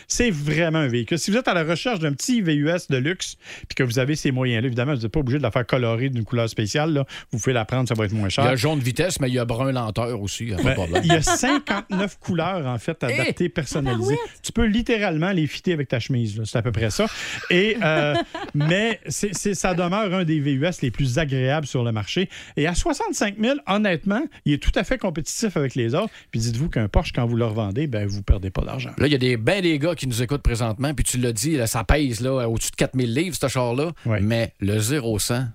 C'est 0.07 0.31
vraiment 0.31 0.79
un 0.79 0.87
véhicule. 0.87 1.17
Si 1.19 1.31
vous 1.31 1.37
êtes 1.37 1.47
à 1.47 1.53
la 1.53 1.63
recherche 1.63 1.99
d'un 1.99 2.13
petit 2.13 2.41
VUS 2.41 2.87
de 2.89 2.97
luxe, 2.97 3.37
puis 3.67 3.75
que 3.75 3.83
vous 3.83 3.99
avez 3.99 4.15
ces 4.15 4.31
moyens-là, 4.31 4.67
évidemment, 4.67 4.93
vous 4.95 5.01
n'êtes 5.01 5.11
pas 5.11 5.19
obligé 5.19 5.37
de 5.37 5.43
la 5.43 5.51
faire 5.51 5.65
colorer 5.65 6.09
d'une 6.09 6.23
couleur 6.25 6.49
spéciale. 6.49 6.93
là. 6.93 7.05
Vous 7.31 7.39
pouvez 7.39 7.53
la 7.53 7.65
prendre, 7.65 7.87
ça 7.87 7.95
va 7.95 8.05
être 8.05 8.13
moins 8.13 8.27
Il 8.27 8.31
cher. 8.31 8.45
y 8.45 8.47
a 8.47 8.55
jaune 8.55 8.79
vitesse, 8.79 9.19
mais 9.19 9.27
il 9.29 9.33
y 9.33 9.39
a 9.39 9.45
brun 9.45 9.71
lenteur 9.71 10.21
aussi. 10.21 10.45
pas 10.47 10.57
de 10.57 10.63
Ben, 10.63 10.73
problème. 10.73 11.01
il 11.05 11.11
y 11.11 11.15
a 11.15 11.21
59 11.21 12.17
couleurs, 12.19 12.65
en 12.65 12.77
fait, 12.77 13.03
adaptées, 13.03 13.49
personnalisées. 13.49 14.17
Tu 14.43 14.51
peux 14.51 14.65
littéralement 14.65 15.31
les 15.31 15.47
fitter 15.47 15.73
avec 15.73 15.87
ta 15.87 15.99
chemise. 15.99 16.41
C'est 16.45 16.57
à 16.57 16.61
peu 16.61 16.71
près 16.71 16.89
ça. 16.89 17.05
Et, 17.49 17.77
euh, 17.83 18.15
mais 18.53 18.99
ça 19.07 19.73
demeure 19.73 20.13
un 20.13 20.23
des 20.23 20.39
VUS 20.39 20.81
les 20.81 20.91
plus 20.91 21.17
agréables 21.19 21.67
sur 21.67 21.83
le 21.83 21.91
marché. 21.91 22.29
Et 22.57 22.67
à 22.67 22.75
65 22.75 23.35
000, 23.39 23.55
honnêtement, 23.67 24.21
il 24.45 24.53
est 24.53 24.57
tout 24.63 24.71
à 24.75 24.83
fait 24.83 24.97
compétitif 24.97 25.57
avec 25.57 25.75
les 25.75 25.95
autres. 25.95 26.09
Puis 26.31 26.39
dites-vous 26.39 26.69
qu'un 26.69 26.87
Porsche, 26.87 27.11
quand 27.13 27.25
vous 27.25 27.35
le 27.35 27.45
revendez, 27.45 27.87
ben, 27.87 28.07
vous 28.07 28.17
ne 28.17 28.23
perdez 28.23 28.49
pas 28.49 28.61
d'argent. 28.61 28.91
Là, 28.97 29.07
il 29.07 29.11
y 29.11 29.15
a 29.15 29.19
des, 29.19 29.37
ben 29.45 29.61
des 29.61 29.77
gars 29.77 29.93
qui 29.93 30.07
nous 30.07 30.23
écoutent 30.23 30.41
présentement, 30.41 30.91
puis 30.95 31.05
tu 31.05 31.19
l'as 31.19 31.31
dit, 31.31 31.55
là, 31.55 31.67
ça 31.67 31.83
pèse 31.83 32.19
là, 32.19 32.49
au-dessus 32.49 32.71
de 32.71 32.75
4000 32.77 33.13
livres, 33.13 33.37
ce 33.39 33.47
char-là. 33.47 33.91
Mais 34.23 34.53
le 34.59 34.79
0-100, 34.79 35.45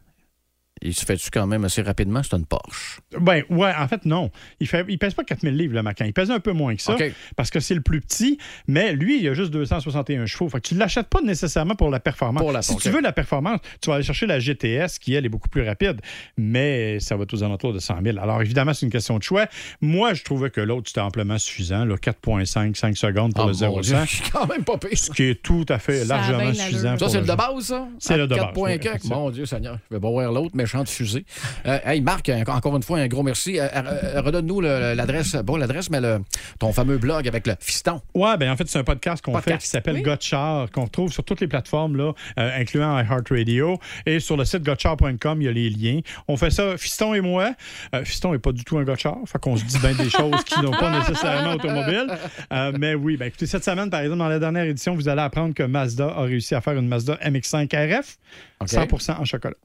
il 0.83 0.95
se 0.95 1.05
fait-tu 1.05 1.31
quand 1.31 1.47
même 1.47 1.64
assez 1.64 1.83
rapidement? 1.83 2.22
C'est 2.22 2.37
une 2.37 2.47
Porsche. 2.47 3.01
Ben, 3.20 3.43
ouais, 3.51 3.72
en 3.78 3.87
fait, 3.89 4.05
non. 4.07 4.31
Il 4.61 4.68
ne 4.72 4.83
il 4.89 4.99
pèse 4.99 5.14
pas 5.14 5.24
4000 5.24 5.57
livres, 5.57 5.74
le 5.74 5.83
Macan. 5.83 6.05
Il 6.07 6.12
pèse 6.12 6.31
un 6.31 6.41
peu 6.41 6.53
moins 6.53 6.74
que 6.74 6.83
ça, 6.83 6.95
OK. 6.95 7.12
parce 7.37 7.51
que 7.51 7.61
c'est 7.61 7.74
le 7.74 7.81
plus 7.81 8.01
petit, 8.01 8.39
mais 8.66 8.93
lui, 8.93 9.20
il 9.20 9.28
a 9.28 9.35
juste 9.35 9.51
261 9.51 10.26
chevaux. 10.26 10.49
Fait 10.49 10.61
que 10.61 10.68
tu 10.68 10.74
ne 10.74 10.81
l'achètes 10.81 11.09
pas 11.09 11.20
nécessairement 11.22 11.74
pour 11.74 11.91
la 11.91 12.01
performance. 12.01 12.43
Pour 12.43 12.53
la- 12.53 12.62
si 12.62 12.76
tu 12.76 12.91
veux 12.91 13.01
la 13.01 13.12
performance, 13.12 13.61
tu 13.81 13.91
vas 13.91 13.97
aller 13.97 14.05
chercher 14.05 14.26
la 14.26 14.39
GTS, 14.39 14.99
qui, 15.01 15.14
elle, 15.14 15.26
est 15.26 15.28
beaucoup 15.28 15.49
plus 15.49 15.62
rapide, 15.66 16.01
mais 16.37 17.01
ça 17.01 17.16
va 17.16 17.24
être 17.24 17.35
aux 17.35 17.43
alentours 17.43 17.72
de 17.72 17.78
100 17.78 17.99
000. 18.03 18.18
Alors, 18.18 18.41
évidemment, 18.43 18.74
c'est 18.74 18.87
une 18.87 18.93
question 18.93 19.18
de 19.18 19.22
choix. 19.22 19.47
Moi, 19.81 20.14
je 20.14 20.22
trouvais 20.24 20.51
que 20.51 20.61
l'autre, 20.61 20.89
c'était 20.89 21.01
amplement 21.01 21.39
suffisant. 21.39 21.85
là, 21.85 21.97
4,5, 21.97 22.74
5 22.76 22.97
secondes 22.97 23.35
pour 23.35 23.45
Ah, 23.45 23.47
le 23.47 23.53
mon 23.53 23.59
0 23.59 23.81
Dieu, 23.81 23.97
je 24.05 24.16
suis 24.16 24.31
quand 24.31 24.47
même 24.47 24.64
pas 24.64 24.78
pire. 24.78 24.91
Ce 24.99 25.11
qui 25.11 25.24
est 25.24 25.43
tout 25.43 25.66
à 25.68 25.78
fait 25.78 26.05
Ça 26.05 26.16
largement 26.16 26.55
suffisant. 26.55 26.97
Ça, 26.99 27.09
c'est 27.09 27.20
le 27.20 27.26
de 27.26 27.35
base, 27.35 27.64
ça? 27.64 27.89
C'est 27.99 28.16
le 28.16 28.26
de 28.26 28.35
base, 28.35 28.45
4 28.45 28.53
points 28.53 28.70
oui, 28.70 28.78
quelques. 28.78 28.87
effectivement. 28.97 29.20
Mon 29.20 29.31
Dieu 29.31 29.47
Seigneur. 29.47 29.78
Je 29.91 29.97
vais 29.97 30.01
pas 30.01 30.11
voir 30.11 30.33
l'autre, 30.33 30.57
méchante 30.71 30.89
fusée. 30.89 31.25
Euh, 31.66 31.79
hey, 31.85 32.01
Marc, 32.01 32.31
encore 32.49 32.77
une 32.77 32.83
fois, 32.83 32.99
un 32.99 33.09
gros 33.09 33.23
merci. 33.23 33.59
Euh, 33.59 33.68
euh, 33.75 34.21
Redonne-nous 34.21 34.61
l'adresse, 34.61 35.37
pas 35.47 35.59
l'adresse, 35.59 35.91
mais 35.91 36.01
le, 36.01 36.21
ton 36.59 36.73
fameux 36.73 36.99
blog 36.99 37.27
avec 37.27 37.47
le 37.47 37.55
fiston. 37.61 38.01
Ouais, 38.14 38.37
ben 38.37 38.51
en 38.51 38.57
fait, 38.57 38.68
c'est 38.68 38.79
un 38.79 38.85
podcast 38.85 39.25
qu'on 39.25 39.39
fait 39.41 39.59
qui 39.59 39.66
s'appelle 39.66 39.97
Oui. 39.97 40.03
Gotchard, 40.03 40.71
qu'on 40.71 40.85
retrouve 40.85 41.12
sur 41.12 41.25
toutes 41.25 41.41
les 41.41 41.49
plateformes, 41.49 41.97
là, 41.97 42.12
euh, 42.39 42.61
incluant 42.61 42.99
iHeartRadio. 42.99 43.79
Et 44.07 44.21
sur 44.21 44.37
le 44.37 44.45
site 44.45 44.62
gotchard.com, 44.62 45.43
il 45.43 45.45
y 45.45 45.49
a 45.49 45.53
les 45.53 45.71
liens. 45.71 46.01
On 46.29 46.37
fait 46.37 46.51
ça, 46.51 46.77
Fiston 46.77 47.14
et 47.14 47.21
moi. 47.21 47.55
Euh, 47.95 48.05
Fiston 48.05 48.33
n'est 48.33 48.39
pas 48.39 48.53
du 48.53 48.64
tout 48.64 48.79
un 48.79 48.85
Gotchard, 48.85 49.18
fait 49.27 49.39
qu'on 49.39 49.57
se 49.57 49.64
dit 49.64 49.79
bien 49.79 49.95
des 49.95 50.11
choses 50.11 50.45
qui 50.45 50.61
n'ont 50.61 50.71
pas 50.71 50.99
nécessairement 50.99 51.55
automobile. 51.55 52.07
Euh, 52.53 52.73
mais 52.79 52.95
oui, 52.95 53.16
ben 53.16 53.27
écoutez, 53.27 53.47
cette 53.47 53.64
semaine, 53.64 53.91
par 53.91 54.01
exemple, 54.01 54.18
dans 54.18 54.29
la 54.29 54.39
dernière 54.39 54.64
édition, 54.64 54.95
vous 54.95 55.09
allez 55.09 55.23
apprendre 55.23 55.55
que 55.55 55.62
Mazda 55.62 56.07
a 56.07 56.23
réussi 56.23 56.55
à 56.55 56.61
faire 56.61 56.75
une 56.75 56.89
Mazda 56.89 57.16
MX-5 57.16 57.99
RF, 57.99 58.18
OK. 58.61 58.68
100 58.68 59.21
en 59.21 59.25
chocolat. 59.25 59.57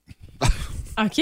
OK. 1.04 1.22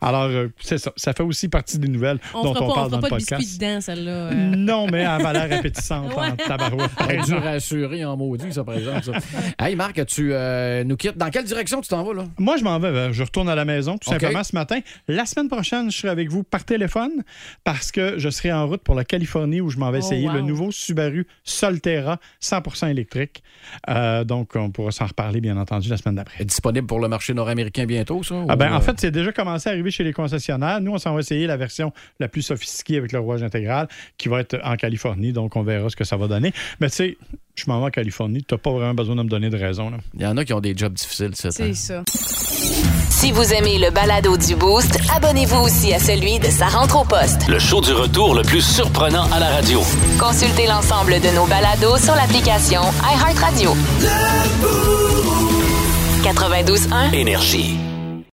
Alors, 0.00 0.24
euh, 0.24 0.48
c'est 0.60 0.78
ça. 0.78 0.92
Ça 0.96 1.12
fait 1.12 1.22
aussi 1.22 1.48
partie 1.48 1.78
des 1.78 1.88
nouvelles 1.88 2.18
On 2.34 2.42
dont 2.42 2.50
on 2.50 2.68
pas, 2.68 2.74
parle 2.74 2.90
dans 2.90 2.96
le 2.96 3.00
pas 3.02 3.08
de 3.08 3.14
podcast. 3.14 3.40
biscuits 3.40 3.58
dedans, 3.58 3.80
celle-là. 3.80 4.10
euh. 4.10 4.50
Non, 4.56 4.86
mais 4.90 5.00
elle 5.00 5.06
a 5.26 5.32
l'air 5.46 5.58
appétissante 5.58 6.12
en 6.16 6.36
tabarouette. 6.36 6.90
dû 7.08 7.14
exemple. 7.14 7.42
rassurer 7.42 8.04
en 8.04 8.16
maudit, 8.16 8.52
ça, 8.52 8.64
par 8.64 8.74
exemple. 8.76 9.02
ça. 9.04 9.12
hey, 9.66 9.76
Marc, 9.76 10.04
tu 10.06 10.30
euh, 10.32 10.84
nous 10.84 10.96
quittes. 10.96 11.16
Dans 11.18 11.30
quelle 11.30 11.44
direction 11.44 11.80
tu 11.80 11.88
t'en 11.88 12.02
vas, 12.02 12.14
là? 12.14 12.24
Moi, 12.38 12.56
je 12.56 12.64
m'en 12.64 12.78
vais. 12.78 13.12
Je 13.12 13.22
retourne 13.22 13.48
à 13.48 13.54
la 13.54 13.64
maison 13.64 13.96
tout 13.98 14.10
simplement 14.10 14.42
ce 14.44 14.54
matin. 14.54 14.80
La 15.08 15.26
semaine 15.26 15.48
prochaine, 15.48 15.90
je 15.90 15.96
serai 15.98 16.08
avec 16.08 16.28
vous 16.30 16.42
par 16.42 16.64
téléphone 16.64 17.22
parce 17.64 17.92
que 17.92 18.18
je 18.18 18.28
serai 18.30 18.52
en 18.52 18.66
route 18.66 18.82
pour 18.82 18.94
la 18.94 19.04
Californie 19.04 19.60
où 19.60 19.68
je 19.70 19.78
m'en 19.78 19.90
vais 19.90 19.98
Oh, 20.00 20.06
essayer 20.06 20.28
wow. 20.28 20.34
le 20.34 20.40
nouveau 20.40 20.70
Subaru 20.70 21.26
Solterra 21.44 22.18
100% 22.42 22.88
électrique. 22.90 23.42
Euh, 23.90 24.24
donc, 24.24 24.52
on 24.56 24.70
pourra 24.70 24.92
s'en 24.92 25.06
reparler, 25.06 25.40
bien 25.42 25.56
entendu, 25.58 25.88
la 25.90 25.96
semaine 25.98 26.14
d'après. 26.14 26.44
Disponible 26.44 26.86
pour 26.86 27.00
le 27.00 27.08
marché 27.08 27.34
nord-américain 27.34 27.84
bientôt, 27.84 28.22
ça? 28.22 28.34
Ah 28.48 28.56
ben, 28.56 28.70
ou, 28.72 28.74
en 28.76 28.80
fait, 28.80 28.98
c'est 28.98 29.09
déjà 29.10 29.32
commencé 29.32 29.68
à 29.68 29.72
arriver 29.72 29.90
chez 29.90 30.04
les 30.04 30.12
concessionnaires. 30.12 30.80
Nous, 30.80 30.92
on 30.92 30.98
s'en 30.98 31.14
va 31.14 31.20
essayer 31.20 31.46
la 31.46 31.56
version 31.56 31.92
la 32.18 32.28
plus 32.28 32.42
sophistiquée 32.42 32.96
avec 32.98 33.12
le 33.12 33.18
rouage 33.20 33.42
intégral 33.42 33.88
qui 34.18 34.28
va 34.28 34.40
être 34.40 34.58
en 34.64 34.76
Californie. 34.76 35.32
Donc, 35.32 35.56
on 35.56 35.62
verra 35.62 35.88
ce 35.90 35.96
que 35.96 36.04
ça 36.04 36.16
va 36.16 36.26
donner. 36.28 36.52
Mais 36.80 36.88
tu 36.90 36.96
sais, 36.96 37.16
je 37.54 37.64
m'en 37.68 37.80
vais 37.80 37.86
en 37.86 37.90
Californie. 37.90 38.42
Tu 38.46 38.54
n'as 38.54 38.58
pas 38.58 38.70
vraiment 38.70 38.94
besoin 38.94 39.16
de 39.16 39.22
me 39.22 39.28
donner 39.28 39.50
de 39.50 39.56
raison. 39.58 39.90
là. 39.90 39.98
Il 40.14 40.22
y 40.22 40.26
en 40.26 40.36
a 40.36 40.44
qui 40.44 40.52
ont 40.52 40.60
des 40.60 40.74
jobs 40.76 40.92
difficiles, 40.92 41.30
c'est 41.34 41.50
C'est 41.50 41.74
ça. 41.74 42.02
Si 42.08 43.32
vous 43.32 43.52
aimez 43.52 43.78
le 43.78 43.90
balado 43.90 44.36
du 44.36 44.54
Boost, 44.56 44.98
abonnez-vous 45.14 45.58
aussi 45.64 45.92
à 45.92 45.98
celui 45.98 46.38
de 46.38 46.46
sa 46.46 46.68
rentre 46.68 47.00
au 47.00 47.04
poste. 47.04 47.48
Le 47.48 47.58
show 47.58 47.80
du 47.82 47.92
retour 47.92 48.34
le 48.34 48.42
plus 48.42 48.62
surprenant 48.62 49.30
à 49.30 49.38
la 49.40 49.50
radio. 49.50 49.80
Consultez 50.18 50.66
l'ensemble 50.66 51.20
de 51.20 51.34
nos 51.36 51.46
balados 51.46 51.98
sur 51.98 52.14
l'application 52.14 52.80
iHeartRadio. 53.02 53.72
92.1 56.22 57.12
Énergie. 57.14 57.89